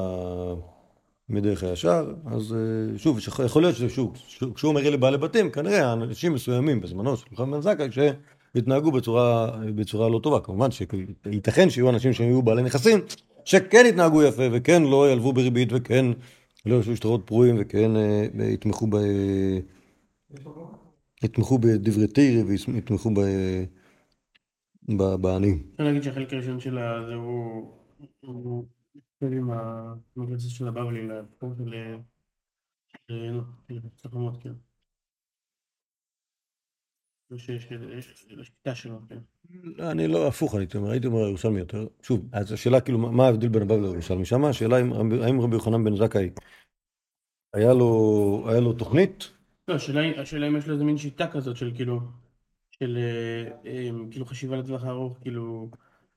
מדרך 1.29 1.63
הישר, 1.63 2.13
אז 2.25 2.53
אה, 2.53 2.97
שוב, 2.97 3.19
יכול 3.45 3.61
להיות 3.61 3.75
ששוב, 3.75 4.17
כשהוא 4.55 4.69
אומר 4.69 4.89
לבעלי 4.89 5.17
בתים, 5.17 5.51
כנראה 5.51 5.93
אנשים 5.93 6.33
מסוימים 6.33 6.81
בזמנו 6.81 7.17
של 7.17 7.25
חכם 7.33 7.51
בן 7.51 7.61
זכאי, 7.61 7.87
שהתנהגו 7.91 8.91
בצורה, 8.91 9.51
בצורה 9.75 10.09
לא 10.09 10.19
טובה. 10.23 10.39
כמובן 10.39 10.69
שייתכן 10.71 11.69
שיהיו 11.69 11.89
אנשים 11.89 12.13
שהיו 12.13 12.41
בעלי 12.41 12.63
נכסים, 12.63 12.99
שכן 13.45 13.85
התנהגו 13.89 14.23
יפה, 14.23 14.43
וכן 14.51 14.83
לא 14.83 15.11
ילוו 15.11 15.33
בריבית, 15.33 15.69
וכן 15.71 16.05
לא 16.65 16.75
יעשו 16.75 16.95
שטרות 16.95 17.21
פרועים, 17.25 17.55
וכן 17.59 17.95
אה, 17.95 18.25
יתמכו 18.43 18.87
ב... 18.87 18.97
יתמכו 21.23 21.57
בדברי 21.57 22.07
תירי 22.07 22.43
ויתמכו 22.43 23.09
ב... 23.13 23.19
בעניים. 25.21 25.63
אפשר 25.71 25.83
להגיד 25.83 26.03
שהחלק 26.03 26.33
הראשון 26.33 26.59
של 26.59 26.77
זה 27.07 27.13
הוא... 27.13 27.73
הוא 28.19 28.65
עם 29.21 29.49
המגלסת 29.51 30.49
של 30.49 30.67
הבבלי 30.67 31.07
לסיפור 31.07 31.53
של 33.69 33.89
צחמות, 33.95 34.43
כן. 34.43 34.53
לשיטה 38.29 38.75
שלו, 38.75 38.99
כן. 39.09 39.19
אני 39.79 40.07
לא, 40.07 40.27
הפוך 40.27 40.55
הייתי 40.55 40.77
אומר, 40.77 40.91
הייתי 40.91 41.07
אומר 41.07 41.19
ירושלמי 41.19 41.59
יותר. 41.59 41.87
שוב, 42.01 42.29
אז 42.31 42.51
השאלה 42.51 42.81
כאילו, 42.81 42.99
מה 42.99 43.25
ההבדל 43.25 43.47
בין 43.47 43.61
הבבלי 43.61 43.81
לירושלמי? 43.81 44.25
שמה 44.25 44.49
השאלה 44.49 44.75
האם 44.75 45.41
רבי 45.41 45.55
יוחנן 45.55 45.83
בן 45.83 45.95
זכאי, 45.95 46.29
היה 47.53 47.73
לו 47.73 48.73
תוכנית? 48.77 49.31
לא, 49.67 49.75
השאלה 49.75 50.47
אם 50.47 50.57
יש 50.57 50.67
לו 50.67 50.73
איזה 50.73 50.83
מין 50.83 50.97
שיטה 50.97 51.31
כזאת 51.31 51.57
של 51.57 51.71
כאילו... 51.75 51.99
של 52.83 52.97
אה, 52.97 53.71
אה, 53.71 53.89
כאילו 54.11 54.25
חשיבה 54.25 54.57
לטווח 54.57 54.83
הארוך, 54.83 55.17
כאילו, 55.21 55.69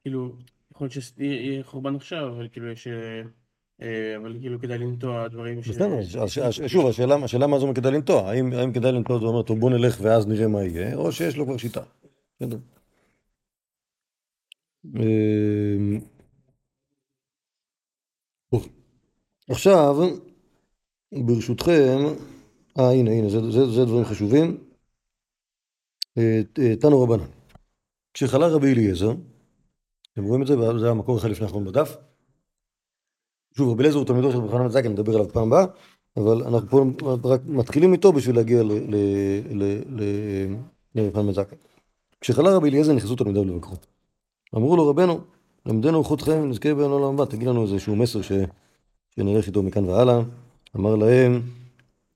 כאילו, 0.02 0.32
יכול 0.72 0.84
להיות 0.84 0.92
שיהיה 0.92 1.64
חורבן 1.64 1.94
עכשיו, 1.94 2.28
אבל 2.28 2.48
כאילו 2.52 2.70
יש... 2.70 2.88
אה, 3.82 4.16
אבל 4.16 4.36
כאילו 4.40 4.60
כדאי 4.60 4.78
לנטוע 4.78 5.28
דברים 5.28 5.62
ש... 5.62 5.68
בסדר, 5.68 6.26
שוב, 6.66 6.86
השאלה 6.86 7.46
מה 7.46 7.58
זה 7.58 7.64
אומר 7.64 7.74
כדאי 7.74 7.92
לנטוע, 7.92 8.30
האם 8.30 8.72
כדאי 8.72 8.92
לנטוע, 8.92 9.18
זה 9.18 9.24
אומר, 9.24 9.42
טוב 9.42 9.60
בוא 9.60 9.70
נלך 9.70 9.98
ואז 10.02 10.26
נראה 10.26 10.48
מה 10.48 10.62
יהיה, 10.62 10.96
או 10.96 11.12
שיש 11.12 11.36
לו 11.36 11.44
כבר 11.44 11.56
שיטה. 11.56 11.80
בסדר. 12.40 12.58
עכשיו, 19.48 19.96
ברשותכם, 21.12 21.98
אה 22.78 22.90
הנה 22.90 23.10
הנה, 23.10 23.28
זה 23.50 23.84
דברים 23.84 24.04
חשובים. 24.04 24.69
תנו 26.80 27.02
רבנן. 27.02 27.24
כשחלה 28.14 28.48
רבי 28.48 28.72
אליעזר, 28.72 29.12
אתם 30.12 30.24
רואים 30.24 30.42
את 30.42 30.46
זה? 30.46 30.78
זה 30.78 30.90
המקור 30.90 31.18
אחד 31.18 31.28
לפני 31.30 31.46
האחרון 31.46 31.64
בדף. 31.64 31.96
שוב, 33.56 33.70
רבי 33.70 33.80
אליעזר 33.80 33.98
הוא 33.98 34.06
תלמידו 34.06 34.32
של 34.32 34.38
רבי 34.38 34.48
חנן 34.48 34.68
זקן, 34.68 34.92
נדבר 34.92 35.14
עליו 35.14 35.28
פעם 35.28 35.52
הבאה, 35.52 35.66
אבל 36.16 36.42
אנחנו 36.42 36.68
פה 36.68 37.16
רק 37.24 37.40
מתחילים 37.46 37.92
איתו 37.92 38.12
בשביל 38.12 38.36
להגיע 38.36 38.62
לרבי 40.94 41.12
חנן 41.14 41.32
זקן. 41.32 41.56
כשחלה 42.20 42.56
רבי 42.56 42.68
אליעזר 42.68 42.92
נכנסו 42.92 43.16
תלמידיו 43.16 43.44
לבקרו. 43.44 43.76
אמרו 44.56 44.76
לו 44.76 44.88
רבנו, 44.88 45.20
למדנו 45.66 46.04
חודכם, 46.04 46.48
נזכה 46.48 46.74
בעולם 46.74 46.92
העולם 46.92 47.14
הבא, 47.14 47.24
תגיד 47.24 47.48
לנו 47.48 47.62
איזשהו 47.62 47.96
מסר. 47.96 48.20
שנלך 49.10 49.46
איתו 49.46 49.62
מכאן 49.62 49.84
והלאה. 49.84 50.20
אמר 50.76 50.96
להם, 50.96 51.42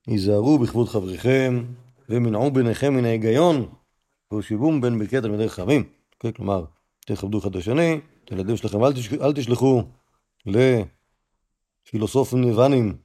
היזהרו 0.06 0.58
בכבוד 0.58 0.88
חבריכם, 0.88 1.64
ומנעו 2.08 2.50
ביניכם 2.50 2.94
מן 2.94 3.04
ההיגיון, 3.04 3.66
והושיבום 4.34 4.80
בין 4.80 4.98
ברכי 4.98 5.20
תלמידי 5.20 5.48
חכמים. 5.48 5.84
כן, 6.20 6.32
כלומר, 6.32 6.64
תכבדו 7.06 7.38
אחד 7.38 7.50
את 7.50 7.56
השני, 7.56 8.00
את 8.24 8.30
הילדים 8.30 8.56
שלכם 8.56 8.84
אל, 8.84 8.92
תש... 8.92 9.12
אל 9.12 9.32
תשלחו 9.32 9.82
לפילוסופים 11.86 12.40
ניבנים, 12.40 12.96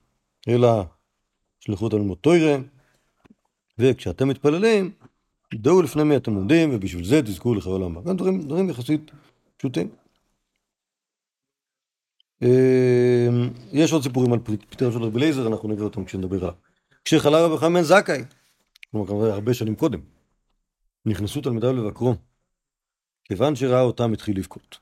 אלא 0.50 0.84
שלחו 1.60 1.86
אותם 1.86 1.98
ללמוד 1.98 2.18
טוירה, 2.18 2.58
וכשאתם 3.78 4.28
מתפללים, 4.28 4.92
דעו 5.54 5.82
לפני 5.82 6.04
מי 6.04 6.18
אתם 6.18 6.34
עומדים, 6.34 6.70
ובשביל 6.74 7.06
זה 7.06 7.22
תזכו 7.22 7.56
לחיי 7.56 7.72
עולם 7.72 7.98
הבא. 7.98 8.14
דברים, 8.14 8.42
דברים 8.42 8.70
יחסית 8.70 9.12
פשוטים. 9.58 9.90
אמ, 12.42 13.50
יש 13.72 13.94
עוד 13.94 14.04
סיפורים 14.04 14.34
על 14.34 14.40
פטר 14.70 14.92
של 14.92 15.04
רבי 15.04 15.20
לייזר, 15.20 15.48
אנחנו 15.48 15.70
נראה 15.70 15.84
אותם 15.84 16.06
כשנדבר 16.06 16.38
עליו. 16.38 16.54
כשחלה 17.06 17.46
רבי 17.46 17.58
חנן 17.58 17.82
זכאי, 17.82 18.24
כלומר 18.92 19.32
הרבה 19.32 19.54
שנים 19.54 19.76
קודם, 19.76 20.00
נכנסו 21.10 21.42
תלמידיו 21.42 21.74
לבקרו. 21.74 22.16
כיוון 23.24 23.56
שראה 23.56 23.82
אותם 23.82 24.14
התחיל 24.14 24.38
לבכות. 24.38 24.80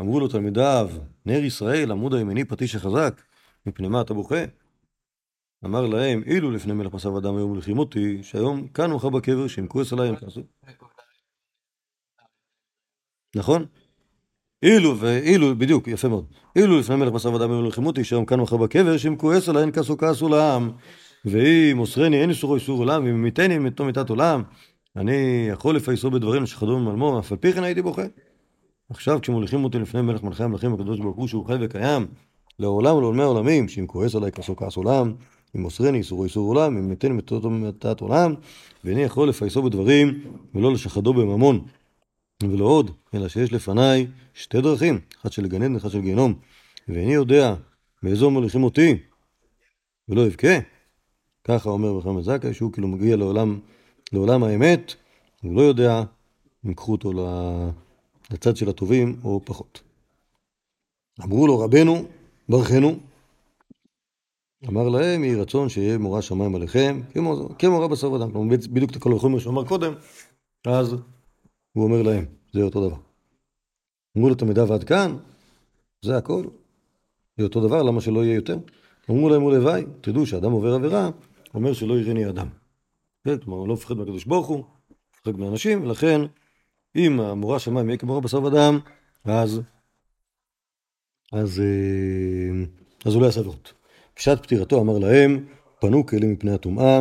אמרו 0.00 0.20
לו 0.20 0.28
תלמידיו, 0.28 0.90
נר 1.26 1.44
ישראל, 1.44 1.90
עמוד 1.90 2.14
הימני 2.14 2.44
פטיש 2.44 2.74
החזק, 2.74 3.22
מפני 3.66 3.88
מה 3.88 4.00
אתה 4.00 4.14
בוכה? 4.14 4.44
אמר 5.64 5.86
להם, 5.86 6.22
אילו 6.26 6.50
לפני 6.50 6.72
מלך 6.72 6.94
מסב 6.94 7.16
אדם 7.16 7.36
היום 7.36 7.52
מלכים 7.52 7.78
אותי, 7.78 8.22
שהיום 8.22 8.68
כאן 8.68 8.90
מחר 8.90 9.08
בקבר, 9.08 9.48
שאם 9.48 9.66
כועס 9.66 9.92
עליי 9.92 10.08
הם 10.08 10.16
כעסו. 10.16 10.40
נכון? 13.36 13.66
אילו, 14.62 14.98
ואילו, 14.98 15.58
בדיוק, 15.58 15.88
יפה 15.88 16.08
מאוד. 16.08 16.26
אילו 16.56 16.78
לפני 16.78 16.96
מלך 16.96 17.12
מסב 17.12 17.34
אדם 17.34 17.50
היום 17.50 17.64
מלכים 17.64 17.86
אותי, 17.86 18.04
שהיום 18.04 18.26
כאן 18.26 18.40
מחר 18.40 18.56
בקבר, 18.56 18.96
שאם 18.96 19.16
כועס 19.16 19.48
עליי 19.48 19.62
אין 19.62 19.72
כעסו 19.72 19.98
כעסו 19.98 20.28
לעם. 20.28 20.70
ואם 21.24 21.76
מוסרני 21.76 22.20
אין 22.20 22.30
איסורו 22.30 22.54
איסור 22.54 22.78
עולם, 22.78 23.04
ואם 23.04 23.22
מיתני 23.22 23.58
מתו 23.58 23.84
מיתת 23.84 24.10
עולם, 24.10 24.42
אני 24.96 25.48
יכול 25.52 25.76
לפייסו 25.76 26.10
בדברים 26.10 26.46
שחדו 26.46 26.78
ממלמו, 26.78 27.18
אף 27.18 27.32
על 27.32 27.38
פי 27.38 27.52
כן 27.52 27.62
הייתי 27.62 27.82
בוכה. 27.82 28.02
עכשיו 28.90 29.20
כשמוליכים 29.20 29.64
אותי 29.64 29.78
לפני 29.78 30.02
מלך 30.02 30.22
מלכי 30.22 30.42
המלכים 30.42 30.74
הקדוש 30.74 31.00
ברוך 31.00 31.16
הוא 31.16 31.28
שהוא 31.28 31.46
חי 31.46 31.54
וקיים 31.60 32.06
לעולם 32.58 32.96
ולעולמי 32.96 33.22
העולמים, 33.22 33.68
שאם 33.68 33.86
כועס 33.86 34.14
עליי 34.14 34.32
כעסו 34.32 34.56
כעס 34.56 34.76
עולם, 34.76 35.14
אם 35.56 35.60
מוסרני 35.60 35.98
איסורו 35.98 36.24
איסור 36.24 36.48
עולם, 36.48 36.76
אם 36.76 36.88
מיתני 36.88 37.10
מתו 37.10 37.50
מיתת 37.50 38.00
עולם, 38.00 38.34
ואיני 38.84 39.02
יכול 39.02 39.28
לפייסו 39.28 39.62
בדברים 39.62 40.24
ולא 40.54 40.72
לשחדו 40.72 41.14
בממון. 41.14 41.66
ולא 42.42 42.64
עוד, 42.64 42.90
אלא 43.14 43.28
שיש 43.28 43.52
לפניי 43.52 44.06
שתי 44.34 44.60
דרכים, 44.60 45.00
אחת 45.20 45.32
של 45.32 45.46
גן 45.46 45.62
עדן, 45.62 45.76
אחת 45.76 45.90
של 45.90 46.00
גיהנום, 46.00 46.34
ואיני 46.88 47.14
יודע 47.14 47.54
באיזו 48.02 48.30
מוליכים 48.30 48.64
אותי, 48.64 48.96
ולא 50.08 50.26
אבכה, 50.26 50.58
ככה 51.44 51.70
אומר 51.70 51.88
רחם 51.88 52.22
זכאי, 52.22 52.54
שהוא 52.54 52.72
כאילו 52.72 52.88
מגיע 52.88 53.16
לעולם, 53.16 53.58
לעולם 54.12 54.44
האמת, 54.44 54.94
הוא 55.42 55.56
לא 55.56 55.62
יודע 55.62 56.02
אם 56.66 56.70
יקחו 56.70 56.92
אותו 56.92 57.12
לצד 58.30 58.56
של 58.56 58.68
הטובים 58.68 59.20
או 59.24 59.40
פחות. 59.44 59.82
אמרו 61.24 61.46
לו 61.46 61.58
רבנו, 61.58 62.04
ברכנו, 62.48 62.98
אמר 64.68 64.88
להם, 64.88 65.24
יהי 65.24 65.34
רצון 65.34 65.68
שיהיה 65.68 65.98
מורא 65.98 66.20
שמיים 66.20 66.54
עליכם, 66.54 67.00
כמו, 67.14 67.48
כמו 67.58 67.88
בשר 67.88 68.16
אדם. 68.16 68.32
כלומר, 68.32 68.56
בדיוק 68.72 68.90
את 68.90 68.96
הכל 68.96 69.12
החומר 69.16 69.38
שהוא 69.38 69.52
אמר 69.52 69.64
קודם, 69.64 69.92
אז 70.66 70.94
הוא 71.72 71.84
אומר 71.84 72.02
להם, 72.02 72.24
זה 72.52 72.62
אותו 72.62 72.88
דבר. 72.88 72.96
אמרו 74.16 74.28
לו 74.28 74.34
תלמידיו 74.34 74.72
עד 74.74 74.84
כאן, 74.84 75.16
זה 76.04 76.16
הכל, 76.16 76.44
זה 77.38 77.44
אותו 77.44 77.60
דבר, 77.60 77.82
למה 77.82 78.00
שלא 78.00 78.24
יהיה 78.24 78.34
יותר? 78.34 78.58
אמרו 79.10 79.28
להם, 79.28 79.42
ולוואי, 79.42 79.84
תדעו 80.00 80.26
שאדם 80.26 80.52
עובר 80.52 80.74
עבירה, 80.74 81.10
אומר 81.54 81.72
שלא 81.72 81.98
יראני 81.98 82.28
אדם. 82.28 82.48
כן, 83.26 83.38
כלומר, 83.38 83.58
הוא 83.58 83.68
לא 83.68 83.74
מפחד 83.74 83.96
מהקדוש 83.96 84.24
ברוך 84.24 84.46
הוא, 84.46 84.64
מפחד 85.14 85.38
מאנשים, 85.38 85.82
ולכן, 85.84 86.20
אם 86.96 87.20
המורה 87.20 87.58
שמיים 87.58 87.88
יהיה 87.88 87.98
כמורה 87.98 88.20
בשר 88.20 88.42
ודם, 88.42 88.78
אז, 89.24 89.60
אז, 91.32 91.60
אה, 91.60 92.64
אז 93.04 93.14
הוא 93.14 93.20
לא 93.20 93.26
יעשה 93.26 93.40
עבירות. 93.40 93.72
בשעת 94.16 94.42
פטירתו 94.42 94.80
אמר 94.80 94.98
להם, 94.98 95.46
פנו 95.80 96.06
כלים 96.06 96.32
מפני 96.32 96.52
הטומאה, 96.52 97.00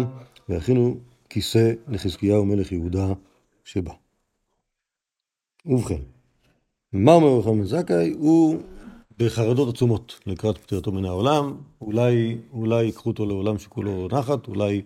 והכינו 0.50 0.98
כיסא 1.30 1.74
לחזקיהו 1.88 2.46
מלך 2.46 2.72
יהודה 2.72 3.14
שבא. 3.64 3.94
ובכן, 5.66 6.02
מה 6.94 7.14
אומר 7.14 7.40
רחם 7.40 7.60
בן 7.60 7.66
זכאי? 7.66 8.12
הוא 8.12 8.60
בחרדות 9.18 9.76
עצומות 9.76 10.20
לקראת 10.26 10.58
פטירתו 10.58 10.92
מן 10.92 11.06
העולם, 11.06 11.58
אולי, 11.82 12.38
אולי 12.52 12.84
ייקחו 12.84 13.10
אותו 13.10 13.26
לעולם 13.26 13.58
שכולו 13.58 14.08
נחת, 14.12 14.48
אולי, 14.48 14.82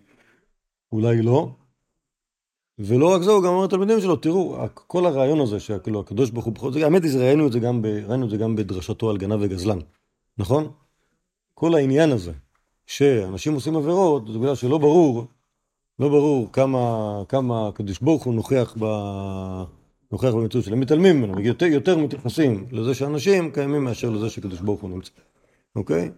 אולי 0.91 1.21
לא. 1.21 1.49
ולא 2.79 3.13
רק 3.13 3.21
זה, 3.21 3.31
הוא 3.31 3.43
גם 3.43 3.49
אומר 3.49 3.65
לתלמידים 3.65 4.01
שלו, 4.01 4.15
תראו, 4.15 4.57
כל 4.73 5.05
הרעיון 5.05 5.39
הזה 5.39 5.59
שכאילו 5.59 5.99
הקדוש 5.99 6.29
ברוך 6.29 6.45
הוא 6.45 6.53
בכל 6.53 6.71
האמת 6.83 7.03
היא, 7.03 7.19
ראינו 7.19 7.47
את 7.47 7.51
זה 7.51 7.59
גם, 7.59 7.81
ב, 7.81 7.85
ראינו 7.85 8.25
את 8.25 8.29
זה 8.29 8.37
גם 8.37 8.55
בדרשתו 8.55 9.09
על 9.09 9.17
גנב 9.17 9.39
וגזלן, 9.41 9.79
נכון? 10.37 10.71
כל 11.53 11.75
העניין 11.75 12.11
הזה, 12.11 12.31
שאנשים 12.85 13.53
עושים 13.53 13.75
עבירות, 13.75 14.27
זה 14.27 14.39
בגלל 14.39 14.55
שלא 14.55 14.77
ברור, 14.77 15.25
לא 15.99 16.09
ברור 16.09 16.51
כמה, 16.51 17.23
כמה 17.29 17.67
הקדוש 17.67 17.99
ברוך 17.99 18.23
הוא 18.23 18.33
נוכח 18.33 18.75
ב... 18.79 18.85
נוכח 20.11 20.33
במציאות 20.33 20.65
שלהם, 20.65 20.79
מתעלמים 20.79 21.21
ממנו, 21.21 21.41
יותר, 21.41 21.65
יותר 21.65 21.97
מתייחסים 21.97 22.65
לזה 22.71 22.93
שאנשים 22.93 23.51
קיימים 23.51 23.83
מאשר 23.83 24.09
לזה 24.09 24.29
שקדוש 24.29 24.61
ברוך 24.61 24.81
הוא 24.81 24.89
נמצא, 24.89 25.11
אוקיי? 25.75 26.11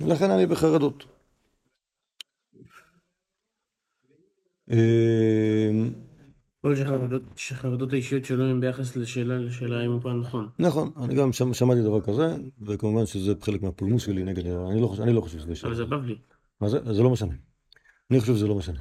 לכן 0.00 0.30
אני 0.30 0.46
בחרדות. 0.46 1.04
יכול 6.64 6.76
להיות 7.08 7.22
שהחרדות 7.36 7.92
האישיות 7.92 8.24
שלו 8.24 8.44
הן 8.44 8.60
ביחס 8.60 8.96
לשאלה, 8.96 9.38
לשאלה 9.38 9.86
אם 9.86 9.92
הוא 9.92 10.00
פעם 10.00 10.20
נכון. 10.20 10.48
נכון, 10.58 10.90
אני 11.02 11.14
גם 11.14 11.32
שמעתי 11.32 11.82
דבר 11.82 12.00
כזה, 12.00 12.36
וכמובן 12.66 13.06
שזה 13.06 13.32
חלק 13.40 13.62
מהפולמוס 13.62 14.02
שלי 14.02 14.24
נגד, 14.24 14.46
אני 14.46 14.80
לא 14.80 14.86
חושב, 14.86 15.02
אני 15.02 15.12
לא 15.12 15.20
חושב 15.20 15.38
שזה 15.38 15.56
שאלה. 15.56 15.68
אבל 15.68 15.76
זה 15.76 15.84
בבלי. 15.84 16.16
מה 16.60 16.68
זה? 16.68 16.94
זה 16.94 17.02
לא 17.02 17.10
משנה. 17.10 17.32
אני 18.10 18.20
חושב 18.20 18.34
שזה 18.34 18.46
לא 18.46 18.54
משנה. 18.54 18.78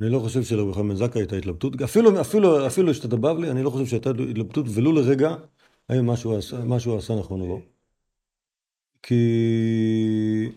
אני 0.00 0.10
לא 0.10 0.18
חושב 0.18 0.42
שלרבי 0.42 0.82
בן 0.82 0.94
זכאי 0.94 1.20
הייתה 1.20 1.36
התלבטות, 1.36 1.82
אפילו, 1.82 2.20
אפילו, 2.20 2.66
אפילו 2.66 2.90
השתת 2.90 3.12
הבבלי, 3.12 3.50
אני 3.50 3.62
לא 3.62 3.70
חושב 3.70 3.86
שהייתה 3.86 4.10
התלבטות 4.10 4.66
ולו 4.74 4.92
לרגע, 4.92 5.34
האם 5.88 6.06
משהו 6.06 6.38
משהו 6.66 6.96
עשה 6.98 7.14
נכון 7.18 7.40
או 7.40 7.48
לא. 7.48 7.58
כי... 9.02 10.52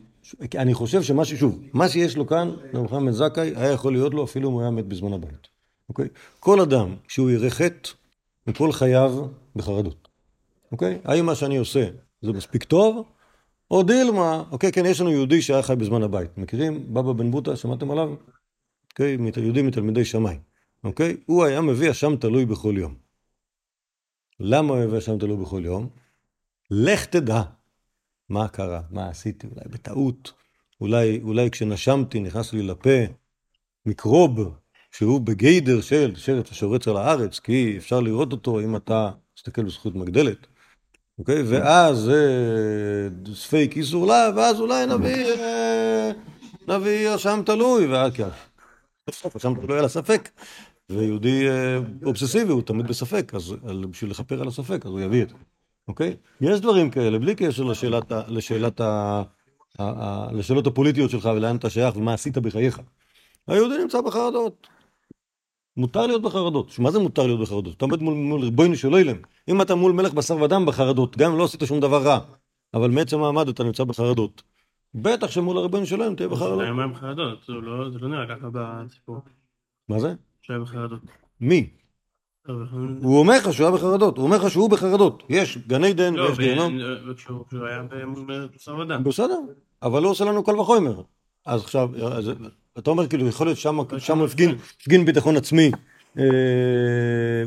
אני 0.55 0.73
חושב 0.73 1.01
שמה 1.03 1.25
ש... 1.25 1.33
שוב, 1.33 1.63
מה 1.73 1.89
שיש 1.89 2.17
לו 2.17 2.27
כאן, 2.27 2.51
בן 2.73 3.11
זכאי, 3.11 3.53
היה 3.55 3.71
יכול 3.71 3.93
להיות 3.93 4.13
לו 4.13 4.23
אפילו 4.23 4.49
אם 4.49 4.53
הוא 4.53 4.61
היה 4.61 4.71
מת 4.71 4.85
בזמן 4.85 5.13
הבית. 5.13 5.47
אוקיי? 5.89 6.07
כל 6.39 6.61
אדם, 6.61 6.95
כשהוא 7.07 7.29
יראה 7.29 7.49
חטא, 7.49 7.89
הוא 8.45 8.55
כל 8.55 8.71
חייו 8.71 9.27
בחרדות. 9.55 10.07
אוקיי? 10.71 10.99
האם 11.03 11.25
מה 11.25 11.35
שאני 11.35 11.57
עושה 11.57 11.87
זה 12.21 12.31
מספיק 12.31 12.63
טוב, 12.63 13.05
או 13.71 13.83
דילמה, 13.83 14.43
אוקיי, 14.51 14.71
כן, 14.71 14.85
יש 14.85 15.01
לנו 15.01 15.11
יהודי 15.11 15.41
שהיה 15.41 15.61
חי 15.61 15.75
בזמן 15.75 16.03
הבית. 16.03 16.37
מכירים? 16.37 16.93
בבא 16.93 17.13
בן 17.13 17.31
בוטה, 17.31 17.55
שמעתם 17.55 17.91
עליו? 17.91 18.13
אוקיי? 18.91 19.17
יהודי 19.37 19.61
מתלמידי 19.61 20.05
שמיים. 20.05 20.39
אוקיי? 20.83 21.17
הוא 21.25 21.43
היה 21.43 21.61
מביא 21.61 21.91
אשם 21.91 22.15
תלוי 22.15 22.45
בכל 22.45 22.73
יום. 22.77 22.95
למה 24.39 24.73
הוא 24.73 24.85
מביא 24.85 24.97
אשם 24.97 25.17
תלוי 25.17 25.37
בכל 25.37 25.61
יום? 25.65 25.89
לך 26.71 27.05
תדע 27.05 27.41
מה 28.29 28.47
קרה, 28.47 28.81
מה 28.91 29.09
עשיתי, 29.09 29.47
אולי 29.47 29.69
בטעות, 29.69 30.33
אולי, 30.81 31.19
אולי 31.23 31.51
כשנשמתי 31.51 32.19
נכנס 32.19 32.53
לי 32.53 32.63
לפה 32.63 32.89
מיקרוב 33.85 34.55
שהוא 34.91 35.21
בגיידר 35.21 35.81
של 35.81 36.15
שרץ 36.15 36.51
השורץ 36.51 36.87
על 36.87 36.97
הארץ, 36.97 37.39
כי 37.39 37.75
אפשר 37.77 37.99
לראות 37.99 38.31
אותו 38.31 38.59
אם 38.59 38.75
אתה 38.75 39.11
מסתכל 39.37 39.63
בזכות 39.63 39.95
מגדלת, 39.95 40.47
אוקיי? 41.19 41.43
ואז 41.43 42.09
אה, 42.09 43.33
ספייק 43.35 43.77
איסור 43.77 44.07
לה, 44.07 44.29
ואז 44.35 44.59
אולי 44.59 44.85
נביא, 44.85 45.25
אה, 45.25 46.11
נביא 46.67 47.15
אשם 47.15 47.41
תלוי, 47.45 47.87
ואז 47.87 48.13
כן. 48.13 48.27
בסוף 49.09 49.35
אשם 49.35 49.53
תלוי 49.61 49.79
על 49.79 49.85
הספק. 49.85 50.29
ויהודי 50.89 51.49
אה, 51.49 51.77
אובססיבי 52.05 52.51
הוא 52.51 52.61
תמיד 52.61 52.87
בספק, 52.87 53.31
אז 53.35 53.53
בשביל 53.89 54.11
לכפר 54.11 54.41
על 54.41 54.47
הספק, 54.47 54.85
אז 54.85 54.91
הוא 54.91 54.99
יביא 54.99 55.23
את 55.23 55.29
זה, 55.29 55.35
אוקיי? 55.87 56.15
יש 56.41 56.61
דברים 56.61 56.89
כאלה, 56.89 57.19
בלי 57.19 57.35
קשר 57.35 57.63
לשאלת, 57.63 58.11
לשאלת 58.27 58.81
ה... 58.81 59.23
לשאלות 60.31 60.67
הפוליטיות 60.67 61.09
שלך 61.11 61.29
ולאן 61.35 61.55
אתה 61.55 61.69
שייך 61.69 61.97
ומה 61.97 62.13
עשית 62.13 62.37
בחייך. 62.37 62.81
היהודי 63.47 63.77
נמצא 63.77 64.01
בחרדות, 64.01 64.67
מותר 65.77 66.07
להיות 66.07 66.21
בחרדות. 66.21 66.79
מה 66.79 66.91
זה 66.91 66.99
מותר 66.99 67.27
להיות 67.27 67.39
בחרדות? 67.39 67.77
אתה 67.77 67.85
עומד 67.85 68.01
מול, 68.01 68.13
מול 68.13 68.41
ריבונו 68.41 68.75
של 68.75 68.95
אילם. 68.95 69.17
אם 69.47 69.61
אתה 69.61 69.75
מול 69.75 69.91
מלך 69.91 70.13
בשר 70.13 70.41
ודם 70.41 70.65
בחרדות, 70.65 71.17
גם 71.17 71.31
אם 71.31 71.37
לא 71.37 71.43
עשית 71.43 71.61
שום 71.65 71.79
דבר 71.79 72.03
רע, 72.03 72.19
אבל 72.73 72.89
מעצם 72.89 73.17
המעמד 73.17 73.47
אתה 73.47 73.63
נמצא 73.63 73.83
בחרדות. 73.83 74.43
בטח 74.95 75.31
שמול 75.31 75.57
הריבונו 75.57 75.85
של 75.85 76.01
אילם 76.01 76.15
תהיה 76.15 76.29
בחרדות. 76.29 76.59
לא, 77.49 77.89
זה 77.89 77.99
לא 77.99 78.07
נראה 78.07 78.35
ככה 78.35 78.47
בסיפור. 78.53 79.17
מה 79.89 79.99
זה? 79.99 80.13
שהיה 80.41 80.59
בחרדות. 80.59 81.01
מי? 81.41 81.69
הוא 83.01 83.19
אומר 83.19 83.37
לך 83.37 83.53
שהוא 83.53 83.67
היה 83.67 83.75
בחרדות, 83.75 84.17
הוא 84.17 84.25
אומר 84.25 84.37
לך 84.37 84.49
שהוא 84.49 84.69
בחרדות. 84.69 85.23
יש 85.29 85.57
גן 85.67 85.83
עדן 85.83 86.19
ויש 86.19 86.37
גיהנום. 86.37 86.77
לא, 86.77 87.13
כשהוא 87.13 87.65
היה 87.65 87.83
בשר 88.55 88.75
ודם. 88.75 89.03
בסדר, 89.03 89.39
אבל 89.83 90.01
לא 90.01 90.09
עושה 90.09 90.25
לנו 90.25 90.43
קל 90.43 90.59
וחומר. 90.59 91.01
אז 91.45 91.61
עכשיו, 91.61 91.89
אתה 92.77 92.89
אומר 92.89 93.07
כאילו 93.07 93.27
יכול 93.27 93.47
להיות 93.47 93.57
שם 93.97 94.19
מפגין 94.23 95.05
ביטחון 95.05 95.37
עצמי 95.37 95.71
אה, 96.17 96.23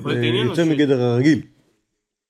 אה, 0.07 0.45
יוצא 0.45 0.65
מגדר 0.65 1.03
הרגיל. 1.03 1.43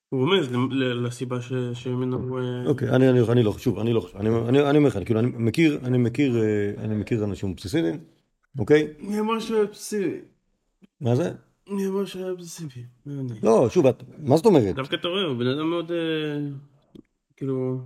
הוא 0.09 0.19
רומז 0.19 0.47
לסיבה 0.71 1.37
שממנו 1.73 2.17
הוא... 2.17 2.39
אה, 2.39 2.65
אוקיי, 2.65 2.89
אני 2.89 3.43
לא, 3.43 3.57
שוב, 3.57 3.79
אני 3.79 3.93
לא 3.93 4.01
חושב, 4.01 4.17
אני 4.17 4.77
אומר 4.77 4.87
לך, 4.87 4.99
כאילו, 5.05 5.19
אני 5.19 5.29
מכיר, 5.33 5.79
אני 5.83 5.97
מכיר, 5.97 6.35
אני 6.77 6.95
מכיר 6.95 7.23
אנשים 7.23 7.49
אובססיביים, 7.49 7.99
אוקיי? 8.59 8.87
מי 8.99 9.19
אמר 9.19 9.39
שהוא 9.39 9.59
אובססיבי? 9.59 10.17
מה 11.01 11.15
זה? 11.15 11.31
מי 11.69 11.87
אמר 11.87 12.05
שהוא 12.05 12.29
אובססיבי? 12.29 12.83
לא, 13.43 13.69
שוב, 13.69 13.85
מה 14.17 14.37
זאת 14.37 14.45
אומרת? 14.45 14.75
דווקא 14.75 14.95
אתה 14.95 15.07
רואה, 15.07 15.23
הוא 15.23 15.37
בן 15.37 15.47
אדם 15.47 15.69
מאוד, 15.69 15.91
כאילו, 17.37 17.79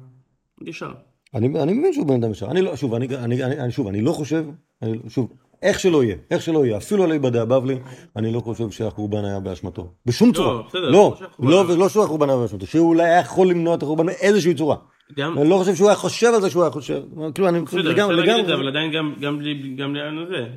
ישר. 0.61 0.91
אני, 1.33 1.61
אני 1.63 1.73
מבין 1.73 1.93
שהוא 1.93 2.07
בן 2.07 2.23
אדם 2.23 2.31
ישר. 2.31 2.51
אני 2.51 2.61
לא, 2.61 2.75
שוב, 2.75 2.93
אני, 2.93 3.07
אני, 3.17 3.43
אני, 3.43 3.71
שוב, 3.71 3.87
אני 3.87 4.01
לא 4.01 4.11
חושב, 4.11 4.45
אני, 4.81 4.99
שוב, 5.09 5.33
איך 5.61 5.79
שלא 5.79 6.03
יהיה, 6.03 6.15
איך 6.31 6.41
שלא 6.41 6.65
יהיה, 6.65 6.77
אפילו 6.77 7.03
על 7.03 7.11
איבדי 7.11 7.39
הבבלי, 7.39 7.79
אני 8.15 8.33
לא 8.33 8.39
חושב 8.39 8.69
שהחורבן 8.69 9.25
היה 9.25 9.39
באשמתו. 9.39 9.93
בשום 10.05 10.29
לא, 10.29 10.33
צורה. 10.33 10.63
בסדר, 10.67 10.89
לא, 10.89 11.17
לא 11.39 11.65
לא, 11.67 11.77
לא 11.77 11.89
שהוא 11.89 12.03
החורבן 12.03 12.29
היה 12.29 12.37
באשמתו, 12.37 12.67
שהוא 12.67 12.89
אולי 12.89 13.03
היה 13.03 13.19
יכול 13.19 13.47
למנוע 13.47 13.75
את 13.75 13.83
החורבן 13.83 14.05
באיזושהי 14.05 14.53
צורה. 14.53 14.75
גם... 15.17 15.37
אני 15.37 15.49
לא 15.49 15.57
חושב 15.57 15.75
שהוא 15.75 15.87
היה 15.87 15.95
חושב 15.95 16.31
על 16.35 16.41
זה 16.41 16.49
שהוא 16.49 16.63
היה 16.63 16.71
חושב. 16.71 17.03
כאילו, 17.33 17.49
אני 17.49 17.61
בסדר, 17.61 17.91
אפשר 17.91 18.07
להגיד 18.07 18.35
את 18.39 18.45
זה, 18.45 18.53
אבל 18.53 18.67
עדיין 18.67 18.91
גם, 18.91 19.13
גם, 19.21 19.39
גם 19.77 19.95
לעניין 19.95 20.17
הזה, 20.17 20.47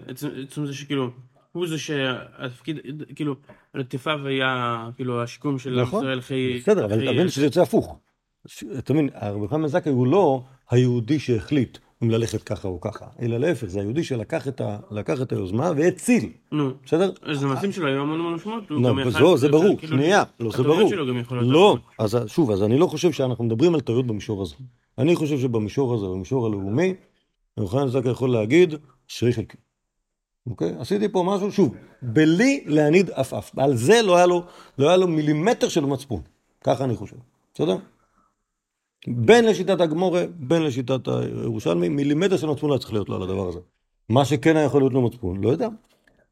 עצם 0.42 0.66
זה 0.66 0.74
שכאילו, 0.74 1.10
הוא 1.54 1.66
זה 1.66 1.78
שהתפקיד, 1.78 2.78
כאילו, 3.14 3.34
כתפיו 3.88 4.26
היה, 4.26 4.88
כאילו, 4.96 5.22
השיקום 5.22 5.58
של 5.58 5.82
נכון, 5.82 6.00
ישראל 6.04 6.18
אחרי... 6.18 6.58
בסדר, 6.60 6.84
אבל 6.84 7.02
אתה 7.02 7.12
מבין 7.12 7.28
שזה 7.28 7.44
יוצא 7.46 7.62
הפוך. 7.62 7.98
אתה 8.78 8.92
מבין, 8.92 9.08
הרב 9.14 9.46
חיים 9.48 9.66
זכאי 9.66 9.92
הוא 9.92 10.06
לא 10.06 10.42
היהודי 10.70 11.18
שהחליט 11.18 11.78
אם 12.02 12.10
ללכת 12.10 12.42
ככה 12.42 12.68
או 12.68 12.80
ככה, 12.80 13.06
אלא 13.22 13.38
להפך, 13.38 13.66
זה 13.66 13.80
היהודי 13.80 14.04
שלקח 14.04 14.48
את, 14.48 14.60
ה, 14.60 14.78
לקח 14.90 15.22
את 15.22 15.32
היוזמה 15.32 15.70
והציל, 15.76 16.30
נו, 16.52 16.70
בסדר? 16.84 17.12
אז 17.22 17.42
המעשים 17.42 17.72
שלו 17.72 17.86
היו 17.86 18.00
המון 18.00 18.20
המון 18.20 18.34
משמעות. 18.34 18.64
יכל- 19.00 19.10
זו, 19.10 19.36
זה 19.36 19.48
ברור, 19.48 19.78
כאילו, 19.78 19.96
שנייה, 19.96 20.22
לא, 20.40 20.50
זה 20.50 20.62
ברור. 20.62 20.90
לא. 21.42 21.76
אז 21.98 22.18
שוב, 22.26 22.50
אז 22.50 22.62
אני 22.62 22.78
לא 22.78 22.86
חושב 22.86 23.12
שאנחנו 23.12 23.44
מדברים 23.44 23.74
על 23.74 23.80
טעויות 23.80 24.06
במישור 24.06 24.42
הזה. 24.42 24.54
אני 24.98 25.16
חושב 25.16 25.38
שבמישור 25.38 25.94
הזה, 25.94 26.06
במישור 26.06 26.46
הלאומי, 26.46 26.94
רב 27.58 27.68
חיים 27.68 27.88
זכאי 27.88 28.10
יכול 28.10 28.30
להגיד, 28.30 28.74
שרי 29.08 29.32
חלקי. 29.32 29.56
אוקיי? 30.46 30.74
עשיתי 30.78 31.08
פה 31.08 31.24
משהו, 31.26 31.52
שוב, 31.52 31.74
בלי 32.02 32.64
להניד 32.66 33.10
עפעף. 33.10 33.58
על 33.58 33.76
זה 33.76 34.02
לא 34.02 34.16
היה 34.16 34.26
לו, 34.26 34.44
לא 34.78 34.88
היה 34.88 34.96
לו 34.96 35.08
מילימטר 35.08 35.68
של 35.68 35.84
מצפון. 35.84 36.22
ככה 36.64 36.84
אני 36.84 36.96
חושב, 36.96 37.16
בסדר? 37.54 37.76
בין 39.08 39.44
לשיטת 39.44 39.80
הגמורה, 39.80 40.24
בין 40.38 40.62
לשיטת 40.62 41.08
הירושלמי, 41.08 41.88
מילימטר 41.88 42.36
של 42.36 42.46
מצפון 42.46 42.70
לא 42.70 42.78
צריך 42.78 42.92
להיות 42.92 43.08
לו 43.08 43.16
על 43.16 43.22
הדבר 43.22 43.48
הזה. 43.48 43.58
מה 44.08 44.24
שכן 44.24 44.56
היה 44.56 44.64
יכול 44.64 44.82
להיות 44.82 44.92
לו 44.92 45.02
מצפון, 45.02 45.44
לא 45.44 45.48
יודע. 45.48 45.68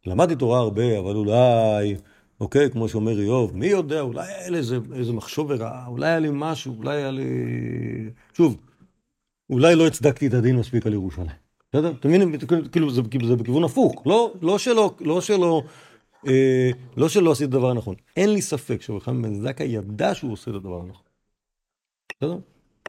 למדתי 0.07 0.37
תורה 0.37 0.59
הרבה, 0.59 0.99
אבל 0.99 1.17
אולי, 1.17 1.97
אוקיי, 2.41 2.71
כמו 2.71 2.89
שאומר 2.89 3.21
איוב, 3.21 3.57
מי 3.57 3.67
יודע, 3.67 4.01
אולי 4.01 4.27
היה 4.27 4.51
לי 4.51 4.59
איזה, 4.59 4.79
איזה 4.95 5.13
מחשוב 5.13 5.53
רעה, 5.53 5.87
אולי 5.87 6.07
היה 6.07 6.19
לי 6.19 6.29
משהו, 6.33 6.75
אולי 6.79 6.97
היה 6.97 7.11
לי... 7.11 7.25
שוב, 8.33 8.57
אולי 9.51 9.75
לא 9.75 9.87
הצדקתי 9.87 10.27
את 10.27 10.35
הדין 10.35 10.57
מספיק 10.57 10.87
על 10.87 10.93
ירושלים. 10.93 11.42
בסדר? 11.73 11.91
אתם 12.01 12.09
מבינים? 12.09 12.35
כאילו 12.73 12.91
זה, 12.91 13.03
זה 13.27 13.37
בכיוון 13.37 13.65
הפוך. 13.65 14.03
לא, 14.07 14.33
לא 14.43 14.59
שלא, 14.59 14.95
לא 15.01 15.21
שלא, 15.21 15.63
אה, 16.27 16.71
לא 16.97 17.09
שלא 17.09 17.33
עשית 17.33 17.49
את 17.49 17.55
הדבר 17.55 17.71
הנכון. 17.71 17.95
אין 18.17 18.33
לי 18.33 18.43
ספק 18.43 18.83
שרחם 18.83 19.23
בן 19.23 19.35
זכאי 19.35 19.67
ידע 19.67 20.15
שהוא 20.15 20.33
עושה 20.33 20.51
את 20.51 20.57
הדבר 20.57 20.81
הנכון. 20.81 21.03
בסדר? 22.17 22.39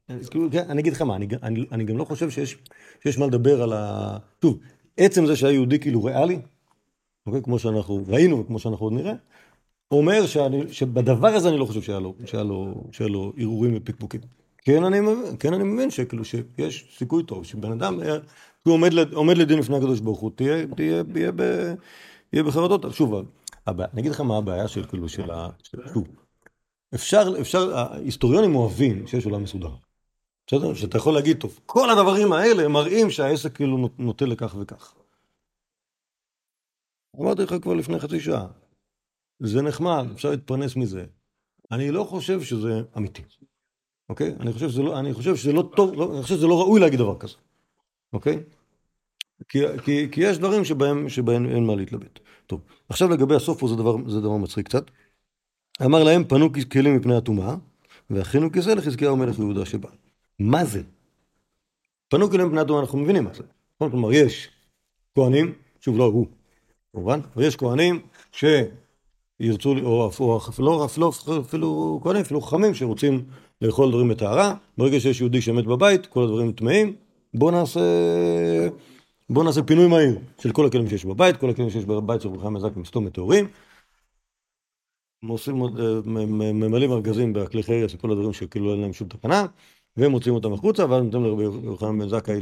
אז 0.10 0.30
כאילו, 0.30 0.52
כן, 0.52 0.70
אני 0.70 0.82
אגיד 0.82 0.94
לך 0.94 1.02
מה, 1.02 1.16
אני, 1.16 1.28
אני, 1.44 1.66
אני 1.72 1.84
גם 1.84 1.98
לא 1.98 2.04
חושב 2.06 2.30
שיש, 2.30 2.58
שיש 3.04 3.18
מה 3.18 3.28
לדבר 3.28 3.64
על 3.64 3.74
ה... 3.74 4.18
שוב, 4.42 4.58
עצם 4.98 5.26
זה 5.26 5.36
שהיה 5.36 5.54
יהודי 5.54 5.80
כאילו 5.80 6.04
ריאלי, 6.04 6.40
אוקיי? 7.26 7.42
כמו 7.44 7.60
שאנחנו 7.60 8.04
ראינו 8.08 8.40
וכמו 8.40 8.60
שאנחנו 8.60 8.86
עוד 8.86 8.94
נראה, 8.94 9.14
אומר 9.92 10.26
שאני, 10.26 10.74
שבדבר 10.74 11.28
הזה 11.28 11.50
אני 11.50 11.58
לא 11.58 11.66
חושב 11.66 11.82
שהיה 11.82 12.00
לו, 12.00 12.16
שהיה 12.26 12.44
לו, 12.44 12.84
שהיה 12.92 13.10
לו 13.10 13.34
הרהורים 13.38 13.74
ופקפוקים. 13.78 14.22
כן 14.58 14.84
אני, 14.84 15.00
מבין- 15.00 15.36
כן 15.40 15.54
אני 15.54 15.64
מבין 15.64 15.92
שכאילו 15.92 16.26
שיש 16.26 16.96
סיכוי 16.98 17.24
טוב 17.24 17.46
שבן 17.46 17.72
אדם 17.72 18.00
כשהוא 18.64 18.74
עומד, 18.74 19.14
עומד 19.14 19.38
לדין 19.38 19.60
לפני 19.60 19.78
הקדוש 19.78 20.00
ברוך 20.00 20.20
הוא, 20.20 20.32
תהיה, 20.36 20.68
תהיה, 20.76 21.04
תהיה, 21.14 21.32
ב- 21.36 21.74
תהיה 22.30 22.44
בחרדות. 22.44 22.94
שוב, 22.94 23.14
הבעיה, 23.68 23.90
אני 23.94 24.02
אגיד 24.02 24.12
לך 24.12 24.22
מה 24.22 24.38
הבעיה 24.38 24.68
של, 24.68 24.86
כאילו, 24.86 25.10
של 25.10 25.32
ה... 25.32 25.50
שוב, 25.94 26.08
אפשר, 26.96 27.34
אפשר, 27.42 27.78
ההיסטוריונים 27.78 28.56
אוהבים 28.56 29.08
שיש 29.08 29.26
עולם 29.26 29.44
מסודר. 29.44 29.70
בסדר? 30.48 30.74
שאתה 30.74 30.98
יכול 30.98 31.14
להגיד, 31.14 31.38
טוב, 31.40 31.60
כל 31.66 31.90
הדברים 31.90 32.34
האלה 32.34 32.68
מראים 32.68 33.10
שהעסק 33.10 33.56
כאילו 33.56 33.90
נוטה 34.00 34.26
לכך 34.26 34.56
וכך. 34.60 34.96
אמרתי 37.22 37.42
לך 37.42 37.56
כבר 37.62 37.74
לפני 37.74 38.00
חצי 38.00 38.20
שעה, 38.20 38.48
זה 39.40 39.62
נחמד, 39.62 40.08
אפשר 40.14 40.30
להתפרנס 40.30 40.76
מזה. 40.76 41.06
אני 41.72 41.92
לא 41.92 42.04
חושב 42.04 42.42
שזה 42.42 42.82
אמיתי, 42.98 43.22
אוקיי? 44.10 44.36
אני 44.40 44.54
חושב 44.54 44.70
שזה 44.70 44.82
לא, 44.82 45.00
אני 45.00 45.14
חושב 45.14 45.36
שזה 45.36 45.54
לא 45.54 45.70
טוב, 45.76 45.94
לא, 45.94 46.14
אני 46.14 46.24
חושב 46.24 46.36
שזה 46.36 46.48
לא 46.48 46.60
ראוי 46.62 46.80
להגיד 46.80 47.00
דבר 47.00 47.20
כזה, 47.20 47.36
אוקיי? 48.14 48.40
כי, 49.50 49.60
כי, 49.86 50.08
כי 50.12 50.22
יש 50.22 50.38
דברים 50.38 50.66
שבהם, 50.66 51.10
שבהם 51.10 51.46
אין 51.46 51.66
מה 51.66 51.76
להתלבט. 51.76 52.20
טוב, 52.48 52.62
עכשיו 52.90 53.10
לגבי 53.10 53.36
הסוף 53.36 53.60
פה 53.60 53.68
זה 53.68 53.76
דבר, 53.76 53.96
זה 54.08 54.22
דבר 54.22 54.38
מצחיק 54.38 54.66
קצת. 54.66 54.92
אמר 55.86 56.04
להם, 56.04 56.24
פנו 56.24 56.50
כלים 56.72 56.96
מפני 56.96 57.16
הטומאה, 57.16 57.56
והכינו 58.10 58.52
כיסא 58.52 58.70
לחזקיהו 58.70 59.18
מלך 59.18 59.40
יהודה 59.40 59.66
שבא. 59.66 59.90
מה 60.40 60.66
זה? 60.66 60.82
פנו 62.10 62.30
כלים 62.30 62.48
מפני 62.48 62.62
הטומאה, 62.62 62.82
אנחנו 62.82 62.98
מבינים 63.00 63.24
מה 63.24 63.34
זה. 63.34 63.44
נכון? 63.76 63.92
כלומר, 63.92 64.14
יש 64.14 64.50
כהנים, 65.16 65.54
שוב, 65.82 65.98
לא 65.98 66.04
הוא, 66.04 66.28
כמובן, 66.94 67.20
ויש 67.36 67.56
כהנים 67.56 68.02
שירצו, 68.32 69.76
או 69.84 70.08
אפילו, 70.08 70.38
אפילו, 70.50 70.86
אפילו, 70.86 71.42
אפילו 71.42 72.00
כהנים, 72.04 72.22
אפילו 72.22 72.42
חכמים 72.42 72.74
שרוצים 72.74 73.26
לאכול 73.62 73.90
דברים 73.90 74.10
בטהרה. 74.10 74.56
ברגע 74.78 75.00
שיש 75.00 75.22
יהודי 75.22 75.42
שמת 75.42 75.66
בבית, 75.66 76.06
כל 76.06 76.24
הדברים 76.24 76.52
טמאים, 76.52 76.96
בואו 77.34 77.52
נעשה... 77.52 77.80
בואו 79.30 79.46
נעשה 79.46 79.64
פינוי 79.64 79.88
מהיר 79.88 80.20
של 80.40 80.52
כל 80.52 80.66
הכלים 80.66 80.90
שיש 80.90 81.06
בבית, 81.06 81.38
כל 81.38 81.50
הכלים 81.50 81.70
שיש 81.70 81.86
בבית 81.86 82.22
של 82.22 82.30
ברכה 82.30 82.50
מזק 82.50 82.70
עם 82.76 82.86
סתום 82.86 83.06
מטהורים. 83.06 83.48
עושים, 85.28 85.64
אה, 85.64 85.70
ממלאים 86.54 86.92
ארגזים 86.92 87.34
בכלי 87.34 87.64
חרס 87.64 87.94
וכל 87.94 88.12
הדברים 88.12 88.34
שכאילו 88.34 88.72
אין 88.72 88.82
להם 88.82 88.94
שום 88.94 89.08
תקנה, 89.08 89.46
והם 89.98 90.12
מוציאים 90.12 90.36
אותם 90.36 90.54
החוצה, 90.54 90.90
ואז 90.90 91.04
נותנים 91.04 91.24
לרבי 91.24 91.44
יוחנן 91.44 92.00
בן 92.00 92.08
זכאי 92.08 92.40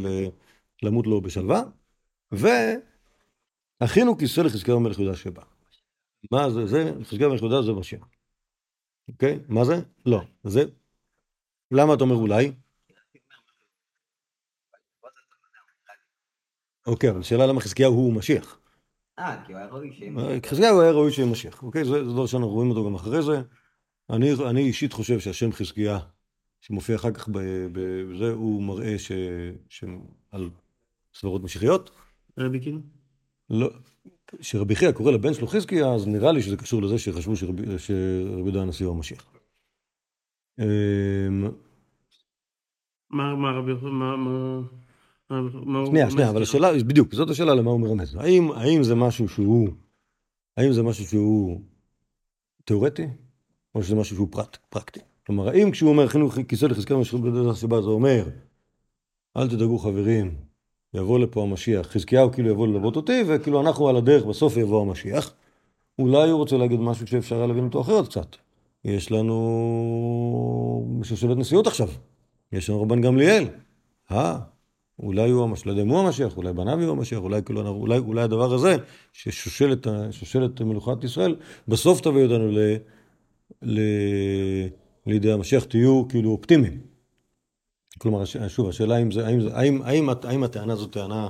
למות 0.84 1.08
לו 1.08 1.22
בשלווה. 1.22 1.62
והכינו 3.82 4.18
כיסא 4.18 4.42
לחזקיהו 4.42 4.80
מלך 4.80 5.00
יהודה 5.00 5.18
שבא. 5.18 5.42
מה 6.32 6.50
זה? 6.50 6.66
זה, 6.66 6.94
חזקיהו 7.04 7.32
מלך 7.32 7.42
יהודה 7.42 7.62
זה 7.62 7.74
משיח. 7.74 8.08
אוקיי? 9.12 9.40
מה 9.48 9.66
זה? 9.66 9.76
לא. 10.06 10.22
זה... 10.44 10.64
למה 11.72 11.94
אתה 11.94 12.04
אומר 12.04 12.16
אולי? 12.16 12.52
אוקיי, 16.88 17.10
אבל 17.10 17.20
השאלה 17.20 17.46
למה 17.48 17.62
חזקיהו 17.62 17.94
הוא 17.94 18.14
משיח. 18.14 18.60
אה, 19.20 19.46
כי 19.46 19.54
הוא 19.54 19.60
היה 19.60 19.68
ראוי 19.68 19.94
שהם... 19.94 20.18
חזקיהו 20.46 20.82
היה 20.82 20.92
ראוי 20.92 21.12
שיהיה 21.12 21.32
משיח, 21.32 21.64
אוקיי? 21.64 21.86
זה 21.86 22.06
זה 22.06 22.12
דבר 22.12 22.26
שאנחנו 22.26 22.50
רואים 22.50 22.70
אותו 22.70 22.86
גם 22.86 22.96
אחרי 22.96 23.22
זה. 23.22 23.42
אני, 24.10 24.32
אני 24.50 24.62
אישית 24.62 24.94
חושב 24.94 25.20
שהשם 25.20 25.52
חזקיה, 25.52 26.00
שמופיע 26.62 26.96
אחר 26.96 27.12
כך 27.12 27.30
ב- 27.30 27.68
בזה, 27.74 28.32
הוא 28.32 28.64
מראה 28.64 29.00
ש, 29.00 29.12
ש, 29.70 29.84
על 30.32 30.50
סברות 31.14 31.44
משיחיות. 31.44 31.92
רבי 32.40 32.62
כאילו? 32.62 32.80
לא, 33.50 33.70
שרבי 34.42 34.76
חייא 34.76 34.92
קורא 34.92 35.12
לבן 35.12 35.34
שלו 35.34 35.48
חזקיה, 35.48 35.94
אז 35.94 36.08
נראה 36.08 36.32
לי 36.32 36.42
שזה 36.42 36.58
קשור 36.58 36.82
לזה 36.82 37.00
שחשבו 37.00 37.36
שרבי, 37.36 37.64
שרבי 37.80 38.42
יהודה 38.42 38.62
הנשיא 38.62 38.86
הוא 38.86 38.96
המשיח. 38.96 39.26
אמ, 40.60 41.44
מה 43.10 43.36
מה 43.36 43.52
רבי 43.52 43.72
מה 43.82 44.18
מה... 44.18 44.62
הוא 45.38 45.86
שנייה, 45.86 46.12
שנייה, 46.12 46.30
אבל? 46.30 46.42
השאלה, 46.42 46.74
בדיוק, 46.74 47.14
זאת 47.14 47.30
השאלה 47.30 47.56
למה 47.56 47.72
הוא 47.72 47.80
מרמז. 47.80 48.16
האם, 48.16 48.52
האם 48.52 48.84
זה 48.84 48.96
משהו 48.96 49.30
שהוא, 49.30 49.70
האם 50.58 50.74
זה 50.74 50.84
משהו 50.84 51.06
שהוא 51.06 51.62
תיאורטי, 52.66 53.08
או 53.76 53.84
שזה 53.84 53.96
משהו 53.96 54.16
שהוא 54.16 54.28
פרט, 54.32 54.58
פרקטי? 54.70 55.00
כלומר, 55.26 55.50
האם 55.50 55.72
כשהוא 55.72 55.90
אומר 55.90 56.08
חינוך 56.08 56.38
כיסא 56.48 56.66
לחזקיה 56.66 56.98
משהו 56.98 57.20
בדרך 57.20 57.56
הסיבה, 57.56 57.82
זה 57.82 57.90
אומר, 57.90 58.30
אל 59.38 59.50
תדאגו 59.50 59.78
חברים, 59.78 60.36
יבוא 60.94 61.20
לפה 61.20 61.44
המשיח, 61.44 61.88
חזקיהו 61.88 62.32
כאילו 62.32 62.50
יבוא 62.50 62.68
ללוות 62.68 62.96
אותי, 62.96 63.24
וכאילו 63.28 63.62
אנחנו 63.62 63.90
על 63.90 63.96
הדרך, 63.96 64.26
בסוף 64.26 64.58
יבוא 64.58 64.82
המשיח. 64.82 65.34
אולי 66.00 66.30
הוא 66.30 66.40
רוצה 66.40 66.58
להגיד 66.58 66.80
משהו 66.80 67.08
שאפשר 67.08 67.38
היה 67.38 67.48
להבין 67.48 67.64
אותו 67.64 67.82
אחרת 67.82 68.08
קצת. 68.08 68.36
יש 68.86 69.12
לנו 69.12 71.00
שושלת 71.04 71.38
נשיאות 71.38 71.68
עכשיו, 71.68 71.88
יש 72.52 72.70
לנו 72.70 72.82
רבן 72.82 73.02
גמליאל. 73.02 73.46
אה, 74.12 74.40
אולי 75.00 75.30
הוא 75.30 75.44
המשיח, 75.44 75.66
לא 75.66 75.72
יודע 75.72 75.84
אם 75.84 75.90
הוא 75.90 76.00
המשיח, 76.00 76.38
אולי 76.38 76.54
בניו 76.54 76.80
יהיו 76.80 76.92
המשיח, 76.92 77.20
אולי, 77.20 77.44
כאילו, 77.44 77.68
אולי, 77.68 77.98
אולי 77.98 78.22
הדבר 78.22 78.54
הזה, 78.54 78.76
ששושלת 79.14 79.88
ה- 79.88 80.12
שושלת 80.12 80.62
מלוכת 80.62 81.04
ישראל, 81.04 81.36
בסוף 81.68 82.02
תביא 82.02 82.24
אותנו 82.24 82.52
ל, 82.52 82.60
ל, 83.62 83.80
לידי 85.06 85.32
המשיח, 85.32 85.64
תהיו 85.64 86.08
כאילו 86.10 86.32
אופטימיים. 86.32 86.82
כלומר, 87.98 88.26
שוב, 88.26 88.70
השאלה 88.70 88.98
אם 88.98 89.12
זה, 89.12 89.28
האם, 89.28 89.42
זה, 89.42 89.58
האם, 89.58 89.82
האם, 89.82 90.10
האם 90.24 90.44
הטענה 90.44 90.76
זו 90.76 90.88
טענה, 90.88 91.30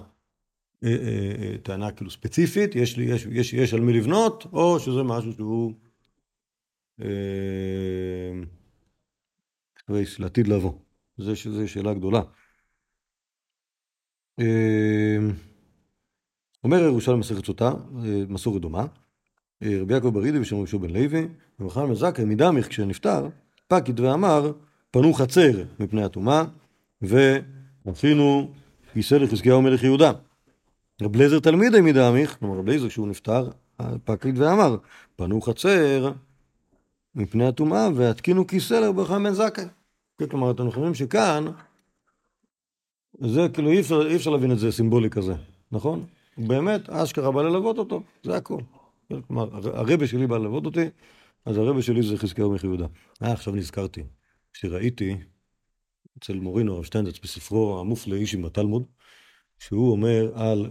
אה, 0.84 0.90
אה, 0.90 1.32
אה, 1.42 1.58
טענה 1.64 1.92
כאילו 1.92 2.12
ספציפית, 2.12 2.76
יש, 2.76 2.98
לי, 2.98 3.04
יש, 3.04 3.28
יש, 3.32 3.54
יש 3.54 3.74
על 3.74 3.82
מי 3.82 3.94
לבנות, 3.94 4.46
או 4.54 4.80
שזה 4.80 5.04
משהו 5.04 5.34
שהוא 5.34 5.74
אה, 7.02 7.08
לעתיד 10.20 10.48
לבוא. 10.48 10.74
זה 11.18 11.68
שאלה 11.68 11.94
גדולה. 11.94 12.22
אה, 14.42 15.18
אומר 16.64 16.84
ירושלים 16.84 17.20
מסכת 17.20 17.46
סוטה, 17.46 17.72
אה, 18.06 18.24
מסורת 18.30 18.62
דומה, 18.62 18.86
אה, 19.64 19.78
רבי 19.82 19.94
יעקב 19.94 20.10
ברידי 20.10 20.40
ושם 20.40 20.56
רבי 20.56 20.80
בן 20.80 20.90
לוי, 20.90 21.28
ומחר 21.60 21.86
מזקה 21.86 22.26
מדמיך 22.26 22.68
כשנפטר, 22.68 23.28
פקיד 23.68 24.00
ואמר, 24.00 24.52
פנו 24.92 25.14
חצר 25.14 25.64
מפני 25.80 26.04
הטומאה, 26.04 26.44
ועשינו 27.02 28.52
כיסא 28.94 29.16
לחזקיהו 29.16 29.62
מלך 29.62 29.84
יהודה. 29.84 30.12
רב 31.02 31.16
לייזר 31.16 31.40
תלמידי 31.40 31.82
מדמיך, 31.82 32.38
כלומר 32.40 32.58
רב 32.58 32.70
לייזר 32.70 32.88
כשהוא 32.88 33.08
נפטר, 33.08 33.50
פקיד 34.04 34.38
ואמר, 34.38 34.78
פנו 35.16 35.42
חצר 35.42 36.12
מפני 37.16 37.48
הטומאה, 37.48 37.90
והתקינו 37.96 38.48
כיסא 38.48 38.74
חיים 39.06 39.24
בן 39.24 39.34
זכאי. 39.34 39.66
כן, 40.18 40.28
כלומר, 40.28 40.52
אתם 40.52 40.72
חושבים 40.72 40.94
שכאן, 40.94 41.46
זה 43.22 43.48
כאילו 43.54 43.70
אי 43.72 43.80
אפשר, 43.80 44.08
אי 44.08 44.16
אפשר 44.16 44.30
להבין 44.30 44.52
את 44.52 44.60
זה 44.60 44.72
סימבולי 44.72 45.10
כזה, 45.10 45.34
נכון? 45.72 46.06
באמת, 46.38 46.90
אשכרה 46.90 47.32
בא 47.32 47.42
ללוות 47.42 47.78
אותו, 47.78 48.04
זה 48.24 48.36
הכל. 48.38 48.62
כלומר, 49.28 49.56
הר- 49.56 49.78
הרבה 49.78 50.08
שלי 50.08 50.28
בא 50.28 50.38
ללוות 50.38 50.66
אותי, 50.66 50.86
אז 51.46 51.58
הרבה 51.58 51.82
שלי 51.82 52.04
זה 52.04 52.18
חזקיהו 52.18 52.52
מלך 52.52 52.64
יהודה. 52.64 52.86
אה, 53.24 53.32
עכשיו 53.32 53.56
נזכרתי, 53.56 54.04
כשראיתי 54.54 55.18
אצל 56.18 56.40
מורינו 56.40 56.76
הרב 56.76 56.84
שטיינזץ 56.84 57.20
בספרו 57.20 57.80
המופלא 57.80 58.16
איש 58.16 58.34
עם 58.34 58.46
התלמוד, 58.46 58.84
שהוא 59.60 59.92
אומר 59.92 60.32
על, 60.36 60.70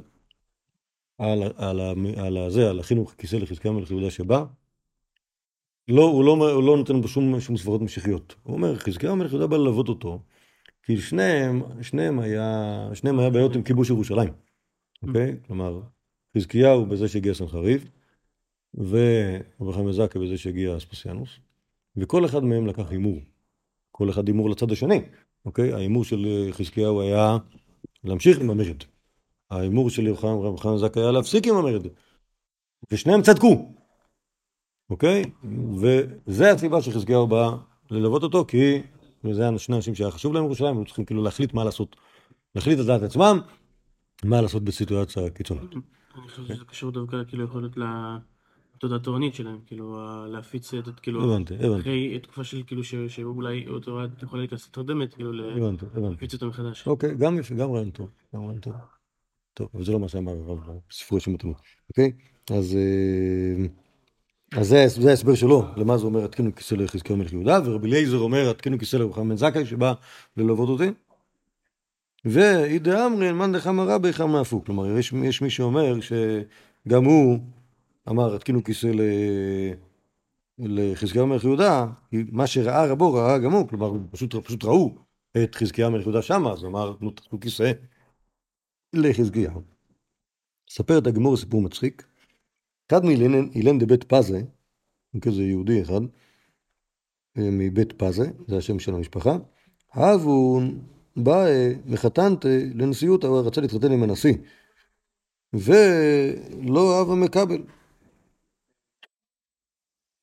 על, 1.18 1.42
על, 1.42 1.80
על, 1.80 1.96
על, 2.16 2.36
הזה, 2.36 2.70
על 2.70 2.80
החינוך 2.80 3.14
כיסא 3.18 3.36
לחזקיהו 3.36 3.74
מלך 3.74 3.90
יהודה 3.90 4.10
שבא, 4.10 4.44
לא, 5.88 6.02
הוא 6.02 6.24
לא, 6.24 6.52
הוא 6.52 6.62
לא 6.62 6.76
נותן 6.76 7.00
בו 7.00 7.08
שום, 7.08 7.40
שום 7.40 7.56
סברות 7.56 7.80
משיחיות. 7.80 8.34
הוא 8.42 8.54
אומר, 8.56 8.78
חזקיהו 8.78 9.16
מלך 9.16 9.32
יהודה 9.32 9.46
בא 9.46 9.56
ללוות 9.56 9.88
אותו, 9.88 10.18
כי 10.82 10.96
שניהם, 11.00 11.62
שניהם 11.82 12.20
היה, 12.20 12.88
שניהם 12.94 13.18
היה 13.18 13.30
בעיות 13.30 13.56
עם 13.56 13.62
כיבוש 13.62 13.90
ירושלים, 13.90 14.32
אוקיי? 15.02 15.36
כלומר, 15.46 15.80
חזקיהו 16.36 16.86
בזה 16.86 17.08
שהגיע 17.08 17.34
סנחריב, 17.34 17.90
ורבי 18.74 19.92
זקה 19.92 20.18
בזה 20.18 20.38
שהגיע 20.38 20.76
אספסיאנוס, 20.76 21.30
וכל 21.96 22.24
אחד 22.24 22.44
מהם 22.44 22.66
לקח 22.66 22.90
הימור. 22.90 23.18
כל 23.90 24.10
אחד 24.10 24.28
הימור 24.28 24.50
לצד 24.50 24.72
השני, 24.72 25.00
אוקיי? 25.44 25.72
ההימור 25.72 26.04
של 26.04 26.48
חזקיהו 26.50 27.00
היה 27.00 27.36
להמשיך 28.04 28.40
עם 28.40 28.50
המרד. 28.50 28.76
ההימור 29.50 29.90
של 29.90 30.06
יוחנן- 30.06 30.42
רבי 30.42 30.58
חיים 30.58 30.78
זקה 30.78 31.00
היה 31.00 31.10
להפסיק 31.10 31.46
עם 31.46 31.56
המרד. 31.56 31.86
ושניהם 32.92 33.22
צדקו, 33.22 33.72
אוקיי? 34.90 35.22
וזה 35.80 36.50
הסיבה 36.52 36.82
שחזקיהו 36.82 37.26
בא 37.26 37.50
ללוות 37.90 38.22
אותו, 38.22 38.44
כי 38.48 38.82
זה 39.32 39.42
היה 39.42 39.58
שני 39.58 39.76
אנשים 39.76 39.94
שהיה 39.94 40.10
חשוב 40.10 40.34
להם 40.34 40.44
ירושלים, 40.44 40.76
היו 40.76 40.84
צריכים 40.84 41.04
כאילו 41.04 41.22
להחליט 41.22 41.54
מה 41.54 41.64
לעשות, 41.64 41.96
להחליט 42.54 42.78
על 42.78 42.86
דעת 42.86 43.02
עצמם, 43.02 43.40
מה 44.24 44.40
לעשות 44.40 44.64
בסיטואציה 44.64 45.30
קיצונית. 45.30 45.72
אני 46.14 46.28
חושב 46.28 46.44
שזה 46.44 46.64
קשור 46.64 46.90
דווקא 46.90 47.16
כאילו 47.28 47.44
יכול 47.44 47.60
להיות 47.62 47.76
לתודעה 48.74 48.96
התורנית 48.98 49.34
שלהם, 49.34 49.58
כאילו 49.66 49.98
להפיץ 50.26 50.74
את 50.74 51.00
כאילו 51.00 51.32
הבנתי, 51.34 51.54
הבנתי, 51.54 51.80
אחרי 51.80 52.18
תקופה 52.18 52.44
של 52.44 52.62
כאילו 52.66 52.84
שאולי 53.08 53.66
התורה 53.76 54.06
יכולה 54.22 54.42
להיכנס 54.42 54.68
לתרדמת, 54.68 55.14
כאילו. 55.14 55.32
להפיץ 55.94 56.34
אותה 56.34 56.46
מחדש. 56.46 56.86
אוקיי, 56.86 57.14
גם 57.14 57.38
יפה, 57.38 57.54
גם 57.54 57.72
רעיון 57.72 57.90
טוב, 57.90 58.08
גם 58.34 58.40
רעיון 58.40 58.60
טוב. 58.60 58.74
טוב, 59.54 59.68
אבל 59.74 59.84
זה 59.84 59.92
לא 59.92 60.00
מה 60.00 60.08
שאמר 60.08 60.32
הרב 60.32 60.78
בספרו 60.90 61.20
של 61.20 61.30
מתנות, 61.30 61.56
אוקיי? 61.88 62.12
אז 62.50 62.76
אה, 62.76 63.66
אז 64.56 64.68
זה 64.68 64.88
זה 64.88 65.10
ההסבר 65.10 65.34
שלו, 65.34 65.64
למה 65.76 65.98
זה 65.98 66.04
אומר 66.04 66.24
התקינו 66.24 66.54
כיסא 66.54 66.74
לחזקיהו 66.74 67.18
מלך 67.18 67.32
יהודה, 67.32 67.58
ורבי 67.64 67.88
אליעזר 67.88 68.18
אומר 68.18 68.50
התקינו 68.50 68.78
כיסא 68.78 68.96
לרוחם 68.96 69.28
בן 69.28 69.36
זכאי 69.36 69.66
שבא 69.66 69.92
ללוות 70.36 70.68
אותי. 70.68 70.90
ואידא 72.24 73.06
אמרין 73.06 73.34
מאן 73.34 73.52
דחמא 73.52 73.82
רבי 73.82 74.12
חמא 74.12 74.38
הפוך. 74.38 74.66
כלומר, 74.66 74.98
יש, 74.98 75.12
יש 75.12 75.42
מי 75.42 75.50
שאומר 75.50 75.94
שגם 76.00 77.04
הוא 77.04 77.38
אמר, 78.08 78.34
התקינו 78.34 78.64
כיסא 78.64 78.86
ל... 78.86 79.00
לחזקיהו 80.58 81.26
מלך 81.26 81.44
יהודה, 81.44 81.86
מה 82.12 82.46
שראה 82.46 82.86
רבו 82.86 83.12
ראה 83.12 83.38
גם 83.38 83.52
הוא, 83.52 83.68
כלומר, 83.68 83.92
פשוט, 84.10 84.34
פשוט 84.34 84.64
ראו 84.64 84.94
את 85.42 85.54
חזקיהו 85.54 85.90
מלך 85.90 86.02
יהודה 86.02 86.22
שמה, 86.22 86.52
אז 86.52 86.64
אמר, 86.64 86.94
נו, 87.00 87.40
כיסא 87.40 87.72
לחזקיהו. 88.92 89.62
ספר 90.70 90.98
את 90.98 91.06
הגמור 91.06 91.36
סיפור 91.36 91.62
מצחיק. 91.62 92.09
אחד 92.90 93.04
מאילן 93.04 93.78
דבית 93.78 94.04
פזה, 94.04 94.42
כזה 95.20 95.42
יהודי 95.42 95.82
אחד, 95.82 96.00
אה, 97.38 97.48
מבית 97.52 97.92
פזה, 97.92 98.30
זה 98.48 98.56
השם 98.56 98.78
של 98.78 98.94
המשפחה, 98.94 99.36
אז 99.92 100.24
הוא 100.24 100.62
בא 101.16 101.46
מחתנת 101.86 102.44
לנשיאות, 102.74 103.24
הוא 103.24 103.38
רצה 103.38 103.60
להתחתן 103.60 103.92
עם 103.92 104.02
הנשיא, 104.02 104.34
ולא 105.52 106.98
אהב 106.98 107.10
המקבל. 107.10 107.62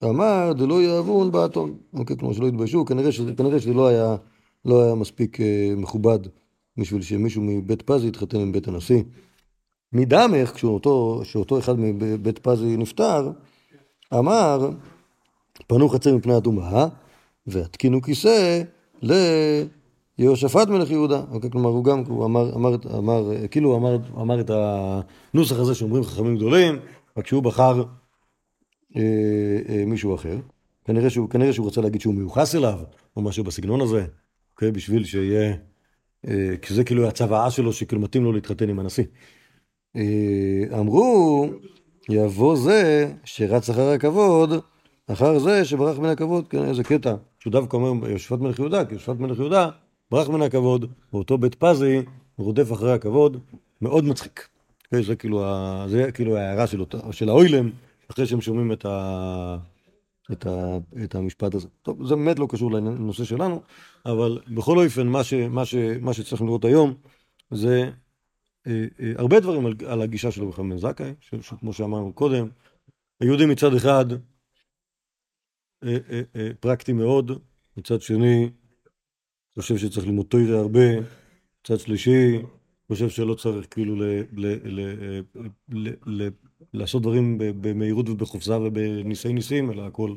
אמר 0.03 0.53
דלא 0.57 0.81
יאהבון 0.81 1.31
באתון, 1.31 1.77
אוקיי, 1.93 2.17
כלומר 2.17 2.33
שלא 2.33 2.47
יתביישו, 2.47 2.85
כנראה 2.85 3.11
שזה, 3.11 3.33
כנראה 3.35 3.59
שזה 3.59 3.73
לא 3.73 3.87
היה, 3.87 4.15
לא 4.65 4.83
היה 4.83 4.95
מספיק 4.95 5.41
אה, 5.41 5.73
מכובד 5.77 6.19
בשביל 6.77 7.01
שמישהו 7.01 7.41
מבית 7.41 7.81
פזי 7.81 8.07
יתחתן 8.07 8.39
עם 8.39 8.51
בית 8.51 8.67
הנשיא. 8.67 9.03
מדמך, 9.93 10.51
כשאותו, 10.51 11.19
כשאותו 11.23 11.59
אחד 11.59 11.79
מבית 11.79 12.39
פזי 12.39 12.77
נפטר, 12.77 13.31
אמר, 14.13 14.69
פנו 15.67 15.89
חצר 15.89 16.15
מפני 16.15 16.33
הטומאה, 16.33 16.87
והתקינו 17.47 18.01
כיסא 18.01 18.61
ליהושפט 19.01 20.67
מלך 20.67 20.89
יהודה. 20.91 21.21
אוקיי, 21.31 21.51
כלומר, 21.51 21.69
הוא 21.69 21.83
גם, 21.83 22.03
הוא 22.07 22.25
אמר, 22.25 22.55
אמר, 22.55 22.75
אמר, 22.97 23.47
כאילו 23.51 23.69
הוא 23.69 23.77
אמר, 23.77 23.97
אמר 24.21 24.39
את 24.39 24.51
הנוסח 24.53 25.59
הזה 25.59 25.75
שאומרים 25.75 26.03
חכמים 26.03 26.35
גדולים, 26.35 26.79
רק 27.17 27.27
שהוא 27.27 27.43
בחר 27.43 27.83
אה, 28.95 29.01
אה, 29.69 29.83
מישהו 29.85 30.15
אחר. 30.15 30.37
כנראה 30.85 31.09
שהוא, 31.09 31.29
כנראה 31.29 31.53
שהוא 31.53 31.67
רצה 31.67 31.81
להגיד 31.81 32.01
שהוא 32.01 32.13
מיוחס 32.13 32.55
אליו, 32.55 32.79
או 33.15 33.21
משהו 33.21 33.43
בסגנון 33.43 33.81
הזה, 33.81 34.05
אוקיי? 34.53 34.71
בשביל 34.71 35.05
שיהיה... 35.05 35.53
אה, 36.27 36.57
כי 36.61 36.73
זה 36.73 36.83
כאילו 36.83 37.07
הצוואה 37.07 37.51
שלו, 37.51 37.73
שכאילו 37.73 38.01
מתאים 38.01 38.23
לו 38.23 38.31
להתחתן 38.31 38.69
עם 38.69 38.79
הנשיא. 38.79 39.03
אה, 39.95 40.79
אמרו, 40.79 41.45
יבוא 42.09 42.55
זה 42.55 43.11
שרץ 43.23 43.69
אחר 43.69 43.89
הכבוד, 43.89 44.53
אחר 45.07 45.39
זה 45.39 45.65
שברח 45.65 45.99
מן 45.99 46.09
הכבוד, 46.09 46.47
כן, 46.47 46.63
איזה 46.63 46.83
קטע, 46.83 47.15
שהוא 47.39 47.51
דווקא 47.51 47.77
אומר 47.77 48.09
יושפט 48.09 48.39
מלך 48.39 48.59
יהודה, 48.59 48.85
כי 48.85 48.93
יושפט 48.93 49.19
מלך 49.19 49.39
יהודה 49.39 49.69
ברח 50.11 50.29
מן 50.29 50.41
הכבוד, 50.41 50.85
ואותו 51.13 51.37
בית 51.37 51.55
פזי 51.55 52.01
רודף 52.37 52.73
אחרי 52.73 52.93
הכבוד, 52.93 53.37
מאוד 53.81 54.03
מצחיק. 54.03 54.47
כן, 54.91 55.01
זה 55.01 55.15
כאילו. 55.15 55.45
זה 55.87 56.11
כאילו 56.11 56.37
ההערה 56.37 56.67
של, 56.67 56.79
אותה, 56.79 56.97
של 57.11 57.29
האוילם, 57.29 57.69
אחרי 58.11 58.25
שהם 58.25 58.41
שומעים 58.41 58.71
את, 58.71 58.85
ה... 58.85 59.57
את, 60.31 60.45
ה... 60.45 60.77
את 61.03 61.15
המשפט 61.15 61.55
הזה. 61.55 61.67
טוב, 61.81 62.07
זה 62.07 62.15
באמת 62.15 62.39
לא 62.39 62.47
קשור 62.49 62.71
לנושא 62.71 63.23
שלנו, 63.23 63.61
אבל 64.05 64.39
בכל 64.47 64.85
אופן, 64.85 65.07
מה, 65.07 65.23
ש... 65.23 65.33
מה, 65.33 65.65
ש... 65.65 65.75
מה 66.01 66.13
שצריך 66.13 66.41
לראות 66.41 66.65
היום, 66.65 66.93
זה 67.51 67.89
הרבה 69.15 69.39
דברים 69.39 69.65
על, 69.65 69.73
על 69.87 70.01
הגישה 70.01 70.31
של 70.31 70.43
רבי 70.43 70.69
בן 70.69 70.77
זכאי, 70.77 71.13
שכמו 71.41 71.73
שאמרנו 71.73 72.13
קודם, 72.13 72.47
היהודי 73.19 73.45
מצד 73.45 73.73
אחד 73.73 74.05
אה, 75.83 75.97
אה, 76.09 76.21
אה, 76.35 76.49
פרקטי 76.59 76.93
מאוד, 76.93 77.31
מצד 77.77 78.01
שני 78.01 78.49
חושב 79.55 79.77
שצריך 79.77 80.05
ללמוד 80.05 80.25
תוירה 80.25 80.59
הרבה, 80.59 80.99
מצד 81.61 81.79
שלישי 81.79 82.41
חושב 82.87 83.09
שלא 83.09 83.33
צריך 83.35 83.67
כאילו 83.71 83.95
ל, 83.95 84.03
ל, 84.31 84.45
ל, 84.63 85.21
ל, 85.69 85.89
ל, 86.05 86.29
לעשות 86.73 87.01
דברים 87.01 87.37
במהירות 87.37 88.09
ובחופזה 88.09 88.59
ובניסי 88.59 89.33
ניסים, 89.33 89.71
אלא 89.71 89.87
הכל 89.87 90.15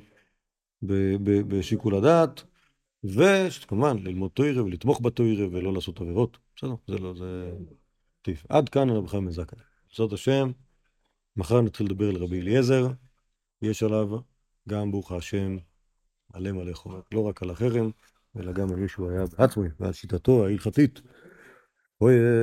ב- 0.83 1.17
ב- 1.25 1.57
בשיקול 1.57 1.95
הדעת, 1.95 2.43
וכמובן 3.05 3.99
ללמוד 3.99 4.31
תוירה 4.31 4.65
ולתמוך 4.65 5.01
בתוירה 5.03 5.47
ולא 5.51 5.73
לעשות 5.73 6.01
עבירות. 6.01 6.39
בסדר, 6.57 6.75
זה 6.87 6.99
לא, 6.99 7.15
זה... 7.15 7.53
טיף. 8.23 8.47
עד 8.49 8.69
כאן 8.69 8.91
רבי 8.91 9.09
חיים 9.09 9.31
זכאי. 9.31 9.59
בעזרת 9.91 10.13
השם, 10.13 10.51
מחר 11.37 11.61
נתחיל 11.61 11.87
לדבר 11.87 12.09
על 12.09 12.17
רבי 12.17 12.41
אליעזר, 12.41 12.89
יש 13.63 13.83
עליו 13.83 14.09
גם 14.69 14.91
ברוך 14.91 15.13
השם 15.13 15.57
מלא 16.35 16.53
מלא 16.53 16.73
חומר, 16.73 17.01
לא 17.15 17.29
רק 17.29 17.43
על 17.43 17.51
החרם, 17.51 17.91
אלא 18.37 18.53
גם 18.53 18.71
על 18.71 18.77
מי 18.77 18.89
שהוא 18.89 19.11
היה 19.11 19.25
בעצמו 19.39 19.65
ועל 19.81 19.93
שיטתו 19.93 20.47
ההלכתית. 20.47 21.01